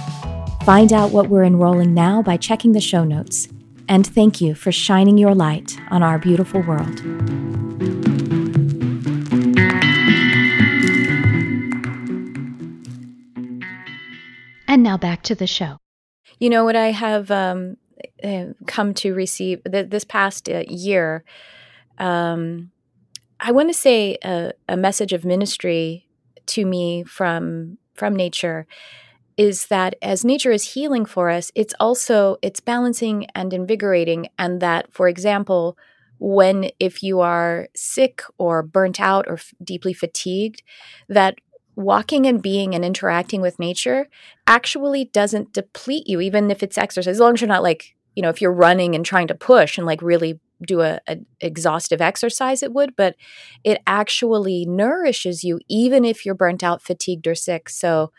Find 0.64 0.92
out 0.92 1.10
what 1.10 1.28
we're 1.28 1.44
enrolling 1.44 1.94
now 1.94 2.22
by 2.22 2.36
checking 2.36 2.72
the 2.72 2.80
show 2.80 3.04
notes. 3.04 3.48
And 3.90 4.06
thank 4.06 4.40
you 4.40 4.54
for 4.54 4.70
shining 4.70 5.18
your 5.18 5.34
light 5.34 5.76
on 5.90 6.04
our 6.04 6.16
beautiful 6.16 6.62
world. 6.62 7.00
And 14.68 14.84
now 14.84 14.96
back 14.96 15.24
to 15.24 15.34
the 15.34 15.48
show. 15.48 15.78
You 16.38 16.50
know 16.50 16.64
what 16.64 16.76
I 16.76 16.92
have 16.92 17.32
um, 17.32 17.78
uh, 18.22 18.44
come 18.68 18.94
to 18.94 19.12
receive 19.12 19.60
th- 19.68 19.90
this 19.90 20.04
past 20.04 20.48
uh, 20.48 20.62
year? 20.68 21.24
Um, 21.98 22.70
I 23.40 23.50
want 23.50 23.70
to 23.70 23.74
say 23.74 24.18
a, 24.22 24.52
a, 24.68 24.76
message 24.76 25.12
of 25.12 25.24
ministry 25.24 26.06
to 26.46 26.64
me 26.64 27.02
from 27.02 27.78
from 27.94 28.14
nature 28.14 28.68
is 29.40 29.68
that 29.68 29.94
as 30.02 30.22
nature 30.22 30.50
is 30.52 30.74
healing 30.74 31.06
for 31.06 31.30
us, 31.30 31.50
it's 31.54 31.72
also 31.80 32.36
it's 32.42 32.60
balancing 32.60 33.26
and 33.34 33.54
invigorating, 33.54 34.28
and 34.38 34.60
that, 34.60 34.92
for 34.92 35.08
example, 35.08 35.78
when 36.18 36.70
if 36.78 37.02
you 37.02 37.20
are 37.20 37.68
sick 37.74 38.20
or 38.36 38.62
burnt 38.62 39.00
out 39.00 39.24
or 39.26 39.36
f- 39.36 39.54
deeply 39.64 39.94
fatigued, 39.94 40.62
that 41.08 41.36
walking 41.74 42.26
and 42.26 42.42
being 42.42 42.74
and 42.74 42.84
interacting 42.84 43.40
with 43.40 43.58
nature 43.58 44.10
actually 44.46 45.06
doesn't 45.06 45.54
deplete 45.54 46.06
you, 46.06 46.20
even 46.20 46.50
if 46.50 46.62
it's 46.62 46.76
exercise, 46.76 47.14
as 47.16 47.20
long 47.20 47.32
as 47.32 47.40
you're 47.40 47.48
not 47.48 47.62
like 47.62 47.96
you 48.14 48.22
know 48.22 48.28
if 48.28 48.42
you're 48.42 48.52
running 48.52 48.94
and 48.94 49.06
trying 49.06 49.28
to 49.28 49.34
push 49.34 49.78
and 49.78 49.86
like 49.86 50.02
really 50.02 50.38
do 50.66 50.82
a, 50.82 51.00
a, 51.08 51.16
exhaustive 51.40 52.02
exercise 52.02 52.62
it 52.62 52.74
would 52.74 52.94
but 52.94 53.14
it 53.64 53.80
actually 53.86 54.66
nourishes 54.66 55.42
you 55.42 55.58
even 55.70 56.04
if 56.04 56.26
you're 56.26 56.34
burnt 56.34 56.62
out 56.62 56.82
fatigued 56.82 57.26
or 57.26 57.34
sick. 57.34 57.70
So 57.70 58.12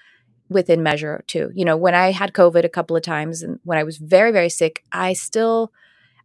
within 0.51 0.83
measure 0.83 1.23
too. 1.27 1.49
You 1.55 1.65
know 1.65 1.77
when 1.77 1.95
i 1.95 2.11
had 2.11 2.33
covid 2.33 2.65
a 2.65 2.69
couple 2.69 2.95
of 2.95 3.03
times 3.03 3.41
and 3.41 3.59
when 3.63 3.77
i 3.77 3.83
was 3.83 3.97
very 3.97 4.31
very 4.31 4.49
sick 4.49 4.83
i 4.91 5.13
still 5.13 5.71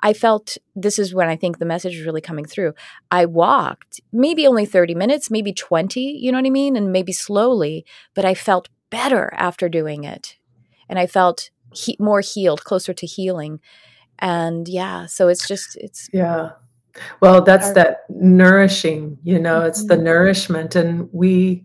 i 0.03 0.13
felt 0.13 0.59
this 0.75 0.99
is 0.99 1.15
when 1.15 1.29
i 1.29 1.37
think 1.37 1.59
the 1.59 1.65
message 1.65 1.95
is 1.95 2.05
really 2.05 2.21
coming 2.21 2.45
through 2.45 2.75
i 3.11 3.25
walked 3.25 4.01
maybe 4.13 4.47
only 4.47 4.67
30 4.67 4.95
minutes 4.95 5.31
maybe 5.31 5.53
20 5.53 6.01
you 6.01 6.33
know 6.33 6.39
what 6.39 6.47
i 6.47 6.51
mean? 6.51 6.77
And 6.77 6.93
maybe 6.93 7.13
slowly 7.13 7.87
but 8.15 8.25
i 8.25 8.35
felt 8.35 8.69
better 8.91 9.33
after 9.35 9.69
doing 9.69 10.05
it. 10.05 10.37
And 10.89 10.99
i 10.99 11.07
felt 11.07 11.51
he- 11.73 11.97
more 12.01 12.21
healed 12.21 12.65
closer 12.65 12.93
to 12.95 13.07
healing. 13.07 13.61
And 14.19 14.69
yeah 14.69 15.07
so 15.07 15.29
it's 15.29 15.47
just 15.47 15.77
it's 15.77 16.09
yeah. 16.13 16.51
Well 17.21 17.43
that's 17.43 17.69
our, 17.69 17.75
that 17.75 17.99
nourishing 18.09 19.19
you 19.23 19.39
know 19.39 19.59
mm-hmm. 19.59 19.69
it's 19.69 19.85
the 19.85 19.95
mm-hmm. 19.95 20.05
nourishment. 20.05 20.75
And 20.75 21.09
we 21.13 21.65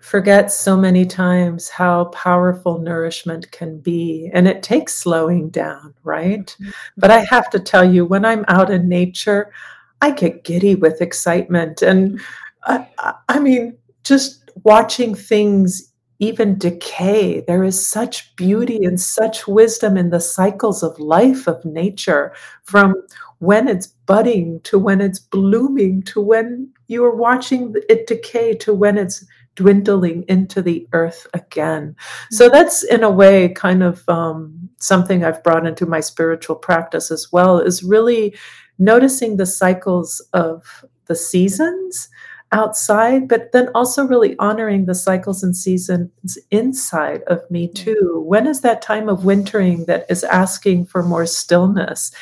forget 0.00 0.50
so 0.50 0.76
many 0.76 1.04
times 1.04 1.68
how 1.68 2.06
powerful 2.06 2.78
nourishment 2.78 3.50
can 3.52 3.78
be 3.78 4.30
and 4.32 4.48
it 4.48 4.62
takes 4.62 4.94
slowing 4.94 5.48
down 5.50 5.94
right 6.02 6.56
mm-hmm. 6.60 6.70
but 6.96 7.10
i 7.10 7.20
have 7.20 7.50
to 7.50 7.60
tell 7.60 7.84
you 7.84 8.04
when 8.04 8.24
i'm 8.24 8.44
out 8.48 8.70
in 8.70 8.88
nature 8.88 9.52
i 10.00 10.10
get 10.10 10.44
giddy 10.44 10.74
with 10.74 11.00
excitement 11.00 11.82
and. 11.82 12.20
I, 12.64 12.86
I 13.28 13.38
mean 13.38 13.76
just 14.04 14.50
watching 14.64 15.14
things 15.14 15.92
even 16.18 16.58
decay. 16.58 17.40
There 17.46 17.64
is 17.64 17.86
such 17.86 18.34
beauty 18.36 18.84
and 18.84 19.00
such 19.00 19.48
wisdom 19.48 19.96
in 19.96 20.10
the 20.10 20.20
cycles 20.20 20.82
of 20.82 20.98
life 20.98 21.46
of 21.46 21.64
nature 21.64 22.34
from 22.64 22.94
when 23.38 23.68
it's 23.68 23.86
budding 23.86 24.60
to 24.64 24.78
when 24.78 25.00
it's 25.00 25.18
blooming 25.18 26.02
to 26.02 26.20
when 26.20 26.70
you 26.88 27.02
are 27.04 27.16
watching 27.16 27.74
it 27.88 28.06
decay 28.06 28.54
to 28.54 28.74
when 28.74 28.98
it's 28.98 29.24
dwindling 29.60 30.24
into 30.26 30.62
the 30.62 30.88
earth 30.94 31.26
again. 31.34 31.94
So 32.30 32.46
mm-hmm. 32.46 32.54
that's 32.54 32.82
in 32.82 33.02
a 33.02 33.10
way 33.10 33.50
kind 33.50 33.82
of 33.82 34.08
um, 34.08 34.70
something 34.78 35.22
I've 35.22 35.44
brought 35.44 35.66
into 35.66 35.84
my 35.84 36.00
spiritual 36.00 36.56
practice 36.56 37.10
as 37.10 37.30
well 37.30 37.58
is 37.58 37.82
really 37.82 38.34
noticing 38.78 39.36
the 39.36 39.44
cycles 39.44 40.20
of 40.32 40.82
the 41.06 41.14
seasons 41.14 42.08
outside, 42.52 43.28
but 43.28 43.52
then 43.52 43.68
also 43.74 44.06
really 44.06 44.34
honoring 44.38 44.86
the 44.86 44.94
cycles 44.94 45.42
and 45.42 45.54
seasons 45.54 46.38
inside 46.50 47.22
of 47.24 47.48
me 47.50 47.68
too. 47.68 48.24
When 48.26 48.46
is 48.46 48.62
that 48.62 48.80
time 48.80 49.10
of 49.10 49.26
wintering 49.26 49.84
that 49.84 50.06
is 50.08 50.24
asking 50.24 50.86
for 50.86 51.02
more 51.02 51.26
stillness? 51.26 52.12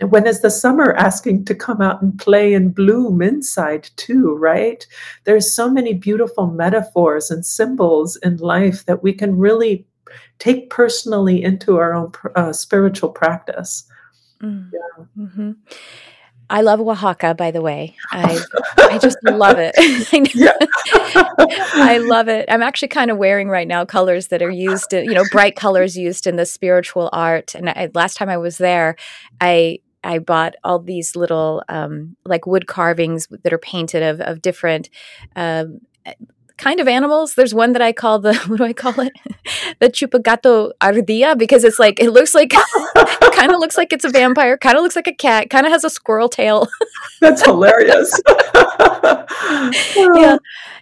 When 0.00 0.26
is 0.26 0.40
the 0.40 0.50
summer 0.50 0.94
asking 0.94 1.44
to 1.46 1.54
come 1.54 1.80
out 1.80 2.00
and 2.02 2.18
play 2.18 2.54
and 2.54 2.74
bloom 2.74 3.20
inside 3.20 3.90
too, 3.96 4.34
right? 4.36 4.86
There's 5.24 5.52
so 5.52 5.70
many 5.70 5.94
beautiful 5.94 6.46
metaphors 6.46 7.30
and 7.30 7.44
symbols 7.44 8.16
in 8.16 8.36
life 8.36 8.84
that 8.86 9.02
we 9.02 9.12
can 9.12 9.36
really 9.36 9.86
take 10.38 10.70
personally 10.70 11.42
into 11.42 11.76
our 11.78 11.94
own 11.94 12.12
uh, 12.36 12.52
spiritual 12.52 13.10
practice. 13.10 13.84
Mm. 14.40 14.70
Yeah. 14.72 15.04
Mm-hmm. 15.18 15.52
I 16.50 16.62
love 16.62 16.80
Oaxaca, 16.80 17.34
by 17.34 17.50
the 17.50 17.60
way. 17.60 17.94
I 18.10 18.40
I 18.78 18.98
just 18.98 19.18
love 19.22 19.58
it. 19.58 19.74
I 21.74 21.98
love 21.98 22.28
it. 22.28 22.46
I'm 22.48 22.62
actually 22.62 22.88
kind 22.88 23.10
of 23.10 23.18
wearing 23.18 23.48
right 23.48 23.68
now 23.68 23.84
colors 23.84 24.28
that 24.28 24.40
are 24.40 24.50
used, 24.50 24.94
in, 24.94 25.04
you 25.04 25.12
know, 25.12 25.24
bright 25.30 25.56
colors 25.56 25.96
used 25.96 26.26
in 26.26 26.36
the 26.36 26.46
spiritual 26.46 27.10
art. 27.12 27.54
And 27.54 27.68
I, 27.68 27.90
last 27.94 28.16
time 28.16 28.30
I 28.30 28.38
was 28.38 28.56
there, 28.56 28.96
I 29.40 29.80
I 30.04 30.18
bought 30.18 30.54
all 30.64 30.78
these 30.78 31.16
little 31.16 31.62
um, 31.68 32.16
like 32.24 32.46
wood 32.46 32.66
carvings 32.66 33.28
that 33.42 33.52
are 33.52 33.58
painted 33.58 34.02
of 34.02 34.20
of 34.20 34.42
different. 34.42 34.90
Um, 35.36 35.80
kind 36.58 36.80
of 36.80 36.88
animals. 36.88 37.34
There's 37.34 37.54
one 37.54 37.72
that 37.72 37.80
I 37.80 37.92
call 37.92 38.18
the 38.18 38.34
what 38.46 38.58
do 38.58 38.64
I 38.64 38.74
call 38.74 39.00
it? 39.00 39.12
the 39.78 39.88
chupagato 39.88 40.72
ardilla 40.80 41.38
because 41.38 41.64
it's 41.64 41.78
like 41.78 41.98
it 42.00 42.10
looks 42.10 42.34
like 42.34 42.52
it 42.52 43.34
kind 43.34 43.52
of 43.52 43.58
looks 43.60 43.78
like 43.78 43.92
it's 43.92 44.04
a 44.04 44.10
vampire, 44.10 44.58
kind 44.58 44.76
of 44.76 44.82
looks 44.82 44.96
like 44.96 45.06
a 45.06 45.14
cat, 45.14 45.48
kind 45.48 45.64
of 45.64 45.72
has 45.72 45.84
a 45.84 45.90
squirrel 45.90 46.28
tail. 46.28 46.68
That's 47.20 47.42
hilarious. 47.42 48.20
yeah. 49.96 50.36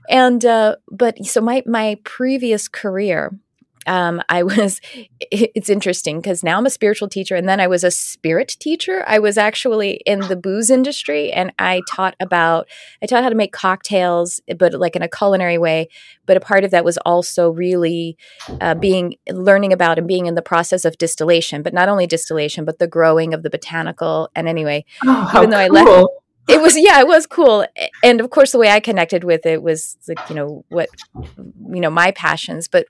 And 0.08 0.44
uh 0.44 0.76
but 0.90 1.24
so 1.24 1.40
my 1.40 1.62
my 1.66 1.98
previous 2.04 2.66
career 2.66 3.38
um, 3.86 4.22
I 4.28 4.42
was, 4.42 4.80
it's 5.20 5.68
interesting 5.68 6.18
because 6.20 6.42
now 6.42 6.58
I'm 6.58 6.66
a 6.66 6.70
spiritual 6.70 7.08
teacher 7.08 7.36
and 7.36 7.48
then 7.48 7.60
I 7.60 7.66
was 7.66 7.84
a 7.84 7.90
spirit 7.90 8.56
teacher. 8.60 9.04
I 9.06 9.18
was 9.18 9.38
actually 9.38 10.02
in 10.06 10.20
the 10.20 10.36
booze 10.36 10.70
industry 10.70 11.32
and 11.32 11.52
I 11.58 11.82
taught 11.88 12.16
about, 12.20 12.68
I 13.02 13.06
taught 13.06 13.22
how 13.22 13.28
to 13.28 13.34
make 13.34 13.52
cocktails, 13.52 14.40
but 14.58 14.74
like 14.74 14.96
in 14.96 15.02
a 15.02 15.08
culinary 15.08 15.58
way. 15.58 15.88
But 16.26 16.36
a 16.36 16.40
part 16.40 16.64
of 16.64 16.70
that 16.72 16.84
was 16.84 16.98
also 16.98 17.50
really 17.50 18.16
uh, 18.60 18.74
being, 18.74 19.16
learning 19.30 19.72
about 19.72 19.98
and 19.98 20.08
being 20.08 20.26
in 20.26 20.34
the 20.34 20.42
process 20.42 20.84
of 20.84 20.98
distillation, 20.98 21.62
but 21.62 21.72
not 21.72 21.88
only 21.88 22.06
distillation, 22.06 22.64
but 22.64 22.78
the 22.78 22.88
growing 22.88 23.32
of 23.32 23.42
the 23.42 23.50
botanical. 23.50 24.30
And 24.34 24.48
anyway, 24.48 24.84
oh, 25.04 25.30
even 25.36 25.50
though 25.50 25.68
cool. 25.68 25.78
I 25.78 25.84
left, 25.84 26.08
it 26.48 26.60
was 26.60 26.76
yeah 26.76 27.00
it 27.00 27.06
was 27.06 27.26
cool 27.26 27.66
and 28.04 28.20
of 28.20 28.30
course 28.30 28.52
the 28.52 28.58
way 28.58 28.70
i 28.70 28.80
connected 28.80 29.24
with 29.24 29.44
it 29.46 29.62
was 29.62 29.96
like 30.06 30.18
you 30.28 30.36
know 30.36 30.64
what 30.68 30.88
you 31.14 31.80
know 31.80 31.90
my 31.90 32.12
passions 32.12 32.68
but 32.68 32.86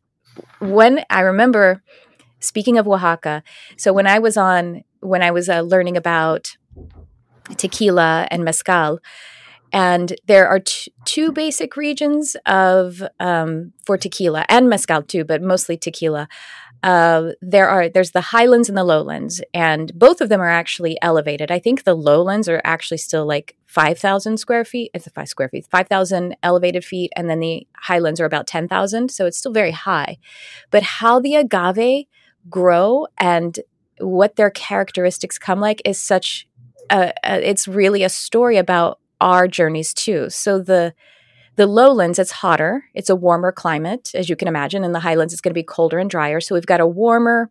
when 0.58 1.04
I 1.10 1.20
remember 1.20 1.82
speaking 2.40 2.78
of 2.78 2.86
Oaxaca, 2.86 3.42
so 3.76 3.92
when 3.92 4.06
I 4.06 4.18
was 4.18 4.36
on, 4.36 4.84
when 5.00 5.22
I 5.22 5.30
was 5.30 5.48
uh, 5.48 5.60
learning 5.60 5.96
about 5.96 6.56
tequila 7.56 8.26
and 8.30 8.44
mezcal, 8.44 9.00
and 9.72 10.14
there 10.26 10.48
are 10.48 10.60
t- 10.60 10.92
two 11.04 11.32
basic 11.32 11.76
regions 11.76 12.36
of 12.46 13.02
um, 13.20 13.72
for 13.84 13.98
tequila 13.98 14.44
and 14.48 14.68
mezcal 14.68 15.02
too, 15.02 15.24
but 15.24 15.42
mostly 15.42 15.76
tequila. 15.76 16.28
Uh, 16.82 17.32
there 17.40 17.68
are 17.68 17.88
there's 17.88 18.12
the 18.12 18.20
highlands 18.20 18.68
and 18.68 18.78
the 18.78 18.84
lowlands, 18.84 19.42
and 19.52 19.92
both 19.98 20.20
of 20.20 20.28
them 20.28 20.40
are 20.40 20.48
actually 20.48 20.96
elevated. 21.02 21.50
I 21.50 21.58
think 21.58 21.82
the 21.82 21.96
lowlands 21.96 22.48
are 22.48 22.60
actually 22.64 22.98
still 22.98 23.26
like 23.26 23.56
five 23.66 23.98
thousand 23.98 24.38
square 24.38 24.64
feet. 24.64 24.90
It's 24.94 25.08
five 25.08 25.28
square 25.28 25.48
feet, 25.48 25.66
five 25.66 25.88
thousand 25.88 26.36
elevated 26.42 26.84
feet, 26.84 27.12
and 27.16 27.28
then 27.28 27.40
the 27.40 27.66
highlands 27.76 28.20
are 28.20 28.24
about 28.24 28.46
ten 28.46 28.68
thousand. 28.68 29.10
So 29.10 29.26
it's 29.26 29.38
still 29.38 29.52
very 29.52 29.72
high. 29.72 30.18
But 30.70 30.82
how 30.82 31.18
the 31.18 31.34
agave 31.34 32.06
grow 32.48 33.06
and 33.18 33.58
what 33.98 34.36
their 34.36 34.50
characteristics 34.50 35.38
come 35.38 35.60
like 35.60 35.82
is 35.84 36.00
such. 36.00 36.46
A, 36.88 37.12
a, 37.24 37.50
it's 37.50 37.66
really 37.66 38.04
a 38.04 38.08
story 38.08 38.58
about 38.58 39.00
our 39.20 39.48
journeys 39.48 39.92
too. 39.92 40.30
So 40.30 40.60
the 40.60 40.94
the 41.56 41.66
lowlands, 41.66 42.18
it's 42.18 42.30
hotter. 42.30 42.84
It's 42.94 43.10
a 43.10 43.16
warmer 43.16 43.50
climate, 43.50 44.10
as 44.14 44.28
you 44.28 44.36
can 44.36 44.48
imagine. 44.48 44.84
In 44.84 44.92
the 44.92 45.00
highlands, 45.00 45.32
it's 45.32 45.40
going 45.40 45.50
to 45.50 45.54
be 45.54 45.62
colder 45.62 45.98
and 45.98 46.08
drier. 46.08 46.40
So 46.40 46.54
we've 46.54 46.66
got 46.66 46.80
a 46.80 46.86
warmer 46.86 47.50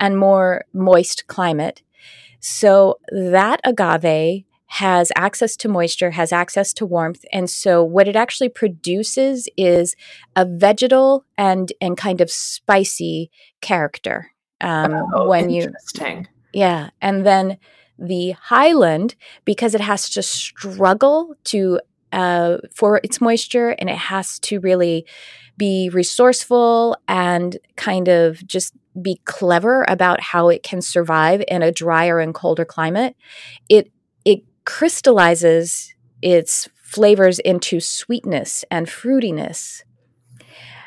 and 0.00 0.18
more 0.18 0.64
moist 0.72 1.26
climate. 1.26 1.82
So 2.40 2.98
that 3.10 3.60
agave 3.64 4.44
has 4.66 5.12
access 5.16 5.54
to 5.56 5.68
moisture, 5.68 6.12
has 6.12 6.32
access 6.32 6.72
to 6.72 6.86
warmth. 6.86 7.24
And 7.30 7.50
so 7.50 7.84
what 7.84 8.08
it 8.08 8.16
actually 8.16 8.48
produces 8.48 9.48
is 9.56 9.94
a 10.34 10.46
vegetal 10.46 11.26
and 11.36 11.70
and 11.80 11.96
kind 11.96 12.20
of 12.20 12.30
spicy 12.30 13.30
character. 13.60 14.32
Um, 14.60 14.94
oh, 15.14 15.28
when 15.28 15.50
you 15.50 15.72
Yeah. 16.52 16.90
And 17.00 17.26
then 17.26 17.58
the 17.98 18.30
highland, 18.30 19.14
because 19.44 19.74
it 19.74 19.80
has 19.80 20.08
to 20.10 20.22
struggle 20.22 21.34
to 21.44 21.80
uh, 22.12 22.58
for 22.74 23.00
its 23.02 23.20
moisture 23.20 23.70
and 23.70 23.88
it 23.88 23.96
has 23.96 24.38
to 24.40 24.60
really 24.60 25.06
be 25.56 25.90
resourceful 25.92 26.96
and 27.08 27.58
kind 27.76 28.08
of 28.08 28.46
just 28.46 28.74
be 29.00 29.20
clever 29.24 29.84
about 29.88 30.20
how 30.20 30.48
it 30.48 30.62
can 30.62 30.82
survive 30.82 31.42
in 31.48 31.62
a 31.62 31.72
drier 31.72 32.20
and 32.20 32.34
colder 32.34 32.64
climate. 32.64 33.16
It 33.68 33.90
crystallizes 34.64 35.94
its 36.20 36.68
flavors 36.82 37.38
into 37.40 37.80
sweetness 37.80 38.64
and 38.70 38.86
fruitiness. 38.86 39.82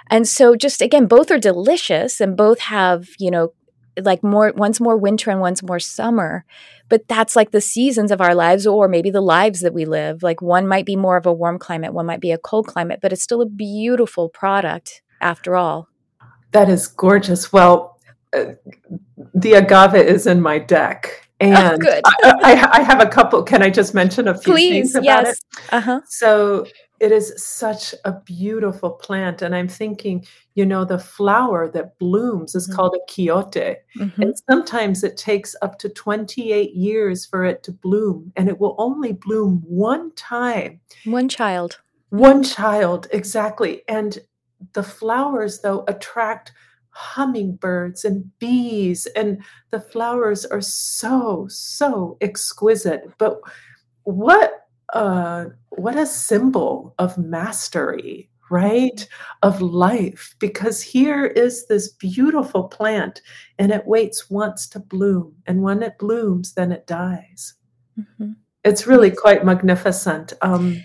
And 0.09 0.27
so 0.27 0.55
just 0.55 0.81
again 0.81 1.07
both 1.07 1.31
are 1.31 1.39
delicious 1.39 2.21
and 2.21 2.37
both 2.37 2.59
have, 2.59 3.09
you 3.19 3.31
know, 3.31 3.53
like 4.01 4.23
more 4.23 4.51
once 4.55 4.79
more 4.79 4.97
winter 4.97 5.31
and 5.31 5.39
once 5.39 5.63
more 5.63 5.79
summer. 5.79 6.45
But 6.87 7.07
that's 7.07 7.35
like 7.35 7.51
the 7.51 7.61
seasons 7.61 8.11
of 8.11 8.21
our 8.21 8.35
lives 8.35 8.67
or 8.67 8.87
maybe 8.87 9.09
the 9.09 9.21
lives 9.21 9.61
that 9.61 9.73
we 9.73 9.85
live. 9.85 10.21
Like 10.21 10.41
one 10.41 10.67
might 10.67 10.85
be 10.85 10.95
more 10.95 11.17
of 11.17 11.25
a 11.25 11.33
warm 11.33 11.57
climate, 11.57 11.93
one 11.93 12.05
might 12.05 12.21
be 12.21 12.31
a 12.31 12.37
cold 12.37 12.67
climate, 12.67 12.99
but 13.01 13.11
it's 13.11 13.23
still 13.23 13.41
a 13.41 13.45
beautiful 13.47 14.29
product 14.29 15.01
after 15.21 15.55
all. 15.55 15.89
That 16.51 16.69
is 16.69 16.87
gorgeous. 16.87 17.51
Well, 17.51 17.99
uh, 18.33 18.53
the 19.33 19.53
agave 19.53 19.95
is 19.95 20.27
in 20.27 20.41
my 20.41 20.59
deck 20.59 21.25
Oh, 21.41 21.45
and 21.45 21.85
oh, 21.85 22.01
I, 22.05 22.11
I, 22.23 22.79
I, 22.79 22.81
have 22.81 23.01
a 23.01 23.07
couple. 23.07 23.43
Can 23.43 23.61
I 23.61 23.69
just 23.69 23.93
mention 23.93 24.29
a 24.29 24.33
few 24.33 24.53
Please, 24.53 24.93
things 24.93 24.95
about 24.95 25.25
yes. 25.25 25.29
it? 25.31 25.43
Uh-huh. 25.69 25.99
So 26.07 26.65
it 26.99 27.11
is 27.11 27.33
such 27.37 27.93
a 28.05 28.13
beautiful 28.21 28.91
plant. 28.91 29.41
And 29.41 29.55
I'm 29.55 29.67
thinking, 29.67 30.25
you 30.55 30.65
know, 30.65 30.85
the 30.85 30.99
flower 30.99 31.69
that 31.71 31.97
blooms 31.99 32.55
is 32.55 32.67
mm-hmm. 32.67 32.75
called 32.75 32.95
a 32.95 33.11
quiote. 33.11 33.77
Mm-hmm. 33.97 34.21
And 34.21 34.33
sometimes 34.49 35.03
it 35.03 35.17
takes 35.17 35.55
up 35.61 35.77
to 35.79 35.89
28 35.89 36.73
years 36.73 37.25
for 37.25 37.43
it 37.43 37.63
to 37.63 37.71
bloom. 37.71 38.31
And 38.35 38.47
it 38.47 38.59
will 38.59 38.75
only 38.77 39.13
bloom 39.13 39.61
one 39.65 40.11
time. 40.15 40.79
One 41.05 41.29
child. 41.29 41.79
One 42.09 42.43
child, 42.43 43.07
exactly. 43.11 43.81
And 43.87 44.19
the 44.73 44.83
flowers, 44.83 45.61
though, 45.61 45.83
attract 45.87 46.53
hummingbirds 46.95 48.05
and 48.05 48.31
bees 48.39 49.05
and 49.17 49.43
the 49.71 49.81
flowers 49.81 50.45
are 50.45 50.61
so 50.61 51.45
so 51.49 52.17
exquisite 52.21 53.03
but 53.17 53.41
what 54.03 54.67
uh 54.93 55.43
what 55.77 55.95
a 55.95 56.05
symbol 56.05 56.93
of 56.97 57.17
mastery 57.17 58.29
right 58.49 59.07
of 59.41 59.61
life 59.61 60.35
because 60.39 60.81
here 60.81 61.25
is 61.25 61.65
this 61.67 61.91
beautiful 61.93 62.65
plant 62.65 63.21
and 63.57 63.71
it 63.71 63.87
waits 63.87 64.29
once 64.29 64.67
to 64.67 64.79
bloom 64.79 65.35
and 65.47 65.63
when 65.63 65.81
it 65.81 65.97
blooms 65.97 66.53
then 66.53 66.71
it 66.71 66.85
dies 66.85 67.55
mm-hmm. 67.99 68.33
it's 68.63 68.85
really 68.85 69.09
quite 69.09 69.43
magnificent 69.43 70.33
um 70.41 70.81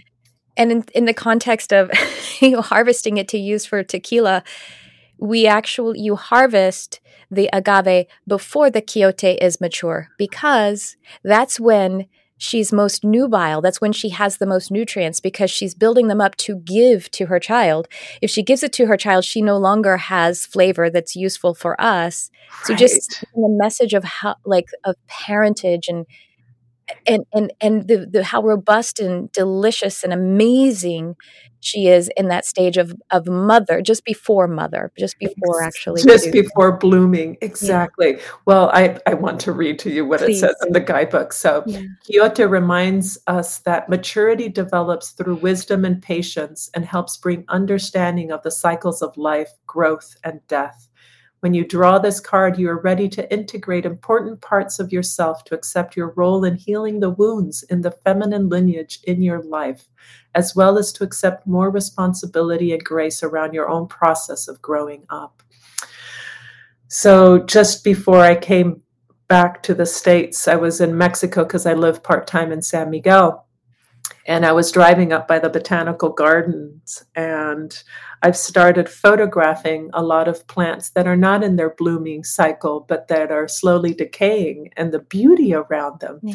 and 0.56 0.72
in, 0.72 0.84
in 0.94 1.04
the 1.04 1.14
context 1.14 1.72
of 1.72 1.90
you 2.40 2.52
know, 2.52 2.62
harvesting 2.62 3.18
it 3.18 3.28
to 3.28 3.38
use 3.38 3.66
for 3.66 3.84
tequila 3.84 4.42
we 5.18 5.46
actually 5.46 6.00
you 6.00 6.16
harvest 6.16 7.00
the 7.30 7.50
agave 7.52 8.06
before 8.26 8.70
the 8.70 8.82
quiote 8.82 9.36
is 9.40 9.60
mature 9.60 10.08
because 10.16 10.96
that's 11.22 11.60
when 11.60 12.06
she's 12.40 12.72
most 12.72 13.04
nubile. 13.04 13.60
That's 13.60 13.80
when 13.80 13.92
she 13.92 14.08
has 14.08 14.38
the 14.38 14.46
most 14.46 14.70
nutrients 14.70 15.20
because 15.20 15.50
she's 15.50 15.74
building 15.74 16.08
them 16.08 16.20
up 16.20 16.36
to 16.36 16.56
give 16.56 17.10
to 17.12 17.26
her 17.26 17.38
child. 17.38 17.86
If 18.22 18.30
she 18.30 18.42
gives 18.42 18.62
it 18.62 18.72
to 18.72 18.86
her 18.86 18.96
child, 18.96 19.24
she 19.24 19.42
no 19.42 19.58
longer 19.58 19.98
has 19.98 20.46
flavor 20.46 20.88
that's 20.88 21.14
useful 21.14 21.54
for 21.54 21.78
us. 21.80 22.30
Right. 22.50 22.66
So 22.66 22.74
just 22.74 23.20
the 23.34 23.58
message 23.60 23.92
of 23.92 24.04
how 24.04 24.36
like 24.46 24.66
of 24.84 24.96
parentage 25.06 25.86
and 25.86 26.06
and 27.06 27.24
and 27.32 27.52
and 27.60 27.86
the, 27.86 28.08
the 28.10 28.24
how 28.24 28.42
robust 28.42 28.98
and 28.98 29.30
delicious 29.32 30.02
and 30.02 30.12
amazing 30.12 31.16
she 31.60 31.88
is 31.88 32.10
in 32.16 32.28
that 32.28 32.44
stage 32.44 32.76
of 32.76 32.94
of 33.10 33.26
mother 33.26 33.80
just 33.80 34.04
before 34.04 34.48
mother 34.48 34.90
just 34.98 35.18
before 35.18 35.62
actually 35.62 36.02
just 36.02 36.32
before 36.32 36.76
blooming 36.76 37.36
exactly 37.40 38.12
yeah. 38.12 38.22
well 38.46 38.70
i 38.72 38.98
i 39.06 39.14
want 39.14 39.40
to 39.40 39.52
read 39.52 39.78
to 39.78 39.90
you 39.90 40.04
what 40.04 40.20
Please. 40.20 40.42
it 40.42 40.48
says 40.48 40.56
in 40.66 40.72
the 40.72 40.80
guidebook 40.80 41.32
so 41.32 41.62
yeah. 41.66 41.82
reminds 42.46 43.18
us 43.26 43.58
that 43.58 43.88
maturity 43.88 44.48
develops 44.48 45.10
through 45.10 45.36
wisdom 45.36 45.84
and 45.84 46.02
patience 46.02 46.70
and 46.74 46.84
helps 46.84 47.16
bring 47.16 47.44
understanding 47.48 48.32
of 48.32 48.42
the 48.42 48.50
cycles 48.50 49.02
of 49.02 49.16
life 49.16 49.50
growth 49.66 50.16
and 50.24 50.40
death 50.48 50.88
when 51.40 51.54
you 51.54 51.66
draw 51.66 51.98
this 51.98 52.20
card, 52.20 52.58
you 52.58 52.68
are 52.68 52.80
ready 52.80 53.08
to 53.08 53.32
integrate 53.32 53.86
important 53.86 54.40
parts 54.42 54.78
of 54.78 54.92
yourself 54.92 55.42
to 55.44 55.54
accept 55.54 55.96
your 55.96 56.10
role 56.10 56.44
in 56.44 56.54
healing 56.54 57.00
the 57.00 57.10
wounds 57.10 57.62
in 57.64 57.80
the 57.80 57.90
feminine 57.90 58.48
lineage 58.48 59.00
in 59.04 59.22
your 59.22 59.42
life, 59.42 59.88
as 60.34 60.54
well 60.54 60.78
as 60.78 60.92
to 60.92 61.04
accept 61.04 61.46
more 61.46 61.70
responsibility 61.70 62.72
and 62.72 62.84
grace 62.84 63.22
around 63.22 63.54
your 63.54 63.70
own 63.70 63.88
process 63.88 64.48
of 64.48 64.60
growing 64.60 65.04
up. 65.08 65.42
So, 66.88 67.38
just 67.38 67.84
before 67.84 68.20
I 68.20 68.34
came 68.34 68.82
back 69.28 69.62
to 69.62 69.74
the 69.74 69.86
States, 69.86 70.46
I 70.46 70.56
was 70.56 70.80
in 70.80 70.98
Mexico 70.98 71.44
because 71.44 71.64
I 71.64 71.72
live 71.72 72.02
part 72.02 72.26
time 72.26 72.52
in 72.52 72.60
San 72.60 72.90
Miguel 72.90 73.46
and 74.26 74.44
I 74.44 74.52
was 74.52 74.72
driving 74.72 75.12
up 75.12 75.26
by 75.26 75.38
the 75.38 75.48
botanical 75.48 76.10
gardens 76.10 77.04
and 77.14 77.82
I've 78.22 78.36
started 78.36 78.88
photographing 78.88 79.90
a 79.92 80.02
lot 80.02 80.28
of 80.28 80.46
plants 80.46 80.90
that 80.90 81.06
are 81.06 81.16
not 81.16 81.42
in 81.42 81.56
their 81.56 81.74
blooming 81.76 82.24
cycle 82.24 82.84
but 82.88 83.08
that 83.08 83.30
are 83.30 83.48
slowly 83.48 83.94
decaying 83.94 84.70
and 84.76 84.92
the 84.92 84.98
beauty 85.00 85.54
around 85.54 86.00
them. 86.00 86.20
Yeah. 86.22 86.34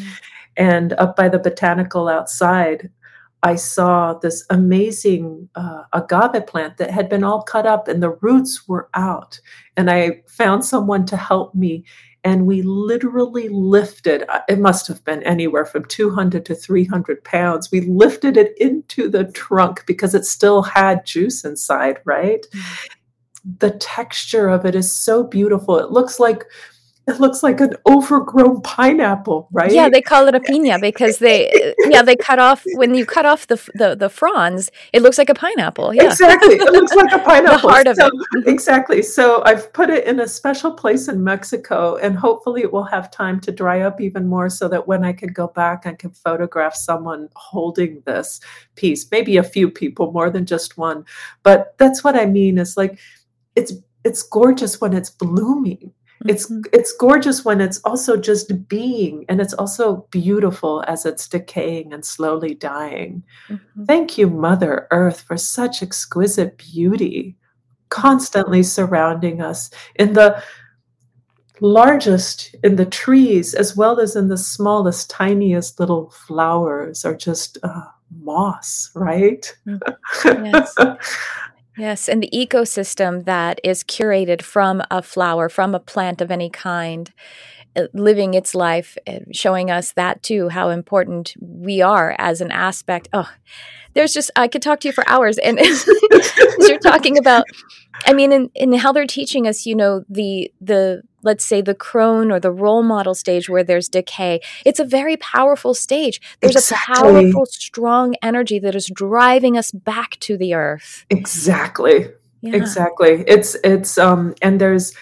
And 0.56 0.92
up 0.94 1.16
by 1.16 1.28
the 1.28 1.38
botanical 1.38 2.08
outside, 2.08 2.90
I 3.42 3.54
saw 3.54 4.14
this 4.14 4.44
amazing 4.50 5.48
uh, 5.54 5.82
agave 5.92 6.46
plant 6.46 6.78
that 6.78 6.90
had 6.90 7.08
been 7.08 7.22
all 7.22 7.42
cut 7.42 7.66
up 7.66 7.86
and 7.86 8.02
the 8.02 8.16
roots 8.20 8.66
were 8.66 8.88
out. 8.94 9.40
And 9.76 9.90
I 9.90 10.22
found 10.28 10.64
someone 10.64 11.06
to 11.06 11.16
help 11.16 11.54
me 11.54 11.84
and 12.26 12.44
we 12.44 12.60
literally 12.62 13.48
lifted 13.50 14.24
uh, 14.28 14.40
it 14.48 14.58
must 14.58 14.88
have 14.88 15.02
been 15.04 15.22
anywhere 15.22 15.64
from 15.64 15.84
200 15.84 16.44
to 16.44 16.56
300 16.56 17.22
pounds. 17.22 17.70
We 17.70 17.82
lifted 17.82 18.36
it 18.36 18.52
into 18.58 19.08
the 19.08 19.30
trunk 19.30 19.86
because 19.86 20.12
it 20.12 20.26
still 20.26 20.62
had 20.62 21.06
juice 21.06 21.44
inside 21.44 22.00
right? 22.04 22.44
Mm-hmm. 22.50 23.56
the 23.60 23.70
texture 23.78 24.48
of 24.48 24.66
it 24.66 24.74
is 24.74 24.90
so 24.90 25.22
beautiful. 25.22 25.78
It 25.78 25.92
looks 25.92 26.18
like 26.18 26.42
it 27.08 27.20
looks 27.20 27.42
like 27.44 27.60
an 27.60 27.74
overgrown 27.86 28.62
pineapple, 28.62 29.48
right? 29.52 29.70
Yeah, 29.70 29.88
they 29.88 30.00
call 30.00 30.26
it 30.26 30.34
a 30.34 30.40
pina 30.40 30.80
because 30.80 31.18
they 31.18 31.74
yeah 31.88 32.02
they 32.02 32.16
cut 32.16 32.40
off 32.40 32.64
when 32.74 32.96
you 32.96 33.06
cut 33.06 33.24
off 33.24 33.46
the 33.46 33.56
the, 33.74 33.94
the 33.94 34.08
fronds, 34.08 34.72
it 34.92 35.02
looks 35.02 35.16
like 35.16 35.28
a 35.28 35.34
pineapple. 35.34 35.94
Yeah, 35.94 36.06
exactly. 36.06 36.54
It 36.54 36.72
looks 36.72 36.92
like 36.94 37.12
a 37.12 37.18
pineapple. 37.24 37.68
the 37.68 37.74
heart 37.74 37.86
of 37.86 37.96
so, 37.96 38.08
it. 38.08 38.46
exactly. 38.48 39.02
So 39.02 39.44
I've 39.44 39.72
put 39.72 39.88
it 39.88 40.04
in 40.04 40.18
a 40.18 40.26
special 40.26 40.72
place 40.72 41.06
in 41.06 41.22
Mexico, 41.22 41.94
and 41.96 42.16
hopefully 42.16 42.62
it 42.62 42.72
will 42.72 42.84
have 42.84 43.10
time 43.12 43.38
to 43.40 43.52
dry 43.52 43.82
up 43.82 44.00
even 44.00 44.26
more, 44.26 44.50
so 44.50 44.66
that 44.68 44.88
when 44.88 45.04
I 45.04 45.12
can 45.12 45.32
go 45.32 45.46
back, 45.46 45.86
I 45.86 45.92
can 45.92 46.10
photograph 46.10 46.74
someone 46.74 47.28
holding 47.36 48.02
this 48.04 48.40
piece, 48.74 49.08
maybe 49.12 49.36
a 49.36 49.44
few 49.44 49.70
people, 49.70 50.10
more 50.10 50.28
than 50.28 50.44
just 50.44 50.76
one. 50.76 51.04
But 51.44 51.78
that's 51.78 52.02
what 52.02 52.16
I 52.16 52.26
mean. 52.26 52.58
Is 52.58 52.76
like 52.76 52.98
it's 53.54 53.74
it's 54.02 54.24
gorgeous 54.24 54.80
when 54.80 54.92
it's 54.92 55.10
blooming 55.10 55.92
it's 56.24 56.50
mm-hmm. 56.50 56.62
it's 56.72 56.92
gorgeous 56.94 57.44
when 57.44 57.60
it's 57.60 57.80
also 57.84 58.16
just 58.16 58.68
being 58.68 59.24
and 59.28 59.40
it's 59.40 59.54
also 59.54 60.06
beautiful 60.10 60.82
as 60.86 61.04
it's 61.04 61.28
decaying 61.28 61.92
and 61.92 62.04
slowly 62.04 62.54
dying. 62.54 63.22
Mm-hmm. 63.48 63.84
Thank 63.84 64.16
you 64.16 64.30
Mother 64.30 64.88
Earth 64.90 65.20
for 65.20 65.36
such 65.36 65.82
exquisite 65.82 66.56
beauty 66.58 67.36
constantly 67.88 68.62
surrounding 68.62 69.40
us 69.40 69.70
in 69.96 70.14
the 70.14 70.42
largest 71.60 72.54
in 72.62 72.76
the 72.76 72.86
trees 72.86 73.54
as 73.54 73.76
well 73.76 74.00
as 74.00 74.16
in 74.16 74.28
the 74.28 74.36
smallest 74.36 75.08
tiniest 75.08 75.80
little 75.80 76.10
flowers 76.10 77.04
or 77.04 77.16
just 77.16 77.56
uh, 77.62 77.84
moss 78.20 78.90
right 78.94 79.56
mm-hmm. 79.66 80.44
yes 80.44 80.74
Yes, 81.76 82.08
and 82.08 82.22
the 82.22 82.30
ecosystem 82.32 83.24
that 83.24 83.60
is 83.62 83.84
curated 83.84 84.40
from 84.40 84.82
a 84.90 85.02
flower, 85.02 85.48
from 85.48 85.74
a 85.74 85.80
plant 85.80 86.20
of 86.20 86.30
any 86.30 86.48
kind, 86.48 87.12
uh, 87.76 87.88
living 87.92 88.32
its 88.32 88.54
life, 88.54 88.96
uh, 89.06 89.20
showing 89.32 89.70
us 89.70 89.92
that 89.92 90.22
too, 90.22 90.48
how 90.48 90.70
important 90.70 91.34
we 91.38 91.82
are 91.82 92.16
as 92.18 92.40
an 92.40 92.50
aspect. 92.50 93.08
Oh, 93.12 93.30
there's 93.92 94.14
just, 94.14 94.30
I 94.36 94.48
could 94.48 94.62
talk 94.62 94.80
to 94.80 94.88
you 94.88 94.92
for 94.92 95.04
hours. 95.06 95.38
And 95.38 95.58
you're 96.60 96.78
talking 96.78 97.18
about, 97.18 97.44
I 98.06 98.14
mean, 98.14 98.32
in, 98.32 98.50
in 98.54 98.72
how 98.74 98.92
they're 98.92 99.06
teaching 99.06 99.46
us, 99.46 99.66
you 99.66 99.74
know, 99.74 100.04
the, 100.08 100.50
the, 100.60 101.02
let's 101.26 101.44
say 101.44 101.60
the 101.60 101.74
crone 101.74 102.30
or 102.30 102.40
the 102.40 102.50
role 102.50 102.82
model 102.82 103.14
stage 103.14 103.48
where 103.48 103.64
there's 103.64 103.88
decay 103.88 104.40
it's 104.64 104.80
a 104.80 104.84
very 104.84 105.16
powerful 105.18 105.74
stage 105.74 106.20
there's 106.40 106.56
exactly. 106.56 107.10
a 107.10 107.12
powerful 107.12 107.44
strong 107.44 108.14
energy 108.22 108.58
that 108.58 108.74
is 108.74 108.86
driving 108.86 109.58
us 109.58 109.72
back 109.72 110.18
to 110.20 110.38
the 110.38 110.54
earth 110.54 111.04
exactly 111.10 112.08
yeah. 112.40 112.54
exactly 112.54 113.24
it's 113.26 113.56
it's 113.64 113.98
um 113.98 114.34
and 114.40 114.60
there's 114.60 114.94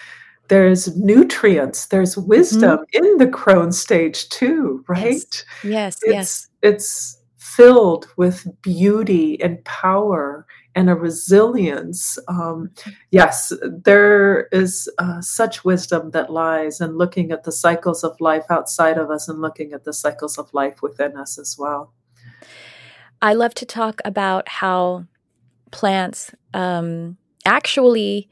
there's 0.47 0.95
nutrients 0.97 1.87
there's 1.87 2.17
wisdom 2.17 2.79
mm-hmm. 2.79 3.05
in 3.05 3.17
the 3.17 3.27
crone 3.27 3.71
stage 3.71 4.27
too 4.29 4.83
right 4.87 5.45
yes 5.63 5.63
yes 5.63 5.99
it's, 6.01 6.11
yes. 6.11 6.47
it's 6.61 7.17
filled 7.37 8.07
with 8.17 8.47
beauty 8.61 9.41
and 9.41 9.63
power 9.63 10.45
and 10.75 10.89
a 10.89 10.95
resilience. 10.95 12.19
Um, 12.27 12.71
yes, 13.11 13.51
there 13.63 14.47
is 14.51 14.89
uh, 14.97 15.21
such 15.21 15.63
wisdom 15.63 16.11
that 16.11 16.31
lies 16.31 16.81
in 16.81 16.97
looking 16.97 17.31
at 17.31 17.43
the 17.43 17.51
cycles 17.51 18.03
of 18.03 18.19
life 18.19 18.45
outside 18.49 18.97
of 18.97 19.09
us 19.09 19.27
and 19.29 19.41
looking 19.41 19.73
at 19.73 19.85
the 19.85 19.93
cycles 19.93 20.37
of 20.37 20.53
life 20.53 20.81
within 20.81 21.15
us 21.17 21.39
as 21.39 21.55
well. 21.57 21.93
I 23.21 23.33
love 23.33 23.53
to 23.55 23.65
talk 23.65 24.01
about 24.03 24.47
how 24.49 25.05
plants 25.71 26.31
um, 26.53 27.17
actually 27.45 28.29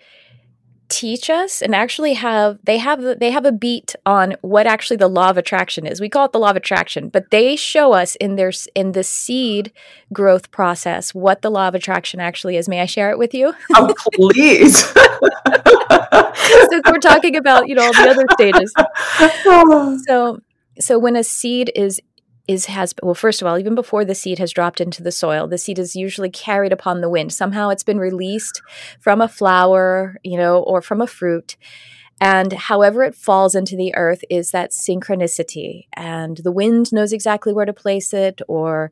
teach 0.94 1.28
us 1.28 1.60
and 1.60 1.74
actually 1.74 2.14
have 2.14 2.60
they 2.64 2.78
have 2.78 3.20
they 3.20 3.32
have 3.32 3.46
a 3.46 3.52
beat 3.52 3.96
on 4.06 4.36
what 4.42 4.68
actually 4.68 4.98
the 4.98 5.08
law 5.08 5.32
of 5.32 5.38
attraction 5.38 5.88
is. 5.88 6.00
We 6.00 6.08
call 6.08 6.26
it 6.26 6.34
the 6.34 6.40
law 6.40 6.52
of 6.52 6.56
attraction, 6.56 7.10
but 7.10 7.32
they 7.32 7.56
show 7.56 7.94
us 7.94 8.16
in 8.18 8.36
their 8.36 8.52
in 8.76 8.92
the 8.92 9.04
seed 9.04 9.72
growth 10.12 10.52
process 10.52 11.14
what 11.14 11.42
the 11.42 11.50
law 11.50 11.68
of 11.68 11.74
attraction 11.74 12.20
actually 12.20 12.58
is. 12.58 12.70
May 12.70 12.80
I 12.80 12.86
share 12.86 13.10
it 13.10 13.18
with 13.18 13.34
you? 13.34 13.56
Oh, 13.76 13.94
please. 14.14 14.78
Since 16.70 16.86
we're 16.88 17.00
talking 17.00 17.36
about, 17.38 17.68
you 17.68 17.74
know, 17.74 17.86
all 17.86 17.94
the 17.94 18.10
other 18.10 18.26
stages. 18.34 18.74
So 20.08 20.42
so 20.80 21.00
when 21.00 21.16
a 21.16 21.24
seed 21.24 21.72
is 21.76 22.02
is 22.48 22.66
has 22.66 22.94
well 23.02 23.14
first 23.14 23.42
of 23.42 23.48
all 23.48 23.58
even 23.58 23.76
before 23.76 24.04
the 24.04 24.16
seed 24.16 24.38
has 24.38 24.52
dropped 24.52 24.82
into 24.82 25.02
the 25.02 25.12
soil 25.12 25.48
the 25.48 25.58
seed 25.58 25.80
is 25.80 25.96
usually 25.96 26.30
carried 26.30 26.74
upon 26.74 27.02
the 27.02 27.10
wind. 27.10 27.32
Somehow 27.32 27.70
it's 27.70 27.84
been 27.84 28.00
released 28.00 28.62
from 29.00 29.22
a 29.22 29.30
flower 29.30 30.18
you 30.24 30.38
know 30.38 30.62
or 30.64 30.82
from 30.82 31.02
a 31.02 31.08
fruit. 31.08 31.56
And 32.22 32.54
however 32.54 33.04
it 33.04 33.16
falls 33.16 33.56
into 33.56 33.76
the 33.76 33.94
earth 33.96 34.24
is 34.30 34.52
that 34.52 34.72
synchronicity. 34.72 35.88
And 35.94 36.38
the 36.38 36.54
wind 36.54 36.94
knows 36.94 37.12
exactly 37.12 37.52
where 37.52 37.66
to 37.66 37.74
place 37.74 38.14
it 38.14 38.42
or 38.48 38.92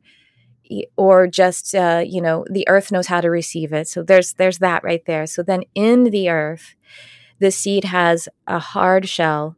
or 0.96 1.26
just 1.26 1.74
uh, 1.74 2.02
you 2.06 2.20
know 2.20 2.44
the 2.50 2.66
earth 2.68 2.92
knows 2.92 3.06
how 3.06 3.20
to 3.20 3.30
receive 3.30 3.72
it. 3.72 3.88
So 3.88 4.02
there's 4.02 4.34
there's 4.34 4.58
that 4.58 4.84
right 4.84 5.04
there. 5.06 5.26
So 5.26 5.42
then 5.42 5.62
in 5.74 6.04
the 6.04 6.28
earth 6.28 6.74
the 7.38 7.50
seed 7.50 7.84
has 7.84 8.28
a 8.46 8.58
hard 8.58 9.08
shell 9.08 9.56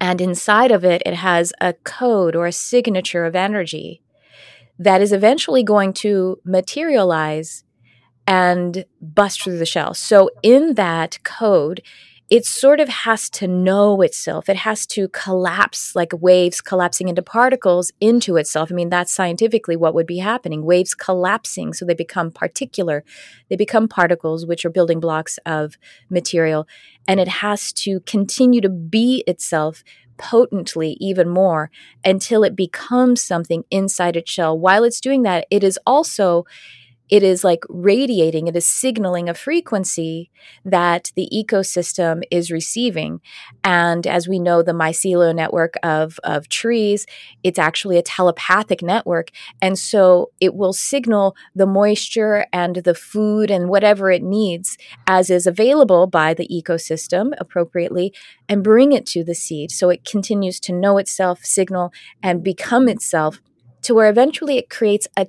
and 0.00 0.20
inside 0.20 0.70
of 0.70 0.84
it, 0.84 1.02
it 1.04 1.14
has 1.14 1.52
a 1.60 1.72
code 1.72 2.36
or 2.36 2.46
a 2.46 2.52
signature 2.52 3.24
of 3.24 3.34
energy 3.34 4.02
that 4.78 5.00
is 5.00 5.12
eventually 5.12 5.62
going 5.62 5.92
to 5.92 6.40
materialize 6.44 7.64
and 8.26 8.84
bust 9.00 9.42
through 9.42 9.58
the 9.58 9.66
shell. 9.66 9.94
So, 9.94 10.30
in 10.42 10.74
that 10.74 11.18
code, 11.24 11.82
it 12.30 12.44
sort 12.44 12.78
of 12.78 12.90
has 12.90 13.30
to 13.30 13.48
know 13.48 14.02
itself. 14.02 14.50
It 14.50 14.56
has 14.56 14.86
to 14.88 15.08
collapse 15.08 15.96
like 15.96 16.12
waves 16.12 16.60
collapsing 16.60 17.08
into 17.08 17.22
particles 17.22 17.90
into 18.00 18.36
itself. 18.36 18.70
I 18.70 18.74
mean, 18.74 18.90
that's 18.90 19.14
scientifically 19.14 19.76
what 19.76 19.94
would 19.94 20.06
be 20.06 20.18
happening 20.18 20.62
waves 20.62 20.94
collapsing. 20.94 21.72
So 21.72 21.86
they 21.86 21.94
become 21.94 22.30
particular, 22.30 23.02
they 23.48 23.56
become 23.56 23.88
particles, 23.88 24.44
which 24.44 24.66
are 24.66 24.70
building 24.70 25.00
blocks 25.00 25.38
of 25.46 25.78
material. 26.10 26.68
And 27.08 27.18
it 27.18 27.28
has 27.28 27.72
to 27.72 28.00
continue 28.00 28.60
to 28.60 28.68
be 28.68 29.24
itself 29.26 29.82
potently 30.18 30.96
even 31.00 31.28
more 31.28 31.70
until 32.04 32.44
it 32.44 32.54
becomes 32.54 33.22
something 33.22 33.64
inside 33.70 34.16
its 34.16 34.30
shell. 34.30 34.58
While 34.58 34.84
it's 34.84 35.00
doing 35.00 35.22
that, 35.22 35.46
it 35.50 35.64
is 35.64 35.78
also 35.86 36.44
it 37.10 37.22
is 37.22 37.44
like 37.44 37.64
radiating, 37.68 38.46
it 38.46 38.56
is 38.56 38.66
signaling 38.66 39.28
a 39.28 39.34
frequency 39.34 40.30
that 40.64 41.12
the 41.16 41.28
ecosystem 41.32 42.22
is 42.30 42.50
receiving. 42.50 43.20
And 43.64 44.06
as 44.06 44.28
we 44.28 44.38
know, 44.38 44.62
the 44.62 44.72
mycelial 44.72 45.34
network 45.34 45.74
of, 45.82 46.20
of 46.24 46.48
trees, 46.48 47.06
it's 47.42 47.58
actually 47.58 47.98
a 47.98 48.02
telepathic 48.02 48.82
network. 48.82 49.30
And 49.62 49.78
so 49.78 50.30
it 50.40 50.54
will 50.54 50.72
signal 50.72 51.34
the 51.54 51.66
moisture 51.66 52.46
and 52.52 52.76
the 52.76 52.94
food 52.94 53.50
and 53.50 53.68
whatever 53.68 54.10
it 54.10 54.22
needs 54.22 54.76
as 55.06 55.30
is 55.30 55.46
available 55.46 56.06
by 56.06 56.34
the 56.34 56.48
ecosystem 56.48 57.32
appropriately 57.38 58.12
and 58.48 58.64
bring 58.64 58.92
it 58.92 59.06
to 59.06 59.24
the 59.24 59.34
seed. 59.34 59.70
So 59.70 59.90
it 59.90 60.04
continues 60.04 60.60
to 60.60 60.72
know 60.72 60.98
itself, 60.98 61.44
signal, 61.44 61.92
and 62.22 62.42
become 62.42 62.88
itself 62.88 63.40
to 63.82 63.94
where 63.94 64.10
eventually 64.10 64.58
it 64.58 64.68
creates 64.68 65.06
a 65.16 65.26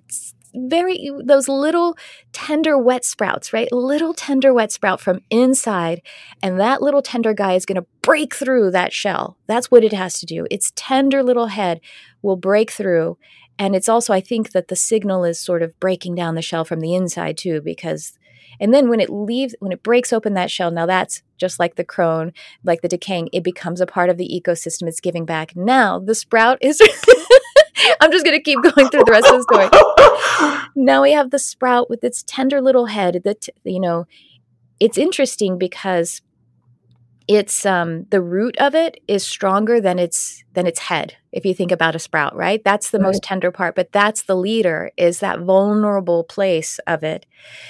very 0.54 1.10
those 1.24 1.48
little 1.48 1.98
tender 2.34 2.78
wet 2.78 3.06
sprouts, 3.06 3.54
right? 3.54 3.72
Little 3.72 4.14
tender 4.14 4.54
wet 4.54 4.72
sprout 4.72 5.00
from 5.00 5.22
inside, 5.30 6.02
and 6.42 6.60
that 6.60 6.82
little 6.82 7.02
tender 7.02 7.34
guy 7.34 7.54
is 7.54 7.66
going 7.66 7.82
to 7.82 7.88
break 8.02 8.36
through 8.36 8.72
that 8.72 8.94
shell. 8.94 9.38
That's 9.48 9.70
what 9.72 9.84
it 9.84 9.94
has 9.94 10.20
to 10.20 10.26
do. 10.26 10.48
Its 10.50 10.72
tender 10.76 11.24
little 11.24 11.48
head 11.48 11.82
will 12.22 12.36
break 12.36 12.72
through, 12.72 13.18
and 13.58 13.76
it's 13.76 13.90
also 13.90 14.14
I 14.14 14.22
think 14.22 14.52
that 14.52 14.68
the 14.68 14.76
signal 14.76 15.24
is 15.24 15.40
sort 15.40 15.62
of 15.62 15.80
breaking 15.80 16.16
down 16.16 16.36
the 16.36 16.42
shell 16.42 16.66
from 16.66 16.80
the 16.80 16.96
inside 16.96 17.38
too, 17.38 17.62
because 17.62 18.18
and 18.60 18.74
then 18.74 18.90
when 18.90 19.00
it 19.00 19.10
leaves, 19.10 19.56
when 19.60 19.72
it 19.72 19.84
breaks 19.84 20.12
open 20.12 20.34
that 20.34 20.52
shell, 20.52 20.72
now 20.72 20.86
that's 20.86 21.24
just 21.38 21.60
like 21.60 21.76
the 21.76 21.84
crone, 21.84 22.34
like 22.64 22.82
the 22.82 22.90
decaying, 22.90 23.30
it 23.32 23.44
becomes 23.44 23.80
a 23.80 23.86
part 23.86 24.10
of 24.10 24.18
the 24.18 24.30
ecosystem. 24.30 24.88
It's 24.88 25.00
giving 25.00 25.26
back. 25.26 25.56
Now 25.56 26.00
the 26.00 26.16
sprout 26.16 26.58
is 26.62 26.82
I'm 28.02 28.12
just 28.12 28.26
going 28.26 28.38
to 28.38 28.44
keep 28.44 28.62
going 28.62 28.90
through 28.90 29.04
the 29.06 29.12
rest 29.12 29.28
of 29.28 29.38
the 29.38 29.44
story. 29.44 30.70
now 30.76 31.02
we 31.02 31.12
have 31.12 31.32
the 31.32 31.40
sprout 31.40 31.90
with 31.90 32.04
its 32.04 32.24
tender 32.24 32.62
little 32.62 32.88
head 32.88 33.22
that, 33.26 33.48
you 33.64 33.80
know, 33.80 34.06
it's 34.80 34.98
interesting 34.98 35.58
because 35.58 36.22
it's 37.30 37.64
um 37.64 38.06
the 38.10 38.22
root 38.22 38.58
of 38.58 38.74
it 38.74 39.00
is 39.08 39.26
stronger 39.26 39.80
than 39.80 40.00
its 40.00 40.44
than 40.54 40.66
its 40.66 40.80
head 40.80 41.16
if 41.32 41.46
you 41.46 41.54
think 41.54 41.72
about 41.72 41.96
a 41.96 42.00
sprout 42.00 42.36
right 42.36 42.64
that's 42.64 42.90
the 42.90 42.98
right. 42.98 43.06
most 43.06 43.22
tender 43.22 43.52
part 43.52 43.76
but 43.76 43.92
that's 43.92 44.24
the 44.24 44.36
leader 44.36 44.90
is 44.98 45.20
that 45.20 45.40
vulnerable 45.40 46.24
place 46.24 46.80
of 46.88 47.04
it 47.04 47.28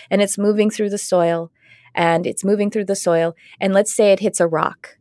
and 0.10 0.22
it's 0.22 0.38
moving 0.38 0.70
through 0.70 0.90
the 0.90 0.98
soil 0.98 1.52
and 1.94 2.26
it's 2.26 2.46
moving 2.46 2.72
through 2.72 2.86
the 2.86 2.96
soil 2.96 3.36
and 3.60 3.74
let's 3.74 3.94
say 3.94 4.14
it 4.14 4.22
hits 4.22 4.40
a 4.40 4.48
rock 4.48 4.98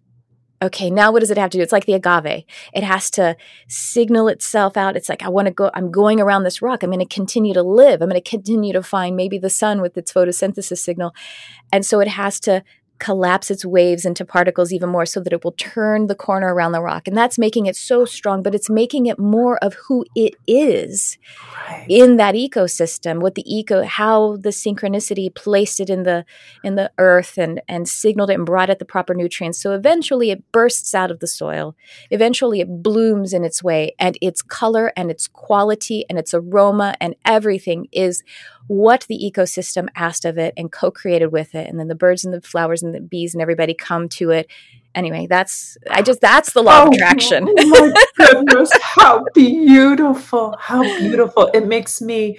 okay, 0.61 0.91
now 0.91 1.13
what 1.13 1.21
does 1.21 1.31
it 1.31 1.39
have 1.39 1.51
to 1.51 1.59
do? 1.59 1.63
It's 1.63 1.73
like 1.73 1.87
the 1.87 1.95
agave. 1.95 2.45
It 2.73 2.83
has 2.83 3.11
to 3.13 3.37
signal 3.69 4.29
itself 4.29 4.77
out. 4.77 4.97
It's 4.97 5.09
like, 5.09 5.23
I 5.23 5.29
want 5.29 5.47
to 5.47 5.53
go, 5.53 5.71
I'm 5.75 5.91
going 5.91 6.21
around 6.21 6.43
this 6.43 6.61
rock. 6.61 6.83
I'm 6.83 6.91
going 6.91 6.99
to 6.99 7.15
continue 7.15 7.55
to 7.55 7.63
live. 7.63 8.03
I'm 8.03 8.09
going 8.09 8.21
to 8.21 8.31
continue 8.31 8.73
to 8.73 8.83
find 8.83 9.17
maybe 9.17 9.39
the 9.39 9.51
sun 9.51 9.81
with 9.81 9.97
its 9.97 10.13
photosynthesis 10.13 10.79
signal. 10.79 11.15
And 11.73 11.87
so 11.87 12.01
it 12.01 12.09
has 12.09 12.41
to 12.41 12.65
collapse 12.99 13.51
its 13.51 13.65
waves 13.65 14.05
into 14.05 14.25
particles 14.25 14.73
even 14.73 14.89
more 14.89 15.07
so 15.07 15.21
that 15.21 15.33
it 15.33 15.45
will 15.45 15.53
turn 15.53 16.07
the 16.07 16.15
corner 16.15 16.53
around 16.53 16.73
the 16.73 16.83
rock. 16.83 17.07
And 17.07 17.17
that's 17.17 17.39
making 17.39 17.67
it 17.67 17.77
so 17.77 18.05
strong, 18.05 18.43
but 18.43 18.55
it's 18.55 18.69
making 18.69 19.07
it 19.07 19.19
more 19.19 19.57
of 19.59 19.75
who 19.87 20.05
it 20.15 20.35
is 20.47 21.19
right. 21.69 21.87
in 21.89 22.17
that 22.17 22.35
ecosystem, 22.35 23.21
what 23.21 23.35
the 23.35 23.45
eco 23.47 23.85
how 23.85 24.37
the 24.37 24.51
synchronicity 24.51 25.33
placed 25.35 25.81
it 25.81 25.91
in 25.91 26.03
the 26.03 26.25
in 26.65 26.75
the 26.75 26.91
earth 26.99 27.39
and 27.39 27.61
and 27.69 27.89
signaled 27.89 28.31
it 28.31 28.35
and 28.35 28.47
brought 28.47 28.71
it 28.71 28.79
the 28.79 28.85
proper 28.85 29.15
nutrients. 29.15 29.61
So 29.61 29.73
eventually 29.73 30.31
it 30.31 30.51
bursts 30.53 30.95
out 30.95 31.11
of 31.11 31.21
the 31.21 31.27
soil. 31.27 31.77
Eventually 32.11 32.61
it 32.61 32.83
blooms 32.83 33.33
in 33.33 33.45
its 33.45 33.63
way 33.63 33.95
and 33.99 34.19
its 34.21 34.43
color 34.43 34.93
and 34.97 35.11
its 35.11 35.29
quality 35.29 36.05
and 36.09 36.19
its 36.19 36.35
aroma 36.35 36.95
and 37.01 37.15
everything 37.25 37.89
is 37.93 38.23
what 38.69 39.07
the 39.09 39.19
ecosystem 39.19 39.89
asked 39.97 40.27
of 40.27 40.37
it 40.37 40.53
and 40.57 40.71
co-created 40.71 41.33
with 41.33 41.55
it 41.55 41.69
and 41.69 41.81
then 41.81 41.89
the 41.89 41.95
birds 41.95 42.25
and 42.25 42.35
the 42.35 42.41
flowers 42.41 42.83
and 42.83 42.88
the 42.93 43.01
bees 43.01 43.35
and 43.35 43.43
everybody 43.43 43.75
come 43.75 44.09
to 44.09 44.31
it 44.31 44.51
anyway 44.95 45.27
that's 45.27 45.77
i 45.91 46.03
just 46.03 46.21
that's 46.21 46.53
the 46.53 46.63
law 46.63 46.83
oh, 46.83 46.89
of 46.89 46.93
attraction 46.93 47.47
oh 47.49 47.67
my 47.69 48.05
oh 48.21 48.45
goodness 48.45 48.71
how 48.81 49.25
beautiful 49.35 50.57
how 50.59 50.83
beautiful 50.99 51.51
it 51.55 51.67
makes 51.67 52.01
me 52.01 52.39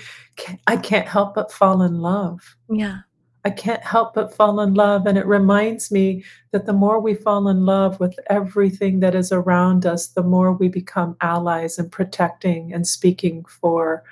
i 0.67 0.75
can't 0.75 1.07
help 1.07 1.35
but 1.35 1.51
fall 1.51 1.81
in 1.81 2.01
love 2.01 2.55
yeah 2.69 2.99
I 3.45 3.51
can't 3.51 3.81
help 3.83 4.15
but 4.15 4.35
fall 4.35 4.59
in 4.59 4.73
love. 4.73 5.05
And 5.05 5.17
it 5.17 5.25
reminds 5.25 5.91
me 5.91 6.23
that 6.51 6.65
the 6.65 6.73
more 6.73 6.99
we 6.99 7.13
fall 7.13 7.47
in 7.47 7.65
love 7.65 7.99
with 7.99 8.19
everything 8.29 8.99
that 8.99 9.15
is 9.15 9.31
around 9.31 9.85
us, 9.85 10.07
the 10.07 10.23
more 10.23 10.51
we 10.51 10.67
become 10.67 11.15
allies 11.21 11.79
and 11.79 11.91
protecting 11.91 12.73
and 12.73 12.85
speaking 12.85 13.45
for 13.45 14.03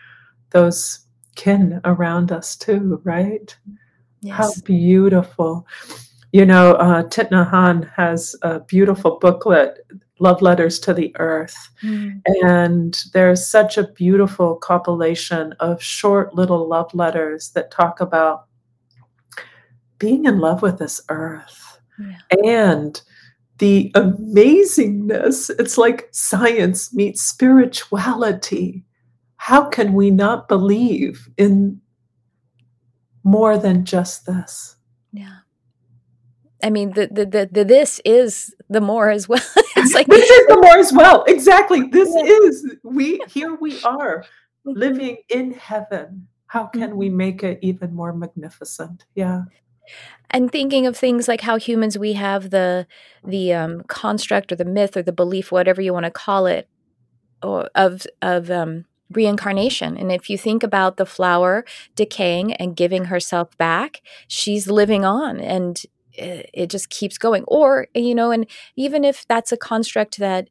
those 0.52 1.00
kin 1.36 1.82
around 1.84 2.32
us 2.32 2.56
too, 2.56 3.02
right? 3.04 3.56
Yes. 4.22 4.38
How 4.38 4.52
beautiful. 4.64 5.68
You 6.38 6.46
know, 6.46 6.74
uh, 6.74 7.02
Thich 7.02 7.32
Nhat 7.32 7.50
Hanh 7.50 7.92
has 7.96 8.36
a 8.44 8.60
beautiful 8.60 9.18
booklet, 9.20 9.80
Love 10.20 10.40
Letters 10.44 10.78
to 10.82 10.94
the 10.94 11.12
Earth. 11.18 11.58
Mm. 11.82 12.22
And 12.44 13.04
there's 13.12 13.48
such 13.48 13.76
a 13.76 13.88
beautiful 13.88 14.56
compilation 14.58 15.54
of 15.54 15.82
short 15.82 16.36
little 16.36 16.70
love 16.70 16.94
letters 16.94 17.50
that 17.56 17.72
talk 17.72 18.02
about 18.02 18.46
being 19.98 20.26
in 20.26 20.38
love 20.38 20.62
with 20.62 20.78
this 20.78 21.02
earth 21.10 21.80
yeah. 22.00 22.20
and 22.46 23.02
the 23.58 23.92
amazingness. 23.96 25.50
It's 25.58 25.76
like 25.76 26.08
science 26.12 26.94
meets 26.94 27.24
spirituality. 27.24 28.86
How 29.38 29.70
can 29.70 29.94
we 29.94 30.12
not 30.12 30.48
believe 30.48 31.30
in 31.36 31.82
more 33.24 33.58
than 33.58 33.86
just 33.86 34.28
this? 34.28 34.76
Yeah. 35.12 35.38
I 36.64 36.70
mean, 36.70 36.94
the, 36.94 37.08
the, 37.12 37.26
the, 37.26 37.50
the 37.52 37.64
this 37.64 38.02
is 38.04 38.56
the 38.70 38.82
more 38.82 39.10
as 39.10 39.30
well. 39.30 39.44
it's 39.76 39.94
like 39.94 40.08
this 40.08 40.30
is 40.30 40.48
the 40.48 40.60
more 40.62 40.78
as 40.78 40.92
well. 40.92 41.24
Exactly. 41.28 41.84
This 41.88 42.10
yeah. 42.16 42.24
is 42.24 42.76
we 42.84 43.22
here 43.30 43.56
we 43.56 43.82
are 43.84 44.26
living 44.66 45.18
in 45.30 45.54
heaven. 45.54 46.28
How 46.48 46.66
can 46.66 46.96
we 46.96 47.08
mm-hmm. 47.08 47.18
make 47.18 47.44
it 47.44 47.60
even 47.62 47.94
more 47.94 48.14
magnificent? 48.14 49.06
Yeah 49.16 49.44
and 50.30 50.52
thinking 50.52 50.86
of 50.86 50.98
things 50.98 51.28
like 51.28 51.42
how 51.42 51.58
humans 51.58 51.98
we 51.98 52.14
have 52.14 52.50
the 52.50 52.88
the 53.24 53.54
um, 53.54 53.82
construct 53.88 54.52
or 54.52 54.56
the 54.56 54.66
myth 54.66 54.98
or 54.98 55.02
the 55.02 55.12
belief 55.12 55.52
whatever 55.52 55.82
you 55.82 55.94
want 55.94 56.06
to 56.06 56.12
call 56.12 56.46
it 56.46 56.68
or 57.42 57.70
of 57.76 58.06
of 58.22 58.52
um, 58.52 58.86
reincarnation 59.12 59.98
and 59.98 60.12
if 60.12 60.30
you 60.30 60.38
think 60.38 60.64
about 60.64 60.98
the 60.98 61.06
flower 61.06 61.64
decaying 61.96 62.54
and 62.54 62.76
giving 62.76 63.06
herself 63.06 63.58
back 63.58 64.02
she's 64.28 64.68
living 64.68 65.06
on 65.06 65.40
and 65.40 65.86
it, 66.18 66.50
it 66.54 66.70
just 66.70 66.90
keeps 66.90 67.18
going. 67.18 67.44
Or 67.48 67.88
you 67.94 68.16
know 68.16 68.32
and 68.32 68.46
even 68.76 69.04
if 69.04 69.26
that's 69.28 69.52
a 69.52 69.58
construct 69.58 70.18
that 70.18 70.50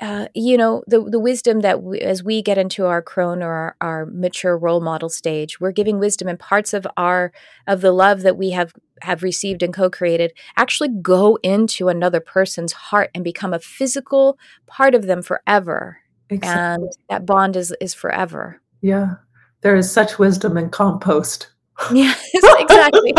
uh, 0.00 0.26
you 0.34 0.56
know 0.56 0.82
the 0.86 1.00
the 1.00 1.20
wisdom 1.20 1.60
that 1.60 1.82
we, 1.82 2.00
as 2.00 2.24
we 2.24 2.42
get 2.42 2.58
into 2.58 2.86
our 2.86 3.00
crone 3.02 3.42
or 3.42 3.52
our, 3.52 3.76
our, 3.80 4.06
mature 4.06 4.58
role 4.58 4.80
model 4.80 5.08
stage 5.08 5.60
we're 5.60 5.70
giving 5.70 5.98
wisdom 5.98 6.26
and 6.26 6.40
parts 6.40 6.74
of 6.74 6.86
our 6.96 7.30
of 7.68 7.82
the 7.82 7.92
love 7.92 8.22
that 8.22 8.36
we 8.36 8.50
have 8.50 8.72
have 9.02 9.22
received 9.22 9.62
and 9.62 9.74
co-created 9.74 10.32
actually 10.56 10.88
go 10.88 11.36
into 11.42 11.88
another 11.88 12.20
person's 12.20 12.72
heart 12.72 13.10
and 13.14 13.22
become 13.22 13.52
a 13.52 13.58
physical 13.58 14.38
part 14.66 14.94
of 14.94 15.06
them 15.06 15.22
forever. 15.22 15.98
Exactly. 16.30 16.84
and 16.84 16.92
that 17.10 17.26
bond 17.26 17.56
is 17.56 17.74
is 17.80 17.94
forever. 17.94 18.60
Yeah. 18.80 19.16
There 19.60 19.76
is 19.76 19.90
such 19.92 20.18
wisdom 20.18 20.56
in 20.56 20.70
compost. 20.70 21.48
Yes 21.92 22.28
exactly 22.34 23.12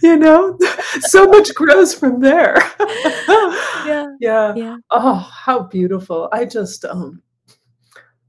you 0.02 0.16
know 0.16 0.58
so 1.00 1.26
much 1.26 1.54
grows 1.54 1.94
from 1.94 2.20
there 2.20 2.56
yeah 3.86 4.06
yeah 4.20 4.54
yeah 4.54 4.76
oh 4.90 5.14
how 5.14 5.62
beautiful 5.62 6.28
i 6.32 6.44
just 6.44 6.84
um 6.84 7.22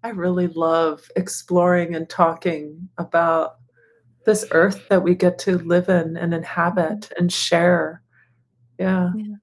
i 0.04 0.10
really 0.10 0.48
love 0.48 1.02
exploring 1.16 1.96
and 1.96 2.10
talking 2.10 2.90
about 2.98 3.56
this 4.26 4.46
earth 4.52 4.88
that 4.90 5.02
we 5.02 5.16
get 5.16 5.40
to 5.40 5.58
live 5.60 5.90
in 5.90 6.18
and 6.18 6.34
inhabit 6.34 7.12
and 7.18 7.32
share 7.32 8.02
yeah. 8.78 9.12
yeah. 9.16 9.36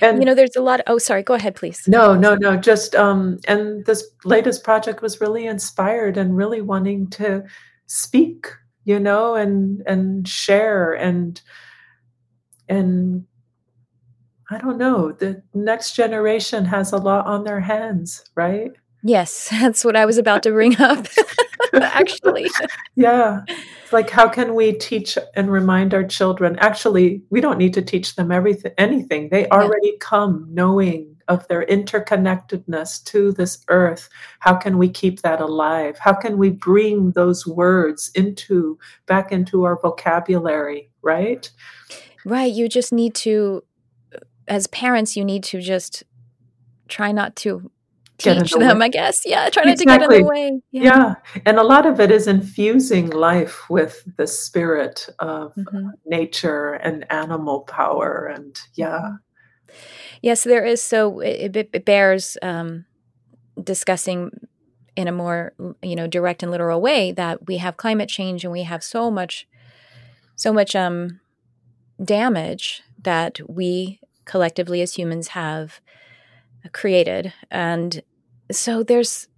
And 0.00 0.18
you 0.20 0.24
know, 0.24 0.34
there's 0.34 0.56
a 0.56 0.62
lot. 0.62 0.80
Of, 0.80 0.84
oh, 0.86 0.98
sorry. 0.98 1.22
Go 1.22 1.34
ahead, 1.34 1.54
please. 1.54 1.86
No, 1.86 2.14
no, 2.14 2.34
no. 2.34 2.56
Just 2.56 2.94
um, 2.94 3.38
and 3.46 3.84
this 3.84 4.04
latest 4.24 4.64
project 4.64 5.02
was 5.02 5.20
really 5.20 5.46
inspired 5.46 6.16
and 6.16 6.34
really 6.34 6.62
wanting 6.62 7.10
to 7.10 7.44
speak 7.86 8.48
you 8.90 8.98
know 8.98 9.36
and 9.36 9.82
and 9.86 10.26
share 10.26 10.92
and 10.92 11.40
and 12.68 13.24
i 14.50 14.58
don't 14.58 14.78
know 14.78 15.12
the 15.12 15.40
next 15.54 15.94
generation 15.94 16.64
has 16.64 16.92
a 16.92 16.96
lot 16.96 17.24
on 17.26 17.44
their 17.44 17.60
hands 17.60 18.24
right? 18.34 18.72
Yes 19.02 19.48
that's 19.50 19.84
what 19.84 19.96
i 19.96 20.04
was 20.04 20.18
about 20.18 20.42
to 20.42 20.50
bring 20.50 20.80
up 20.80 21.06
actually. 21.72 22.50
Yeah 22.96 23.42
it's 23.46 23.92
like 23.92 24.10
how 24.10 24.28
can 24.28 24.54
we 24.56 24.72
teach 24.72 25.16
and 25.34 25.50
remind 25.50 25.94
our 25.94 26.04
children? 26.04 26.58
Actually 26.58 27.22
we 27.30 27.40
don't 27.40 27.58
need 27.58 27.74
to 27.74 27.82
teach 27.82 28.16
them 28.16 28.32
everything 28.32 28.72
anything. 28.76 29.28
They 29.28 29.48
already 29.48 29.92
yeah. 29.92 30.00
come 30.00 30.48
knowing 30.50 31.09
of 31.30 31.46
their 31.46 31.64
interconnectedness 31.66 33.02
to 33.04 33.32
this 33.32 33.64
earth 33.68 34.08
how 34.40 34.54
can 34.54 34.76
we 34.76 34.88
keep 34.88 35.22
that 35.22 35.40
alive 35.40 35.96
how 35.98 36.12
can 36.12 36.36
we 36.36 36.50
bring 36.50 37.12
those 37.12 37.46
words 37.46 38.10
into 38.14 38.76
back 39.06 39.30
into 39.30 39.62
our 39.62 39.80
vocabulary 39.80 40.90
right 41.02 41.50
right 42.26 42.52
you 42.52 42.68
just 42.68 42.92
need 42.92 43.14
to 43.14 43.62
as 44.48 44.66
parents 44.66 45.16
you 45.16 45.24
need 45.24 45.44
to 45.44 45.60
just 45.60 46.02
try 46.88 47.12
not 47.12 47.36
to 47.36 47.70
teach 48.18 48.52
them 48.52 48.80
way. 48.80 48.86
i 48.86 48.88
guess 48.88 49.22
yeah 49.24 49.48
try 49.48 49.62
not 49.62 49.74
exactly. 49.74 49.94
to 49.94 50.08
get 50.08 50.12
in 50.12 50.22
the 50.22 50.28
way 50.28 50.60
yeah. 50.72 50.82
yeah. 50.82 51.14
and 51.46 51.58
a 51.58 51.62
lot 51.62 51.86
of 51.86 52.00
it 52.00 52.10
is 52.10 52.26
infusing 52.26 53.08
life 53.10 53.70
with 53.70 54.04
the 54.16 54.26
spirit 54.26 55.08
of 55.20 55.54
mm-hmm. 55.54 55.90
nature 56.04 56.72
and 56.72 57.10
animal 57.10 57.60
power 57.60 58.26
and 58.34 58.60
yeah 58.74 58.98
mm-hmm. 58.98 59.14
Yes, 60.22 60.44
there 60.44 60.64
is. 60.64 60.82
So 60.82 61.20
it, 61.20 61.56
it 61.56 61.84
bears 61.84 62.36
um, 62.42 62.84
discussing 63.62 64.30
in 64.96 65.08
a 65.08 65.12
more 65.12 65.52
you 65.82 65.96
know 65.96 66.06
direct 66.06 66.42
and 66.42 66.50
literal 66.50 66.80
way 66.80 67.12
that 67.12 67.46
we 67.46 67.56
have 67.58 67.76
climate 67.76 68.08
change 68.08 68.44
and 68.44 68.52
we 68.52 68.64
have 68.64 68.82
so 68.82 69.10
much, 69.10 69.48
so 70.36 70.52
much 70.52 70.76
um, 70.76 71.20
damage 72.02 72.82
that 73.02 73.40
we 73.48 74.00
collectively 74.24 74.82
as 74.82 74.94
humans 74.94 75.28
have 75.28 75.80
created, 76.72 77.32
and 77.50 78.02
so 78.52 78.82
there's 78.82 79.28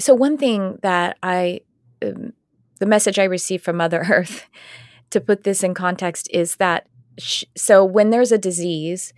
so 0.00 0.14
one 0.14 0.36
thing 0.36 0.78
that 0.82 1.18
I 1.22 1.60
um, 2.02 2.32
the 2.80 2.86
message 2.86 3.18
I 3.18 3.24
received 3.24 3.64
from 3.64 3.76
Mother 3.76 4.04
Earth 4.10 4.46
to 5.10 5.20
put 5.20 5.44
this 5.44 5.62
in 5.62 5.74
context 5.74 6.28
is 6.32 6.56
that 6.56 6.88
so 7.56 7.84
when 7.84 8.10
there's 8.10 8.32
a 8.32 8.38
disease 8.38 9.12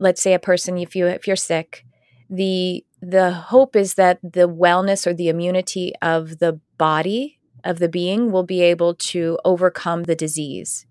let's 0.00 0.20
say 0.20 0.34
a 0.34 0.40
person 0.40 0.76
if 0.76 0.96
you 0.96 1.06
if 1.06 1.26
you're 1.28 1.36
sick 1.36 1.84
the 2.30 2.84
the 3.02 3.32
hope 3.32 3.74
is 3.74 3.94
that 3.94 4.20
the 4.22 4.48
wellness 4.48 5.06
or 5.06 5.12
the 5.12 5.28
immunity 5.28 5.92
of 6.00 6.38
the 6.38 6.60
body 6.78 7.40
of 7.64 7.78
the 7.78 7.88
being 7.88 8.30
will 8.30 8.44
be 8.44 8.62
able 8.62 8.94
to 8.94 9.38
overcome 9.44 10.04
the 10.04 10.14
disease. 10.14 10.86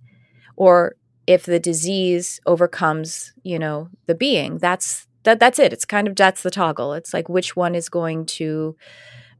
Or 0.56 0.96
if 1.26 1.46
the 1.46 1.60
disease 1.60 2.40
overcomes 2.46 3.34
you 3.44 3.58
know 3.58 3.90
the 4.06 4.16
being 4.16 4.58
that's 4.58 5.08
that 5.24 5.40
that's 5.40 5.60
it. 5.60 5.72
It's 5.74 5.86
kind 5.86 6.08
of 6.08 6.16
that's 6.16 6.44
the 6.44 6.52
toggle. 6.52 6.94
It's 6.94 7.14
like 7.14 7.30
which 7.30 7.56
one 7.56 7.76
is 7.76 7.90
going 7.90 8.26
to 8.26 8.76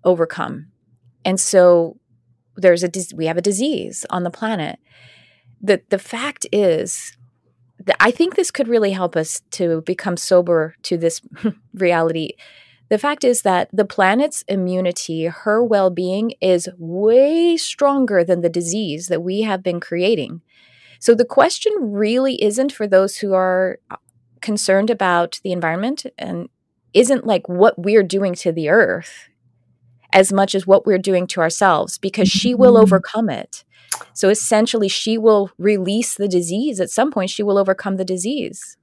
overcome? 0.04 0.68
And 1.26 1.40
so 1.40 1.98
there's 2.56 2.84
a 2.84 2.90
we 3.14 3.26
have 3.26 3.38
a 3.38 3.42
disease 3.42 4.06
on 4.10 4.24
the 4.24 4.32
planet. 4.32 4.80
The 5.62 5.82
the 5.90 6.00
fact 6.00 6.46
is 6.54 7.18
I 8.00 8.12
think 8.12 8.36
this 8.36 8.52
could 8.52 8.68
really 8.68 8.92
help 8.92 9.16
us 9.16 9.42
to 9.52 9.82
become 9.82 10.18
sober 10.18 10.76
to 10.84 10.98
this 10.98 11.22
reality. 11.74 12.32
The 12.90 12.98
fact 12.98 13.24
is 13.24 13.44
that 13.44 13.70
the 13.72 13.86
planet's 13.86 14.44
immunity, 14.48 15.26
her 15.26 15.64
well 15.64 15.90
being, 15.90 16.34
is 16.42 16.70
way 16.78 17.56
stronger 17.56 18.24
than 18.24 18.42
the 18.42 18.50
disease 18.50 19.08
that 19.08 19.22
we 19.22 19.42
have 19.42 19.62
been 19.62 19.80
creating. 19.80 20.42
So 21.00 21.16
the 21.16 21.26
question 21.26 21.72
really 21.80 22.42
isn't 22.44 22.72
for 22.72 22.88
those 22.88 23.18
who 23.18 23.34
are 23.34 23.80
uh, 23.90 23.98
concerned 24.42 24.90
about 24.90 25.40
the 25.44 25.52
environment 25.52 26.06
and 26.18 26.50
isn't 26.94 27.26
like 27.26 27.48
what 27.48 27.78
we're 27.78 28.04
doing 28.04 28.34
to 28.36 28.52
the 28.52 28.70
earth 28.70 29.30
as 30.12 30.34
much 30.34 30.56
as 30.56 30.66
what 30.66 30.86
we're 30.86 30.98
doing 30.98 31.28
to 31.28 31.42
ourselves 31.42 31.98
because 31.98 32.28
she 32.28 32.56
will 32.56 32.74
mm-hmm. 32.74 32.84
overcome 32.84 33.30
it. 33.30 33.64
So 34.14 34.30
essentially, 34.30 34.88
she 34.88 35.18
will 35.18 35.52
release 35.58 36.16
the 36.16 36.28
disease. 36.28 36.80
At 36.80 36.90
some 36.90 37.12
point, 37.12 37.30
she 37.30 37.44
will 37.44 37.58
overcome 37.58 37.98
the 37.98 38.06
disease. 38.06 38.78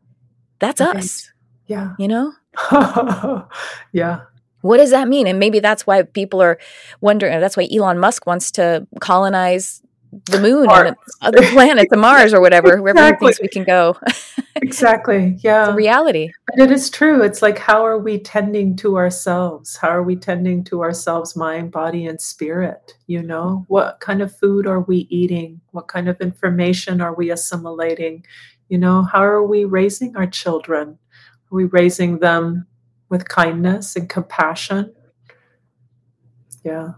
That's 0.58 0.80
okay. 0.80 0.98
us. 0.98 1.30
Yeah. 1.66 1.92
You 1.98 2.08
know? 2.08 2.32
yeah. 3.92 4.20
What 4.62 4.78
does 4.78 4.90
that 4.90 5.08
mean? 5.08 5.26
And 5.26 5.38
maybe 5.38 5.60
that's 5.60 5.86
why 5.86 6.02
people 6.02 6.40
are 6.42 6.58
wondering. 7.00 7.38
That's 7.40 7.56
why 7.56 7.68
Elon 7.72 7.98
Musk 7.98 8.26
wants 8.26 8.50
to 8.52 8.86
colonize 9.00 9.82
the 10.26 10.40
moon 10.40 10.66
Mars. 10.66 10.88
and 10.88 10.96
other 11.20 11.42
planets, 11.50 11.90
the 11.90 11.96
Mars 11.96 12.32
or 12.32 12.40
whatever, 12.40 12.78
exactly. 12.78 12.82
wherever 12.82 13.14
he 13.14 13.18
thinks 13.18 13.40
we 13.40 13.48
can 13.48 13.64
go. 13.64 13.96
exactly. 14.56 15.36
Yeah. 15.40 15.74
Reality. 15.74 16.30
But 16.46 16.58
it 16.58 16.70
is 16.70 16.90
true. 16.90 17.22
It's 17.22 17.42
like, 17.42 17.58
how 17.58 17.84
are 17.84 17.98
we 17.98 18.18
tending 18.18 18.76
to 18.76 18.96
ourselves? 18.96 19.76
How 19.76 19.88
are 19.88 20.02
we 20.02 20.16
tending 20.16 20.64
to 20.64 20.82
ourselves, 20.82 21.36
mind, 21.36 21.72
body, 21.72 22.06
and 22.06 22.20
spirit? 22.20 22.94
You 23.06 23.22
know, 23.22 23.64
what 23.68 24.00
kind 24.00 24.22
of 24.22 24.34
food 24.36 24.66
are 24.66 24.80
we 24.80 25.06
eating? 25.10 25.60
What 25.72 25.88
kind 25.88 26.08
of 26.08 26.20
information 26.20 27.00
are 27.00 27.14
we 27.14 27.30
assimilating? 27.30 28.24
You 28.68 28.78
know, 28.78 29.02
how 29.02 29.22
are 29.22 29.44
we 29.44 29.64
raising 29.64 30.16
our 30.16 30.26
children? 30.26 30.98
Are 31.50 31.54
we 31.54 31.64
raising 31.64 32.18
them 32.18 32.66
with 33.08 33.28
kindness 33.28 33.96
and 33.96 34.08
compassion? 34.08 34.94
Yeah 36.64 36.92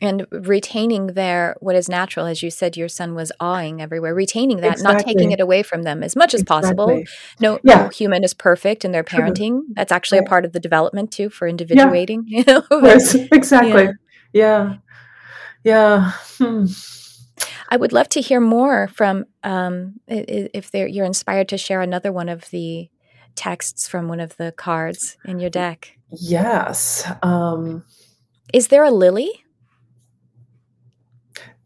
and 0.00 0.26
retaining 0.30 1.08
their 1.08 1.56
what 1.60 1.74
is 1.74 1.88
natural 1.88 2.26
as 2.26 2.42
you 2.42 2.50
said 2.50 2.76
your 2.76 2.88
son 2.88 3.14
was 3.14 3.32
awing 3.40 3.80
everywhere 3.80 4.14
retaining 4.14 4.58
that 4.58 4.72
exactly. 4.72 4.94
not 4.94 5.04
taking 5.04 5.32
it 5.32 5.40
away 5.40 5.62
from 5.62 5.82
them 5.82 6.02
as 6.02 6.14
much 6.14 6.34
as 6.34 6.42
exactly. 6.42 6.74
possible 6.74 7.02
no, 7.40 7.58
yeah. 7.64 7.84
no, 7.84 7.88
human 7.88 8.22
is 8.22 8.34
perfect 8.34 8.84
in 8.84 8.92
their 8.92 9.04
parenting 9.04 9.62
that's 9.72 9.92
actually 9.92 10.18
right. 10.18 10.26
a 10.26 10.28
part 10.28 10.44
of 10.44 10.52
the 10.52 10.60
development 10.60 11.10
too 11.10 11.30
for 11.30 11.48
individuating 11.48 12.24
yeah. 12.26 12.42
you 12.46 12.52
know 12.52 12.82
yes 12.82 13.14
exactly 13.32 13.84
yeah 13.84 13.92
yeah, 14.36 14.76
yeah. 15.64 16.12
Hmm. 16.38 16.66
I 17.68 17.76
would 17.76 17.92
love 17.92 18.08
to 18.10 18.20
hear 18.20 18.40
more 18.40 18.88
from 18.88 19.24
um, 19.42 20.00
if 20.06 20.70
you're 20.72 21.04
inspired 21.04 21.48
to 21.48 21.58
share 21.58 21.80
another 21.80 22.12
one 22.12 22.28
of 22.28 22.50
the 22.50 22.88
texts 23.34 23.88
from 23.88 24.08
one 24.08 24.20
of 24.20 24.36
the 24.36 24.52
cards 24.52 25.16
in 25.24 25.40
your 25.40 25.50
deck. 25.50 25.96
Yes. 26.10 27.10
Um, 27.22 27.84
is 28.52 28.68
there 28.68 28.84
a 28.84 28.90
lily? 28.90 29.44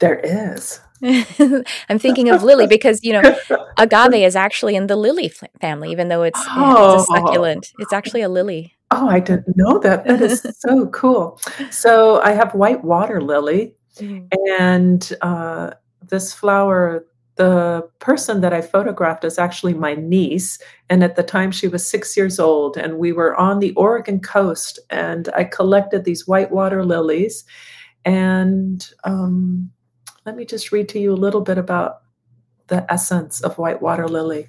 There 0.01 0.19
is. 0.19 0.81
I'm 1.89 1.99
thinking 1.99 2.29
of 2.29 2.43
lily 2.43 2.67
because 2.67 3.03
you 3.03 3.13
know 3.13 3.39
agave 3.79 4.15
is 4.15 4.37
actually 4.37 4.77
in 4.77 4.87
the 4.87 4.97
lily 4.97 5.33
family, 5.61 5.91
even 5.91 6.09
though 6.09 6.23
it's, 6.23 6.41
oh. 6.49 6.95
it's 6.95 7.03
a 7.03 7.07
succulent. 7.15 7.73
It's 7.79 7.93
actually 7.93 8.23
a 8.23 8.29
lily. 8.29 8.75
Oh, 8.91 9.09
I 9.09 9.21
didn't 9.21 9.57
know 9.57 9.79
that. 9.79 10.05
That 10.05 10.21
is 10.21 10.45
so 10.59 10.89
cool. 10.89 11.41
So 11.71 12.21
I 12.21 12.33
have 12.33 12.55
white 12.55 12.85
water 12.85 13.23
lily, 13.23 13.75
mm-hmm. 13.97 14.27
and 14.59 15.13
uh, 15.21 15.73
this 16.07 16.33
flower. 16.35 17.07
The 17.37 17.89
person 18.01 18.43
that 18.43 18.53
I 18.53 18.61
photographed 18.61 19.25
is 19.25 19.39
actually 19.39 19.73
my 19.73 19.95
niece, 19.95 20.59
and 20.91 21.03
at 21.03 21.17
the 21.17 21.23
time 21.23 21.51
she 21.53 21.69
was 21.69 21.89
six 21.89 22.15
years 22.15 22.39
old, 22.39 22.77
and 22.77 22.99
we 22.99 23.13
were 23.13 23.35
on 23.37 23.61
the 23.61 23.73
Oregon 23.77 24.21
coast, 24.21 24.79
and 24.91 25.31
I 25.35 25.45
collected 25.45 26.05
these 26.05 26.29
white 26.29 26.51
water 26.51 26.85
lilies, 26.85 27.45
and 28.05 28.87
um, 29.05 29.71
let 30.27 30.37
me 30.37 30.45
just 30.45 30.73
read 30.73 30.89
to 30.91 30.99
you 30.99 31.13
a 31.13 31.15
little 31.15 31.41
bit 31.41 31.59
about 31.59 32.03
the 32.67 32.91
essence 32.91 33.41
of 33.41 33.59
white 33.59 33.83
water 33.83 34.09
lily. 34.09 34.49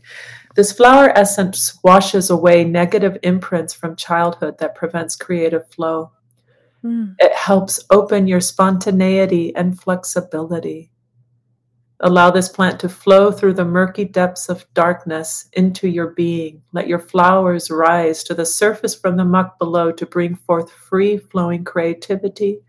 This 0.56 0.72
flower 0.72 1.18
essence 1.18 1.80
washes 1.84 2.30
away 2.30 2.64
negative 2.64 3.18
imprints 3.24 3.74
from 3.74 3.96
childhood 3.96 4.58
that 4.60 4.76
prevents 4.76 5.16
creative 5.16 5.70
flow. 5.72 6.12
Mm. 6.84 7.16
It 7.20 7.34
helps 7.34 7.84
open 7.90 8.28
your 8.28 8.42
spontaneity 8.42 9.56
and 9.56 9.80
flexibility. 9.80 10.92
Allow 12.02 12.32
this 12.32 12.50
plant 12.50 12.80
to 12.80 12.90
flow 12.90 13.32
through 13.32 13.54
the 13.54 13.66
murky 13.66 14.06
depths 14.06 14.50
of 14.50 14.66
darkness 14.74 15.48
into 15.54 15.88
your 15.88 16.08
being. 16.08 16.64
Let 16.74 16.88
your 16.88 17.00
flowers 17.00 17.70
rise 17.70 18.24
to 18.24 18.34
the 18.34 18.46
surface 18.46 18.96
from 18.96 19.18
the 19.18 19.26
muck 19.26 19.60
below 19.60 19.92
to 19.92 20.06
bring 20.08 20.36
forth 20.36 20.72
free 20.72 21.18
flowing 21.18 21.64
creativity 21.64 22.60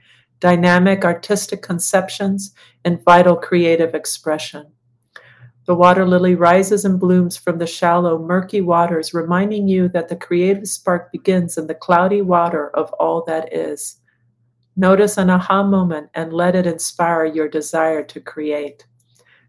dynamic 0.43 1.05
artistic 1.05 1.63
conceptions, 1.63 2.53
and 2.85 3.03
vital 3.05 3.37
creative 3.37 3.95
expression. 3.95 4.67
The 5.67 5.75
water 5.77 6.05
lily 6.05 6.35
rises 6.35 6.85
and 6.85 6.99
blooms 6.99 7.37
from 7.37 7.59
the 7.59 7.67
shallow, 7.67 8.19
murky 8.19 8.61
waters, 8.61 9.15
reminding 9.15 9.69
you 9.69 9.89
that 9.91 10.09
the 10.09 10.17
creative 10.17 10.67
spark 10.67 11.13
begins 11.13 11.57
in 11.57 11.69
the 11.69 11.77
cloudy 11.77 12.23
water 12.23 12.71
of 12.71 12.93
all 12.95 13.23
that 13.27 13.55
is. 13.55 14.01
Notice 14.75 15.17
an 15.17 15.31
aha 15.31 15.63
moment 15.63 16.11
and 16.13 16.33
let 16.33 16.57
it 16.57 16.67
inspire 16.67 17.25
your 17.25 17.49
desire 17.49 18.03
to 18.03 18.21
create. 18.21 18.85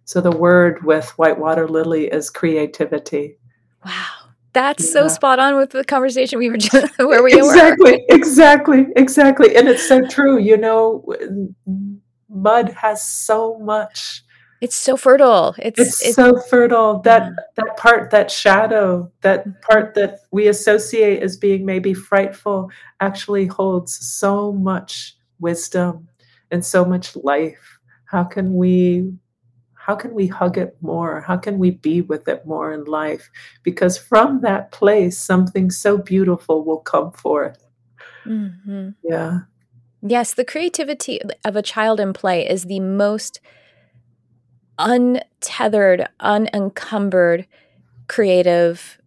So, 0.06 0.22
the 0.22 0.38
word 0.38 0.84
with 0.84 1.10
white 1.18 1.40
water 1.40 1.68
lily 1.68 2.06
is 2.06 2.30
creativity. 2.30 3.40
Wow. 3.84 4.23
That's 4.54 4.86
yeah. 4.86 4.92
so 4.92 5.08
spot 5.08 5.40
on 5.40 5.56
with 5.56 5.72
the 5.72 5.84
conversation 5.84 6.40
we 6.40 6.50
were 6.50 6.58
just 6.58 6.98
where 7.00 7.24
we 7.24 7.34
exactly, 7.34 7.92
were. 7.92 8.00
Exactly, 8.10 8.86
exactly, 8.88 8.94
exactly. 8.96 9.56
and 9.56 9.68
it's 9.68 9.88
so 9.88 10.02
true. 10.08 10.38
You 10.40 10.58
know, 10.58 11.06
mud 12.30 12.70
has 12.70 13.06
so 13.08 13.58
much. 13.60 14.24
It's 14.62 14.76
so 14.76 14.96
fertile. 14.96 15.56
It's, 15.58 15.80
it's, 15.80 16.06
it's 16.06 16.16
so 16.16 16.40
fertile. 16.40 17.00
That 17.02 17.24
yeah. 17.24 17.30
that 17.56 17.78
part, 17.78 18.12
that 18.12 18.32
shadow, 18.32 19.12
that 19.22 19.42
mm-hmm. 19.42 19.60
part 19.62 19.94
that 19.96 20.20
we 20.32 20.48
associate 20.48 21.22
as 21.22 21.36
being 21.36 21.66
maybe 21.66 21.94
frightful, 21.94 22.70
actually 23.02 23.48
holds 23.48 23.94
so 23.94 24.54
much 24.54 25.18
wisdom 25.40 26.08
and 26.52 26.64
so 26.64 26.86
much 26.86 27.16
life. 27.18 27.80
How 28.06 28.24
can 28.24 28.54
we 28.54 29.12
how 29.86 29.96
can 29.96 30.14
we 30.14 30.28
hug 30.28 30.58
it 30.58 30.78
more? 30.80 31.20
How 31.20 31.36
can 31.36 31.60
we 31.60 31.72
be 31.72 32.00
with 32.00 32.26
it 32.30 32.46
more 32.46 32.72
in 32.72 32.86
life? 32.86 33.30
Because 33.64 33.98
from 33.98 34.40
that 34.40 34.72
place, 34.72 35.18
something 35.18 35.70
so 35.70 35.98
beautiful 35.98 36.64
will 36.64 36.80
come 36.80 37.12
forth. 37.12 37.68
Mm-hmm. 38.26 38.92
Yeah. 39.04 39.40
Yes, 40.02 40.36
the 40.36 40.46
creativity 40.46 41.20
of 41.44 41.58
a 41.58 41.62
child 41.62 42.00
in 42.00 42.14
play 42.14 42.48
is 42.48 42.64
the 42.64 42.80
most 42.80 43.42
untethered, 44.80 46.08
unencumbered 46.22 47.46
creative 48.08 49.02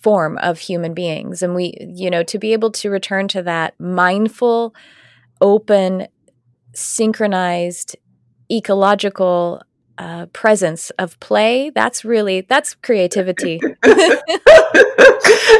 form 0.00 0.38
of 0.38 0.60
human 0.60 0.94
beings. 0.94 1.42
And 1.42 1.56
we, 1.56 1.74
you 1.80 2.08
know, 2.08 2.22
to 2.22 2.38
be 2.38 2.52
able 2.52 2.70
to 2.70 2.88
return 2.88 3.26
to 3.28 3.42
that 3.42 3.74
mindful, 3.80 4.76
open, 5.40 6.06
synchronized, 6.72 7.96
ecological 8.48 9.60
uh, 9.98 10.26
presence 10.26 10.90
of 10.98 11.18
play 11.20 11.70
that's 11.70 12.04
really 12.04 12.40
that's 12.42 12.74
creativity. 12.74 13.60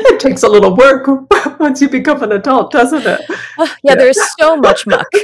It 0.07 0.21
takes 0.21 0.43
a 0.43 0.49
little 0.49 0.75
work 0.77 1.07
once 1.59 1.81
you 1.81 1.89
become 1.89 2.23
an 2.23 2.33
adult 2.33 2.71
doesn't 2.73 3.07
it? 3.07 3.21
Oh, 3.29 3.37
yeah, 3.59 3.75
yeah, 3.83 3.95
there's 3.95 4.19
so 4.39 4.57
much 4.57 4.87
muck. 4.87 5.07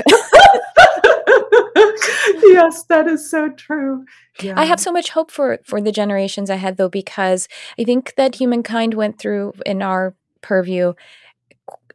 Yes 2.43 2.85
that 2.85 3.07
is 3.07 3.31
so 3.31 3.51
true. 3.51 4.05
Yeah. 4.43 4.59
i 4.59 4.65
have 4.65 4.81
so 4.81 4.93
much 4.93 5.11
hope 5.11 5.31
for 5.31 5.59
for 5.65 5.81
the 5.81 5.93
generations 5.93 6.51
ahead 6.51 6.77
though 6.77 6.89
because 6.89 7.49
i 7.79 7.85
think 7.85 8.15
that 8.17 8.37
humankind 8.37 8.95
went 8.95 9.19
through 9.19 9.53
in 9.67 9.83
our 9.83 10.15
purview 10.41 10.95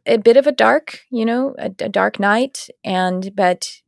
a 0.06 0.18
bit 0.18 0.36
of 0.36 0.46
a 0.46 0.52
dark 0.52 1.00
you 1.10 1.24
know 1.24 1.54
a, 1.58 1.66
a 1.80 1.88
dark 1.88 2.18
night 2.20 2.68
and 2.84 3.34
but 3.34 3.82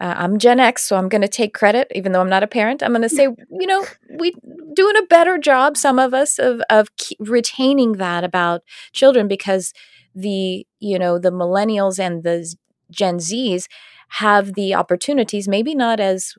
uh, 0.00 0.14
I'm 0.16 0.38
Gen 0.38 0.60
X, 0.60 0.82
so 0.82 0.96
I'm 0.96 1.08
going 1.08 1.22
to 1.22 1.28
take 1.28 1.54
credit, 1.54 1.90
even 1.94 2.12
though 2.12 2.20
I'm 2.20 2.28
not 2.28 2.42
a 2.42 2.48
parent. 2.48 2.82
I'm 2.82 2.90
going 2.92 3.02
to 3.02 3.08
say, 3.08 3.24
you 3.50 3.66
know, 3.66 3.84
we 4.18 4.34
doing 4.74 4.96
a 4.96 5.06
better 5.06 5.38
job, 5.38 5.76
some 5.76 5.98
of 5.98 6.12
us, 6.12 6.38
of 6.38 6.60
of 6.70 6.88
retaining 7.20 7.92
that 7.92 8.24
about 8.24 8.62
children 8.92 9.28
because 9.28 9.72
the 10.14 10.66
you 10.80 10.98
know 10.98 11.18
the 11.18 11.30
millennials 11.30 11.98
and 11.98 12.22
the 12.24 12.54
Gen 12.90 13.18
Zs 13.18 13.66
have 14.08 14.54
the 14.54 14.74
opportunities, 14.74 15.48
maybe 15.48 15.74
not 15.74 16.00
as 16.00 16.34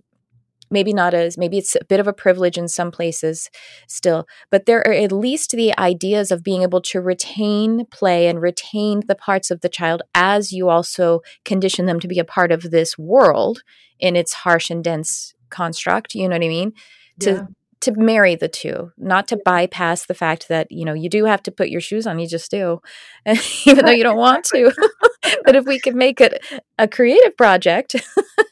maybe 0.70 0.94
not 0.94 1.14
as 1.14 1.38
maybe 1.38 1.58
it's 1.58 1.76
a 1.76 1.86
bit 1.86 2.00
of 2.00 2.08
a 2.08 2.14
privilege 2.14 2.58
in 2.58 2.68
some 2.68 2.92
places 2.92 3.50
still 3.88 4.26
but 4.52 4.66
there 4.66 4.80
are 4.88 4.94
at 4.94 5.12
least 5.12 5.52
the 5.52 5.78
ideas 5.78 6.32
of 6.32 6.44
being 6.44 6.62
able 6.62 6.82
to 6.82 7.02
retain 7.02 7.86
play 7.92 8.28
and 8.28 8.42
retain 8.42 9.02
the 9.08 9.16
parts 9.16 9.52
of 9.52 9.62
the 9.62 9.70
child 9.70 10.02
as 10.14 10.52
you 10.52 10.70
also 10.70 11.22
condition 11.44 11.86
them 11.86 12.00
to 12.00 12.08
be 12.08 12.20
a 12.20 12.26
part 12.26 12.52
of 12.52 12.72
this 12.72 12.98
world 12.98 13.64
in 14.00 14.16
its 14.16 14.34
harsh 14.34 14.70
and 14.70 14.84
dense 14.84 15.34
construct 15.50 16.16
you 16.16 16.28
know 16.28 16.36
what 16.36 16.44
i 16.44 16.48
mean? 16.48 16.74
To 17.22 17.32
yeah 17.32 17.46
to 17.86 17.94
marry 17.94 18.36
the 18.36 18.48
two, 18.48 18.92
not 18.98 19.28
to 19.30 19.38
bypass 19.46 20.06
the 20.06 20.14
fact 20.14 20.48
that, 20.50 20.72
you 20.72 20.86
know, 20.86 20.94
you 20.94 21.10
do 21.10 21.26
have 21.26 21.42
to 21.44 21.52
put 21.52 21.70
your 21.70 21.82
shoes 21.82 22.06
on, 22.06 22.20
you 22.20 22.28
just 22.28 22.52
do, 22.52 22.82
even 23.66 23.86
though 23.86 23.92
you 23.92 24.04
don't 24.04 24.18
want 24.18 24.44
to. 24.46 24.72
but 25.46 25.56
if 25.56 25.66
we 25.66 25.80
could 25.80 25.96
make 25.96 26.20
it 26.20 26.44
a 26.78 26.88
creative 26.88 27.38
project 27.38 27.96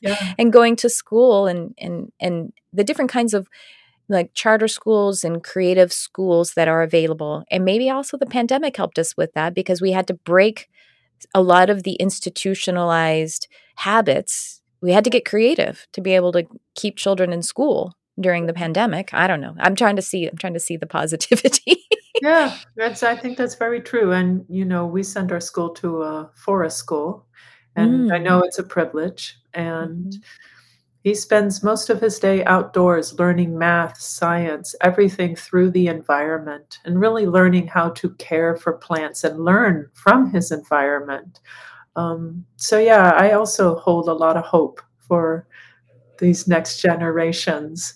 yeah. 0.02 0.34
and 0.40 0.54
going 0.54 0.76
to 0.78 0.90
school 0.90 1.48
and, 1.48 1.74
and, 1.78 2.12
and 2.20 2.54
the 2.72 2.84
different 2.84 3.12
kinds 3.12 3.34
of 3.34 3.48
like 4.10 4.34
charter 4.34 4.68
schools 4.68 5.24
and 5.24 5.44
creative 5.44 5.92
schools 5.92 6.54
that 6.54 6.68
are 6.68 6.82
available. 6.82 7.44
And 7.52 7.66
maybe 7.66 7.90
also 7.90 8.18
the 8.18 8.26
pandemic 8.26 8.78
helped 8.78 9.00
us 9.00 9.18
with 9.18 9.34
that 9.34 9.54
because 9.54 9.82
we 9.82 9.92
had 9.92 10.08
to 10.08 10.14
break 10.14 10.70
a 11.34 11.42
lot 11.42 11.70
of 11.70 11.84
the 11.84 11.94
institutionalized 11.94 13.48
habits. 13.78 14.62
We 14.82 14.92
had 14.92 15.04
to 15.06 15.10
get 15.10 15.26
creative 15.26 15.88
to 15.94 16.02
be 16.02 16.14
able 16.14 16.32
to 16.34 16.46
keep 16.76 16.98
children 16.98 17.34
in 17.34 17.42
school 17.42 17.94
during 18.20 18.46
the 18.46 18.54
pandemic. 18.54 19.14
I 19.14 19.28
don't 19.28 19.42
know. 19.42 19.56
I'm 19.60 19.76
trying 19.76 19.96
to 19.96 20.02
see 20.02 20.28
I'm 20.28 20.38
trying 20.38 20.54
to 20.54 20.60
see 20.60 20.78
the 20.78 20.86
positivity. 21.00 21.86
yeah, 22.22 22.58
that's 22.76 23.04
I 23.04 23.16
think 23.16 23.38
that's 23.38 23.56
very 23.56 23.82
true. 23.82 24.12
And 24.12 24.46
you 24.50 24.66
know, 24.66 24.86
we 24.86 25.04
send 25.04 25.32
our 25.32 25.42
school 25.42 25.70
to 25.76 26.04
a 26.04 26.32
forest 26.36 26.78
school 26.78 27.26
and 27.76 28.10
mm. 28.10 28.14
I 28.14 28.20
know 28.20 28.42
it's 28.42 28.60
a 28.60 28.64
privilege 28.64 29.38
and 29.54 30.06
mm-hmm. 30.06 30.22
he 31.04 31.16
spends 31.16 31.64
most 31.64 31.90
of 31.90 32.02
his 32.02 32.20
day 32.20 32.44
outdoors 32.46 33.18
learning 33.18 33.58
math, 33.58 34.00
science, 34.00 34.76
everything 34.82 35.36
through 35.36 35.72
the 35.72 35.88
environment 35.88 36.80
and 36.86 37.00
really 37.00 37.26
learning 37.26 37.68
how 37.68 37.90
to 37.90 38.12
care 38.12 38.56
for 38.56 38.74
plants 38.74 39.24
and 39.24 39.44
learn 39.44 39.90
from 39.94 40.32
his 40.32 40.52
environment. 40.52 41.40
Um, 41.96 42.46
so 42.58 42.80
yeah, 42.80 43.12
I 43.12 43.32
also 43.32 43.76
hold 43.76 44.08
a 44.08 44.14
lot 44.14 44.38
of 44.38 44.46
hope 44.46 44.82
for 45.00 45.48
these 46.20 46.48
next 46.48 46.80
generations 46.80 47.96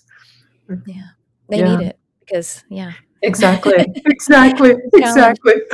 Mm-hmm. 0.68 0.90
yeah. 0.90 1.08
They 1.48 1.58
yeah. 1.60 1.76
need 1.76 1.86
it 1.86 1.98
because, 2.20 2.64
yeah. 2.68 2.92
Exactly. 3.22 3.74
exactly. 4.06 4.74
exactly. 4.94 5.54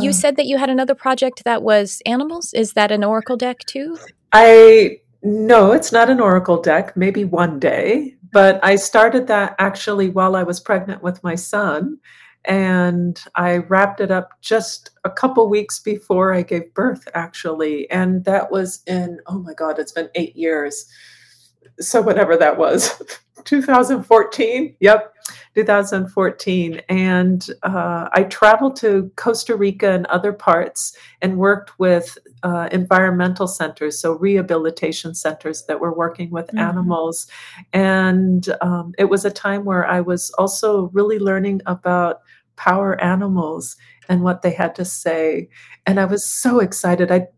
you 0.00 0.08
um. 0.08 0.12
said 0.12 0.36
that 0.36 0.46
you 0.46 0.58
had 0.58 0.70
another 0.70 0.94
project 0.94 1.44
that 1.44 1.62
was 1.62 2.02
animals. 2.06 2.52
Is 2.52 2.72
that 2.72 2.90
an 2.90 3.04
oracle 3.04 3.36
deck 3.36 3.60
too? 3.60 3.98
I 4.32 5.00
no, 5.22 5.72
it's 5.72 5.92
not 5.92 6.10
an 6.10 6.20
oracle 6.20 6.60
deck. 6.60 6.96
Maybe 6.96 7.24
one 7.24 7.58
day, 7.58 8.16
but 8.32 8.60
I 8.62 8.76
started 8.76 9.26
that 9.28 9.54
actually 9.58 10.10
while 10.10 10.36
I 10.36 10.42
was 10.42 10.60
pregnant 10.60 11.02
with 11.02 11.22
my 11.24 11.34
son, 11.34 11.98
and 12.44 13.20
I 13.34 13.58
wrapped 13.58 14.00
it 14.00 14.10
up 14.10 14.40
just 14.40 14.90
a 15.04 15.10
couple 15.10 15.48
weeks 15.48 15.80
before 15.80 16.32
I 16.32 16.42
gave 16.42 16.72
birth, 16.74 17.06
actually, 17.14 17.90
and 17.90 18.24
that 18.24 18.50
was 18.50 18.82
in 18.86 19.20
oh 19.26 19.38
my 19.38 19.54
god, 19.54 19.78
it's 19.78 19.92
been 19.92 20.10
eight 20.14 20.36
years 20.36 20.86
so 21.80 22.00
whatever 22.00 22.36
that 22.36 22.58
was 22.58 23.02
2014 23.44 24.74
yep 24.80 25.14
2014 25.54 26.80
and 26.88 27.50
uh, 27.62 28.08
i 28.12 28.22
traveled 28.24 28.76
to 28.76 29.10
costa 29.16 29.56
rica 29.56 29.90
and 29.90 30.06
other 30.06 30.32
parts 30.32 30.96
and 31.22 31.38
worked 31.38 31.78
with 31.78 32.18
uh, 32.42 32.68
environmental 32.72 33.46
centers 33.46 33.98
so 33.98 34.12
rehabilitation 34.12 35.14
centers 35.14 35.64
that 35.66 35.80
were 35.80 35.94
working 35.94 36.30
with 36.30 36.46
mm-hmm. 36.48 36.58
animals. 36.58 37.26
And 37.72 38.48
um, 38.60 38.94
it 38.98 39.06
was 39.06 39.24
a 39.24 39.30
time 39.30 39.64
where 39.64 39.86
i 39.86 40.00
was 40.00 40.30
also 40.32 40.90
really 40.92 41.18
learning 41.18 41.60
about 41.66 42.20
power 42.56 43.00
animals 43.00 43.76
and 44.08 44.22
what 44.22 44.42
they 44.42 44.52
had 44.52 44.74
to 44.76 44.84
say. 44.84 45.48
And 45.86 45.98
i 46.00 46.04
was 46.04 46.24
so 46.24 46.60
excited. 46.60 47.10
I 47.10 47.28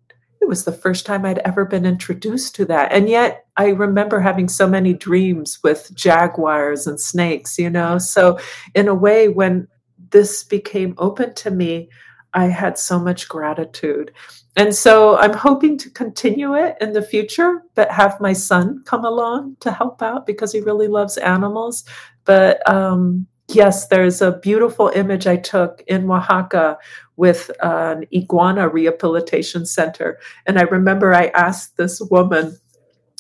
was 0.50 0.64
the 0.64 0.72
first 0.72 1.06
time 1.06 1.24
I'd 1.24 1.38
ever 1.38 1.64
been 1.64 1.86
introduced 1.86 2.54
to 2.56 2.66
that. 2.66 2.92
And 2.92 3.08
yet 3.08 3.46
I 3.56 3.68
remember 3.68 4.20
having 4.20 4.48
so 4.48 4.68
many 4.68 4.92
dreams 4.92 5.58
with 5.62 5.90
jaguars 5.94 6.86
and 6.86 7.00
snakes, 7.00 7.58
you 7.58 7.70
know? 7.70 7.96
So, 7.96 8.38
in 8.74 8.88
a 8.88 8.94
way, 8.94 9.28
when 9.28 9.68
this 10.10 10.44
became 10.44 10.94
open 10.98 11.34
to 11.36 11.50
me, 11.50 11.88
I 12.34 12.46
had 12.46 12.78
so 12.78 12.98
much 12.98 13.28
gratitude. 13.28 14.12
And 14.56 14.74
so 14.74 15.16
I'm 15.16 15.32
hoping 15.32 15.78
to 15.78 15.90
continue 15.90 16.54
it 16.54 16.76
in 16.80 16.92
the 16.92 17.02
future, 17.02 17.62
but 17.74 17.90
have 17.90 18.20
my 18.20 18.32
son 18.32 18.82
come 18.84 19.04
along 19.04 19.56
to 19.60 19.72
help 19.72 20.02
out 20.02 20.26
because 20.26 20.52
he 20.52 20.60
really 20.60 20.88
loves 20.88 21.16
animals. 21.16 21.84
But 22.24 22.68
um, 22.68 23.26
yes, 23.48 23.88
there's 23.88 24.20
a 24.20 24.38
beautiful 24.38 24.90
image 24.94 25.26
I 25.26 25.36
took 25.36 25.82
in 25.86 26.10
Oaxaca 26.10 26.78
with 27.20 27.50
an 27.60 28.06
iguana 28.14 28.66
rehabilitation 28.66 29.66
center. 29.66 30.18
And 30.46 30.58
I 30.58 30.62
remember 30.62 31.12
I 31.12 31.26
asked 31.26 31.76
this 31.76 32.00
woman 32.10 32.56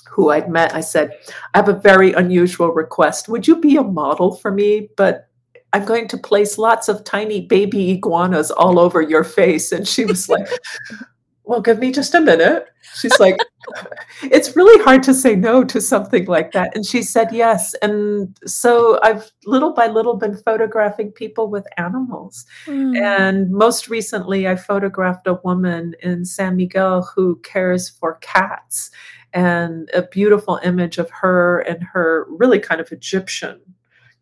who 0.08 0.30
I'd 0.30 0.48
met, 0.48 0.74
I 0.74 0.80
said, 0.80 1.12
I 1.52 1.58
have 1.58 1.68
a 1.68 1.74
very 1.78 2.14
unusual 2.14 2.68
request. 2.68 3.28
Would 3.28 3.46
you 3.46 3.60
be 3.60 3.76
a 3.76 3.82
model 3.82 4.34
for 4.34 4.50
me? 4.50 4.88
But 4.96 5.28
I'm 5.74 5.84
going 5.84 6.08
to 6.08 6.16
place 6.16 6.56
lots 6.56 6.88
of 6.88 7.04
tiny 7.04 7.42
baby 7.42 7.90
iguanas 7.90 8.50
all 8.50 8.78
over 8.78 9.02
your 9.02 9.22
face. 9.22 9.70
And 9.70 9.86
she 9.86 10.06
was 10.06 10.30
like, 10.30 10.48
Well, 11.50 11.60
give 11.60 11.80
me 11.80 11.90
just 11.90 12.14
a 12.14 12.20
minute. 12.20 12.68
She's 13.00 13.18
like, 13.18 13.36
it's 14.22 14.54
really 14.54 14.80
hard 14.84 15.02
to 15.02 15.12
say 15.12 15.34
no 15.34 15.64
to 15.64 15.80
something 15.80 16.26
like 16.26 16.52
that. 16.52 16.76
And 16.76 16.86
she 16.86 17.02
said 17.02 17.32
yes. 17.32 17.74
And 17.82 18.38
so 18.46 19.00
I've 19.02 19.32
little 19.46 19.72
by 19.72 19.88
little 19.88 20.14
been 20.14 20.36
photographing 20.36 21.10
people 21.10 21.50
with 21.50 21.66
animals. 21.76 22.46
Mm. 22.66 22.96
And 23.00 23.50
most 23.50 23.88
recently, 23.88 24.46
I 24.46 24.54
photographed 24.54 25.26
a 25.26 25.40
woman 25.42 25.96
in 26.04 26.24
San 26.24 26.54
Miguel 26.54 27.02
who 27.16 27.40
cares 27.40 27.88
for 27.88 28.18
cats 28.20 28.92
and 29.32 29.90
a 29.92 30.02
beautiful 30.02 30.60
image 30.62 30.98
of 30.98 31.10
her 31.10 31.62
and 31.62 31.82
her 31.82 32.28
really 32.28 32.60
kind 32.60 32.80
of 32.80 32.92
Egyptian 32.92 33.60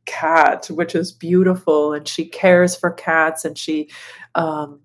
cat, 0.07 0.68
which 0.70 0.95
is 0.95 1.12
beautiful. 1.12 1.93
And 1.93 2.09
she 2.09 2.24
cares 2.24 2.74
for 2.74 2.91
cats 2.91 3.45
and 3.45 3.59
she, 3.59 3.91
um, 4.35 4.81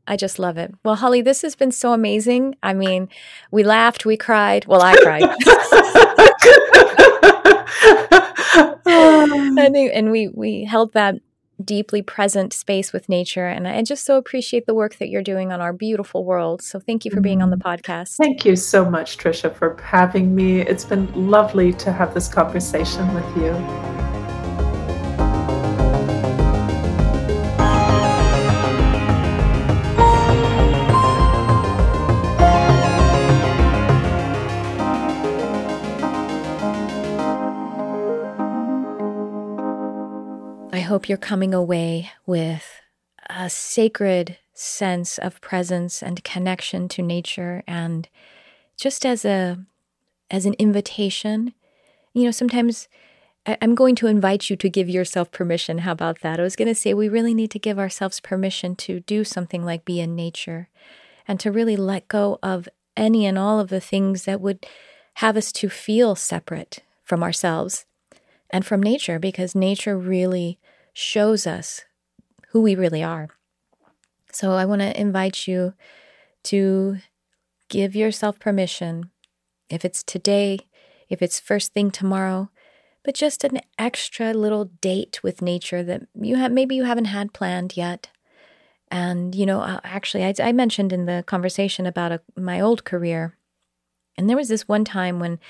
I 0.06 0.16
just 0.16 0.38
love 0.38 0.58
it. 0.58 0.74
Well, 0.84 0.96
Holly, 0.96 1.22
this 1.22 1.42
has 1.42 1.56
been 1.56 1.72
so 1.72 1.92
amazing. 1.92 2.56
I 2.62 2.74
mean, 2.74 3.08
we 3.50 3.64
laughed, 3.64 4.06
we 4.06 4.16
cried. 4.16 4.66
Well, 4.66 4.82
I 4.82 4.96
cried. 4.96 5.22
and, 8.86 9.76
and 9.76 10.10
we 10.10 10.28
we 10.28 10.64
held 10.64 10.92
that 10.92 11.16
deeply 11.64 12.02
present 12.02 12.52
space 12.52 12.92
with 12.92 13.08
nature 13.08 13.46
and 13.46 13.66
I 13.66 13.82
just 13.82 14.04
so 14.04 14.18
appreciate 14.18 14.66
the 14.66 14.74
work 14.74 14.96
that 14.96 15.08
you're 15.08 15.22
doing 15.22 15.52
on 15.52 15.60
our 15.60 15.72
beautiful 15.72 16.24
world. 16.24 16.60
So 16.60 16.78
thank 16.78 17.04
you 17.04 17.10
for 17.10 17.20
being 17.20 17.40
on 17.40 17.50
the 17.50 17.56
mm-hmm. 17.56 17.90
podcast. 17.90 18.16
Thank 18.16 18.44
you 18.44 18.56
so 18.56 18.88
much 18.88 19.16
Tricia 19.16 19.54
for 19.54 19.76
having 19.82 20.34
me. 20.34 20.60
It's 20.60 20.84
been 20.84 21.30
lovely 21.30 21.72
to 21.74 21.92
have 21.92 22.12
this 22.12 22.28
conversation 22.28 23.12
with 23.14 23.36
you. 23.36 23.95
Hope 40.96 41.10
you're 41.10 41.18
coming 41.18 41.52
away 41.52 42.10
with 42.24 42.80
a 43.28 43.50
sacred 43.50 44.38
sense 44.54 45.18
of 45.18 45.38
presence 45.42 46.02
and 46.02 46.24
connection 46.24 46.88
to 46.88 47.02
nature 47.02 47.62
and 47.66 48.08
just 48.78 49.04
as 49.04 49.22
a 49.22 49.58
as 50.30 50.46
an 50.46 50.54
invitation. 50.54 51.52
You 52.14 52.24
know 52.24 52.30
sometimes 52.30 52.88
i'm 53.44 53.74
going 53.74 53.94
to 53.96 54.06
invite 54.06 54.48
you 54.48 54.56
to 54.56 54.70
give 54.70 54.88
yourself 54.88 55.30
permission. 55.30 55.80
How 55.80 55.92
about 55.92 56.20
that? 56.22 56.40
I 56.40 56.42
was 56.42 56.56
going 56.56 56.68
to 56.68 56.74
say 56.74 56.94
we 56.94 57.10
really 57.10 57.34
need 57.34 57.50
to 57.50 57.58
give 57.58 57.78
ourselves 57.78 58.18
permission 58.18 58.74
to 58.76 59.00
do 59.00 59.22
something 59.22 59.66
like 59.66 59.84
be 59.84 60.00
in 60.00 60.16
nature 60.16 60.70
and 61.28 61.38
to 61.40 61.52
really 61.52 61.76
let 61.76 62.08
go 62.08 62.38
of 62.42 62.70
any 62.96 63.26
and 63.26 63.38
all 63.38 63.60
of 63.60 63.68
the 63.68 63.82
things 63.82 64.24
that 64.24 64.40
would 64.40 64.64
have 65.16 65.36
us 65.36 65.52
to 65.52 65.68
feel 65.68 66.14
separate 66.14 66.78
from 67.04 67.22
ourselves 67.22 67.84
and 68.48 68.64
from 68.64 68.82
nature 68.82 69.18
because 69.18 69.54
nature 69.54 69.98
really 69.98 70.58
shows 70.96 71.46
us 71.46 71.84
who 72.48 72.62
we 72.62 72.74
really 72.74 73.02
are. 73.02 73.28
So 74.32 74.52
I 74.52 74.64
want 74.64 74.80
to 74.80 74.98
invite 74.98 75.46
you 75.46 75.74
to 76.44 76.96
give 77.68 77.94
yourself 77.94 78.38
permission, 78.38 79.10
if 79.68 79.84
it's 79.84 80.02
today, 80.02 80.60
if 81.10 81.20
it's 81.20 81.38
first 81.38 81.74
thing 81.74 81.90
tomorrow, 81.90 82.48
but 83.04 83.14
just 83.14 83.44
an 83.44 83.60
extra 83.78 84.32
little 84.32 84.70
date 84.80 85.22
with 85.22 85.42
nature 85.42 85.82
that 85.82 86.06
you 86.14 86.36
have 86.36 86.50
maybe 86.50 86.74
you 86.74 86.84
haven't 86.84 87.06
had 87.06 87.34
planned 87.34 87.76
yet. 87.76 88.08
And 88.90 89.34
you 89.34 89.44
know, 89.44 89.60
uh, 89.60 89.80
actually, 89.84 90.24
I, 90.24 90.32
I 90.42 90.52
mentioned 90.52 90.94
in 90.94 91.04
the 91.04 91.24
conversation 91.26 91.84
about 91.84 92.12
a, 92.12 92.22
my 92.36 92.58
old 92.58 92.84
career, 92.84 93.36
and 94.16 94.30
there 94.30 94.36
was 94.36 94.48
this 94.48 94.66
one 94.66 94.84
time 94.84 95.20
when 95.20 95.40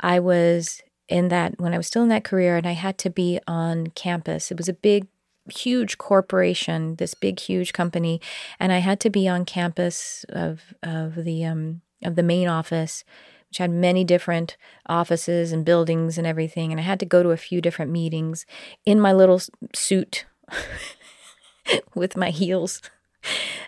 I 0.00 0.18
was 0.18 0.82
in 1.10 1.28
that 1.28 1.60
when 1.60 1.74
I 1.74 1.76
was 1.76 1.86
still 1.86 2.02
in 2.02 2.08
that 2.08 2.24
career 2.24 2.56
and 2.56 2.66
I 2.66 2.72
had 2.72 2.96
to 2.98 3.10
be 3.10 3.40
on 3.46 3.88
campus. 3.88 4.50
It 4.50 4.56
was 4.56 4.68
a 4.68 4.72
big 4.74 5.08
huge 5.48 5.98
corporation, 5.98 6.96
this 6.96 7.14
big 7.14 7.40
huge 7.40 7.72
company, 7.72 8.20
and 8.58 8.72
I 8.72 8.78
had 8.78 9.00
to 9.00 9.10
be 9.10 9.28
on 9.28 9.44
campus 9.44 10.24
of 10.28 10.74
of 10.82 11.16
the 11.16 11.44
um 11.44 11.82
of 12.04 12.16
the 12.16 12.22
main 12.22 12.48
office, 12.48 13.04
which 13.48 13.58
had 13.58 13.70
many 13.70 14.04
different 14.04 14.56
offices 14.86 15.52
and 15.52 15.64
buildings 15.64 16.16
and 16.16 16.26
everything, 16.26 16.70
and 16.70 16.80
I 16.80 16.84
had 16.84 17.00
to 17.00 17.06
go 17.06 17.22
to 17.22 17.30
a 17.30 17.36
few 17.36 17.60
different 17.60 17.90
meetings 17.90 18.46
in 18.86 19.00
my 19.00 19.12
little 19.12 19.40
suit 19.74 20.26
with 21.94 22.16
my 22.16 22.30
heels. 22.30 22.80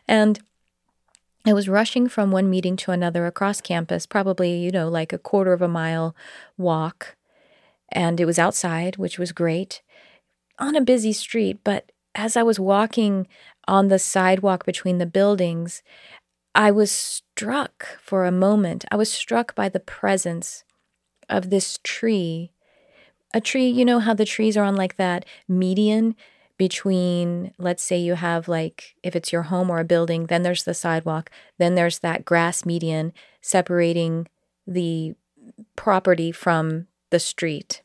And 0.07 0.41
I 1.45 1.53
was 1.53 1.69
rushing 1.69 2.09
from 2.09 2.31
one 2.31 2.49
meeting 2.49 2.77
to 2.77 2.93
another 2.93 3.27
across 3.27 3.61
campus, 3.61 4.07
probably, 4.07 4.59
you 4.59 4.71
know, 4.71 4.89
like 4.89 5.13
a 5.13 5.19
quarter 5.19 5.53
of 5.53 5.61
a 5.61 5.69
mile 5.69 6.15
walk. 6.57 7.17
And 7.93 8.19
it 8.21 8.25
was 8.25 8.39
outside, 8.39 8.97
which 8.97 9.19
was 9.19 9.33
great, 9.33 9.83
on 10.59 10.75
a 10.75 10.81
busy 10.81 11.13
street. 11.13 11.61
But 11.63 11.93
as 12.15 12.37
I 12.37 12.43
was 12.43 12.59
walking 12.59 13.27
on 13.69 13.89
the 13.89 13.99
sidewalk 13.99 14.65
between 14.67 14.99
the 14.99 15.07
buildings, 15.07 15.83
I 16.55 16.71
was 16.71 16.91
struck 16.91 17.99
for 18.03 18.25
a 18.25 18.33
moment. 18.33 18.85
I 18.91 18.97
was 18.97 19.11
struck 19.11 19.55
by 19.55 19.69
the 19.69 19.81
presence 19.81 20.65
of 21.29 21.51
this 21.51 21.79
tree. 21.83 22.53
A 23.35 23.41
tree, 23.41 23.69
you 23.69 23.85
know 23.85 24.01
how 24.01 24.15
the 24.15 24.25
trees 24.25 24.57
are 24.57 24.65
on 24.65 24.77
like 24.77 24.97
that 24.97 25.25
median 25.49 26.15
between, 26.59 27.53
let's 27.59 27.83
say 27.83 27.99
you 27.99 28.15
have 28.15 28.47
like, 28.49 28.95
if 29.03 29.17
it's 29.17 29.33
your 29.33 29.43
home 29.45 29.71
or 29.71 29.81
a 29.81 29.85
building, 29.85 30.27
then 30.27 30.43
there's 30.43 30.65
the 30.65 30.75
sidewalk, 30.75 31.31
then 31.59 31.75
there's 31.75 32.01
that 32.01 32.25
grass 32.25 32.67
median 32.67 33.13
separating 33.41 34.29
the 34.67 35.15
property 35.77 36.31
from 36.31 36.87
the 37.13 37.21
street. 37.21 37.83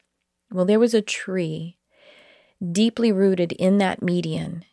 Well, 0.52 0.66
there 0.66 0.80
was 0.80 0.96
a 0.96 1.02
tree 1.02 1.78
deeply 2.72 3.12
rooted 3.12 3.52
in 3.52 3.78
that 3.78 4.02
median 4.02 4.66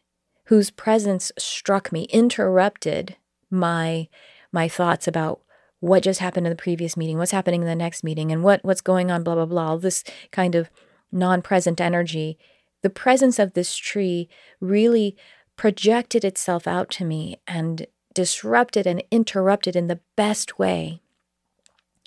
whose 0.47 0.71
presence 0.71 1.31
struck 1.39 1.93
me, 1.93 2.05
interrupted 2.05 3.17
my 3.51 4.09
my 4.53 4.69
thoughts 4.69 5.09
about 5.09 5.41
what 5.81 6.05
just 6.05 6.21
happened 6.21 6.47
in 6.47 6.51
the 6.51 6.57
previous 6.57 6.97
meeting, 6.97 7.19
what's 7.19 7.33
happening 7.33 7.61
in 7.61 7.67
the 7.67 7.75
next 7.75 8.05
meeting, 8.05 8.33
and 8.33 8.43
what 8.43 8.65
what's 8.65 8.81
going 8.81 9.11
on, 9.11 9.23
blah 9.23 9.35
blah 9.35 9.45
blah. 9.45 9.71
All 9.71 9.79
this 9.79 10.05
kind 10.31 10.55
of 10.55 10.71
non-present 11.13 11.81
energy. 11.81 12.39
The 12.83 12.91
presence 12.91 13.39
of 13.39 13.55
this 13.55 13.77
tree 13.77 14.29
really 14.61 15.17
projected 15.57 16.25
itself 16.25 16.67
out 16.67 16.91
to 16.91 17.05
me 17.05 17.41
and 17.47 17.87
disrupted 18.13 18.87
and 18.87 19.03
interrupted 19.11 19.75
in 19.77 19.89
the 19.89 20.01
best 20.17 20.59
way. 20.59 21.01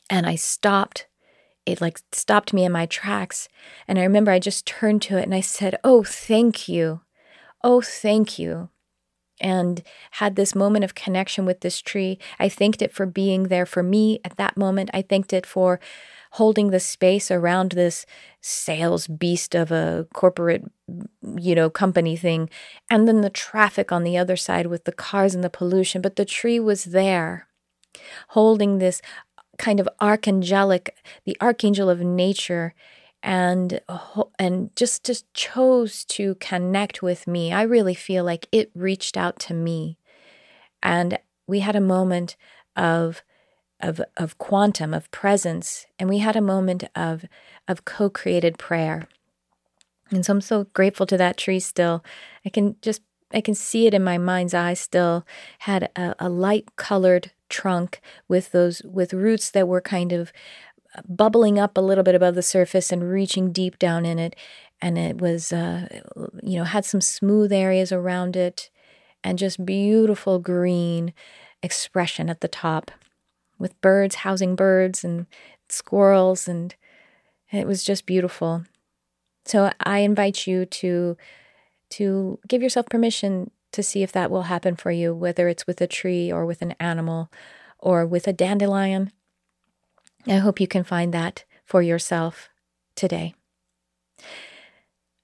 And 0.10 0.26
I 0.26 0.36
stopped. 0.36 1.07
It 1.68 1.82
like 1.82 2.00
stopped 2.12 2.54
me 2.54 2.66
in 2.66 2.72
my 2.72 2.86
tracks. 2.86 3.50
And 3.88 4.00
I 4.00 4.04
remember 4.04 4.32
I 4.32 4.40
just 4.40 4.66
turned 4.66 5.02
to 5.04 5.18
it 5.18 5.24
and 5.24 5.36
I 5.36 5.42
said, 5.42 5.78
Oh, 5.84 6.04
thank 6.04 6.68
you. 6.68 7.02
Oh, 7.64 7.82
thank 7.82 8.40
you 8.40 8.70
and 9.40 9.84
had 10.12 10.36
this 10.36 10.56
moment 10.56 10.84
of 10.84 10.96
connection 10.96 11.46
with 11.46 11.62
this 11.62 11.82
tree. 11.82 12.18
I 12.40 12.50
thanked 12.50 12.82
it 12.82 12.94
for 12.94 13.06
being 13.06 13.44
there 13.44 13.66
for 13.66 13.84
me 13.84 14.20
at 14.24 14.38
that 14.38 14.58
moment. 14.58 14.90
I 14.94 15.02
thanked 15.02 15.34
it 15.34 15.46
for 15.46 15.80
holding 16.32 16.70
the 16.70 16.80
space 16.80 17.32
around 17.32 17.72
this 17.72 18.06
sales 18.42 19.08
beast 19.08 19.56
of 19.56 19.72
a 19.72 20.08
corporate, 20.14 20.64
you 21.38 21.56
know, 21.56 21.70
company 21.70 22.18
thing. 22.18 22.50
And 22.90 23.08
then 23.08 23.22
the 23.22 23.30
traffic 23.30 23.92
on 23.92 24.04
the 24.04 24.18
other 24.18 24.36
side 24.36 24.68
with 24.68 24.86
the 24.86 24.92
cars 24.92 25.36
and 25.36 25.44
the 25.44 25.50
pollution. 25.50 26.02
But 26.02 26.16
the 26.16 26.26
tree 26.26 26.60
was 26.60 26.86
there, 26.86 27.48
holding 28.30 28.78
this 28.78 29.02
kind 29.58 29.80
of 29.80 29.90
archangelic, 30.02 30.90
the 31.26 31.38
archangel 31.42 31.90
of 31.90 32.02
nature 32.02 32.74
and 33.24 33.82
and 34.38 34.76
just 34.76 35.04
just 35.04 35.32
chose 35.34 36.06
to 36.06 36.36
connect 36.36 37.02
with 37.02 37.28
me. 37.28 37.52
I 37.52 37.64
really 37.64 37.96
feel 37.96 38.24
like 38.24 38.48
it 38.52 38.72
reached 38.76 39.18
out 39.18 39.40
to 39.42 39.54
me. 39.54 39.98
And 40.84 41.18
we 41.48 41.60
had 41.60 41.76
a 41.76 41.82
moment 41.82 42.38
of 42.76 43.24
of 43.80 44.02
of 44.16 44.38
quantum 44.38 44.94
of 44.94 45.10
presence 45.12 45.86
and 46.00 46.10
we 46.10 46.20
had 46.20 46.36
a 46.36 46.42
moment 46.42 46.84
of 46.96 47.26
of 47.68 47.86
co-created 47.86 48.58
prayer. 48.58 49.08
And 50.10 50.26
so 50.26 50.34
I'm 50.34 50.42
so 50.42 50.66
grateful 50.74 51.06
to 51.08 51.18
that 51.18 51.38
tree 51.38 51.60
still. 51.60 52.04
I 52.46 52.50
can 52.50 52.76
just 52.82 53.02
I 53.34 53.42
can 53.42 53.56
see 53.56 53.88
it 53.88 53.94
in 53.94 54.04
my 54.04 54.18
mind's 54.18 54.54
eye 54.54 54.74
still 54.74 55.26
had 55.60 55.90
a, 55.96 56.16
a 56.20 56.30
light 56.30 56.76
colored 56.76 57.32
trunk 57.50 58.02
with 58.28 58.52
those 58.52 58.82
with 58.84 59.14
roots 59.14 59.52
that 59.52 59.68
were 59.68 59.82
kind 59.82 60.12
of 60.12 60.32
bubbling 61.08 61.60
up 61.60 61.78
a 61.78 61.82
little 61.82 62.04
bit 62.04 62.16
above 62.16 62.36
the 62.36 62.42
surface 62.42 62.92
and 62.92 63.10
reaching 63.10 63.52
deep 63.52 63.78
down 63.78 64.06
in 64.06 64.20
it. 64.20 64.36
And 64.82 64.98
it 64.98 65.20
was, 65.20 65.52
uh, 65.52 65.88
you 66.42 66.58
know, 66.58 66.64
had 66.64 66.86
some 66.86 67.02
smooth 67.02 67.52
areas 67.52 67.92
around 67.92 68.36
it 68.36 68.70
and 69.24 69.38
just 69.38 69.66
beautiful 69.66 70.40
green 70.40 71.14
expression 71.64 72.30
at 72.30 72.42
the 72.42 72.48
top 72.48 72.92
with 73.58 73.80
birds 73.82 74.16
housing 74.16 74.56
birds 74.56 75.04
and 75.04 75.26
squirrels. 75.68 76.48
And 76.48 76.76
it 77.52 77.68
was 77.68 77.84
just 77.84 78.06
beautiful. 78.06 78.64
So 79.46 79.72
I 79.80 80.00
invite 80.00 80.46
you 80.46 80.66
to 80.66 81.18
to 81.92 82.40
give 82.48 82.62
yourself 82.62 82.88
permission 82.88 83.52
to 83.72 83.84
see 83.84 84.04
if 84.04 84.12
that 84.12 84.32
will 84.32 84.44
happen 84.44 84.76
for 84.76 84.92
you, 84.92 85.14
whether 85.14 85.48
it's 85.48 85.68
with 85.68 85.82
a 85.82 85.88
tree 85.88 86.32
or 86.32 86.46
with 86.46 86.62
an 86.62 86.74
animal 86.80 87.32
or 87.80 88.06
with 88.06 88.28
a 88.28 88.34
dandelion 88.34 89.12
I 90.34 90.38
hope 90.38 90.60
you 90.60 90.68
can 90.68 90.84
find 90.84 91.14
that 91.14 91.46
for 91.66 91.82
yourself 91.82 92.50
today. 92.96 93.34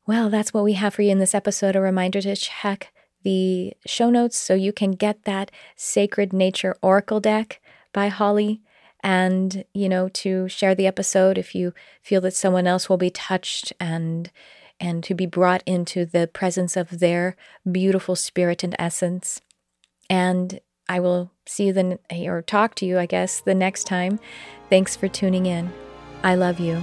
Well, 0.08 0.30
that's 0.30 0.54
what 0.54 0.64
we 0.64 0.74
have 0.74 0.94
for 0.94 1.02
you 1.02 1.12
in 1.12 1.20
this 1.20 1.36
episode. 1.36 1.76
A 1.76 1.82
reminder 1.82 2.22
to 2.22 2.36
check 2.36 2.94
the 3.24 3.74
show 3.86 4.10
notes 4.10 4.38
so 4.38 4.54
you 4.54 4.74
can 4.74 4.92
get 4.92 5.24
that 5.24 5.52
Sacred 5.76 6.34
Nature 6.34 6.76
Oracle 6.82 7.20
deck 7.20 7.62
by 7.94 8.08
Holly 8.08 8.62
and, 9.02 9.66
you 9.74 9.90
know, 9.90 10.08
to 10.10 10.48
share 10.48 10.76
the 10.76 10.88
episode 10.88 11.38
if 11.38 11.54
you 11.54 11.74
feel 12.02 12.22
that 12.22 12.34
someone 12.34 12.68
else 12.68 12.88
will 12.90 12.98
be 12.98 13.10
touched 13.10 13.74
and 13.80 14.32
and 14.80 15.04
to 15.04 15.14
be 15.14 15.26
brought 15.26 15.64
into 15.66 16.06
the 16.06 16.28
presence 16.28 16.76
of 16.76 17.00
their 17.00 17.36
beautiful 17.70 18.16
spirit 18.16 18.64
and 18.64 18.76
essence. 18.78 19.42
And 20.10 20.60
I 20.90 21.00
will 21.00 21.32
see 21.46 21.68
you 21.68 21.74
then 21.74 22.00
or 22.26 22.42
talk 22.42 22.76
to 22.76 22.86
you, 22.86 23.00
I 23.00 23.06
guess, 23.06 23.40
the 23.40 23.56
next 23.56 23.86
time. 23.86 24.20
Thanks 24.70 24.96
for 24.96 25.08
tuning 25.08 25.46
in. 25.46 25.72
I 26.24 26.36
love 26.36 26.60
you, 26.60 26.76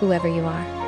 whoever 0.00 0.28
you 0.28 0.42
are. 0.42 0.87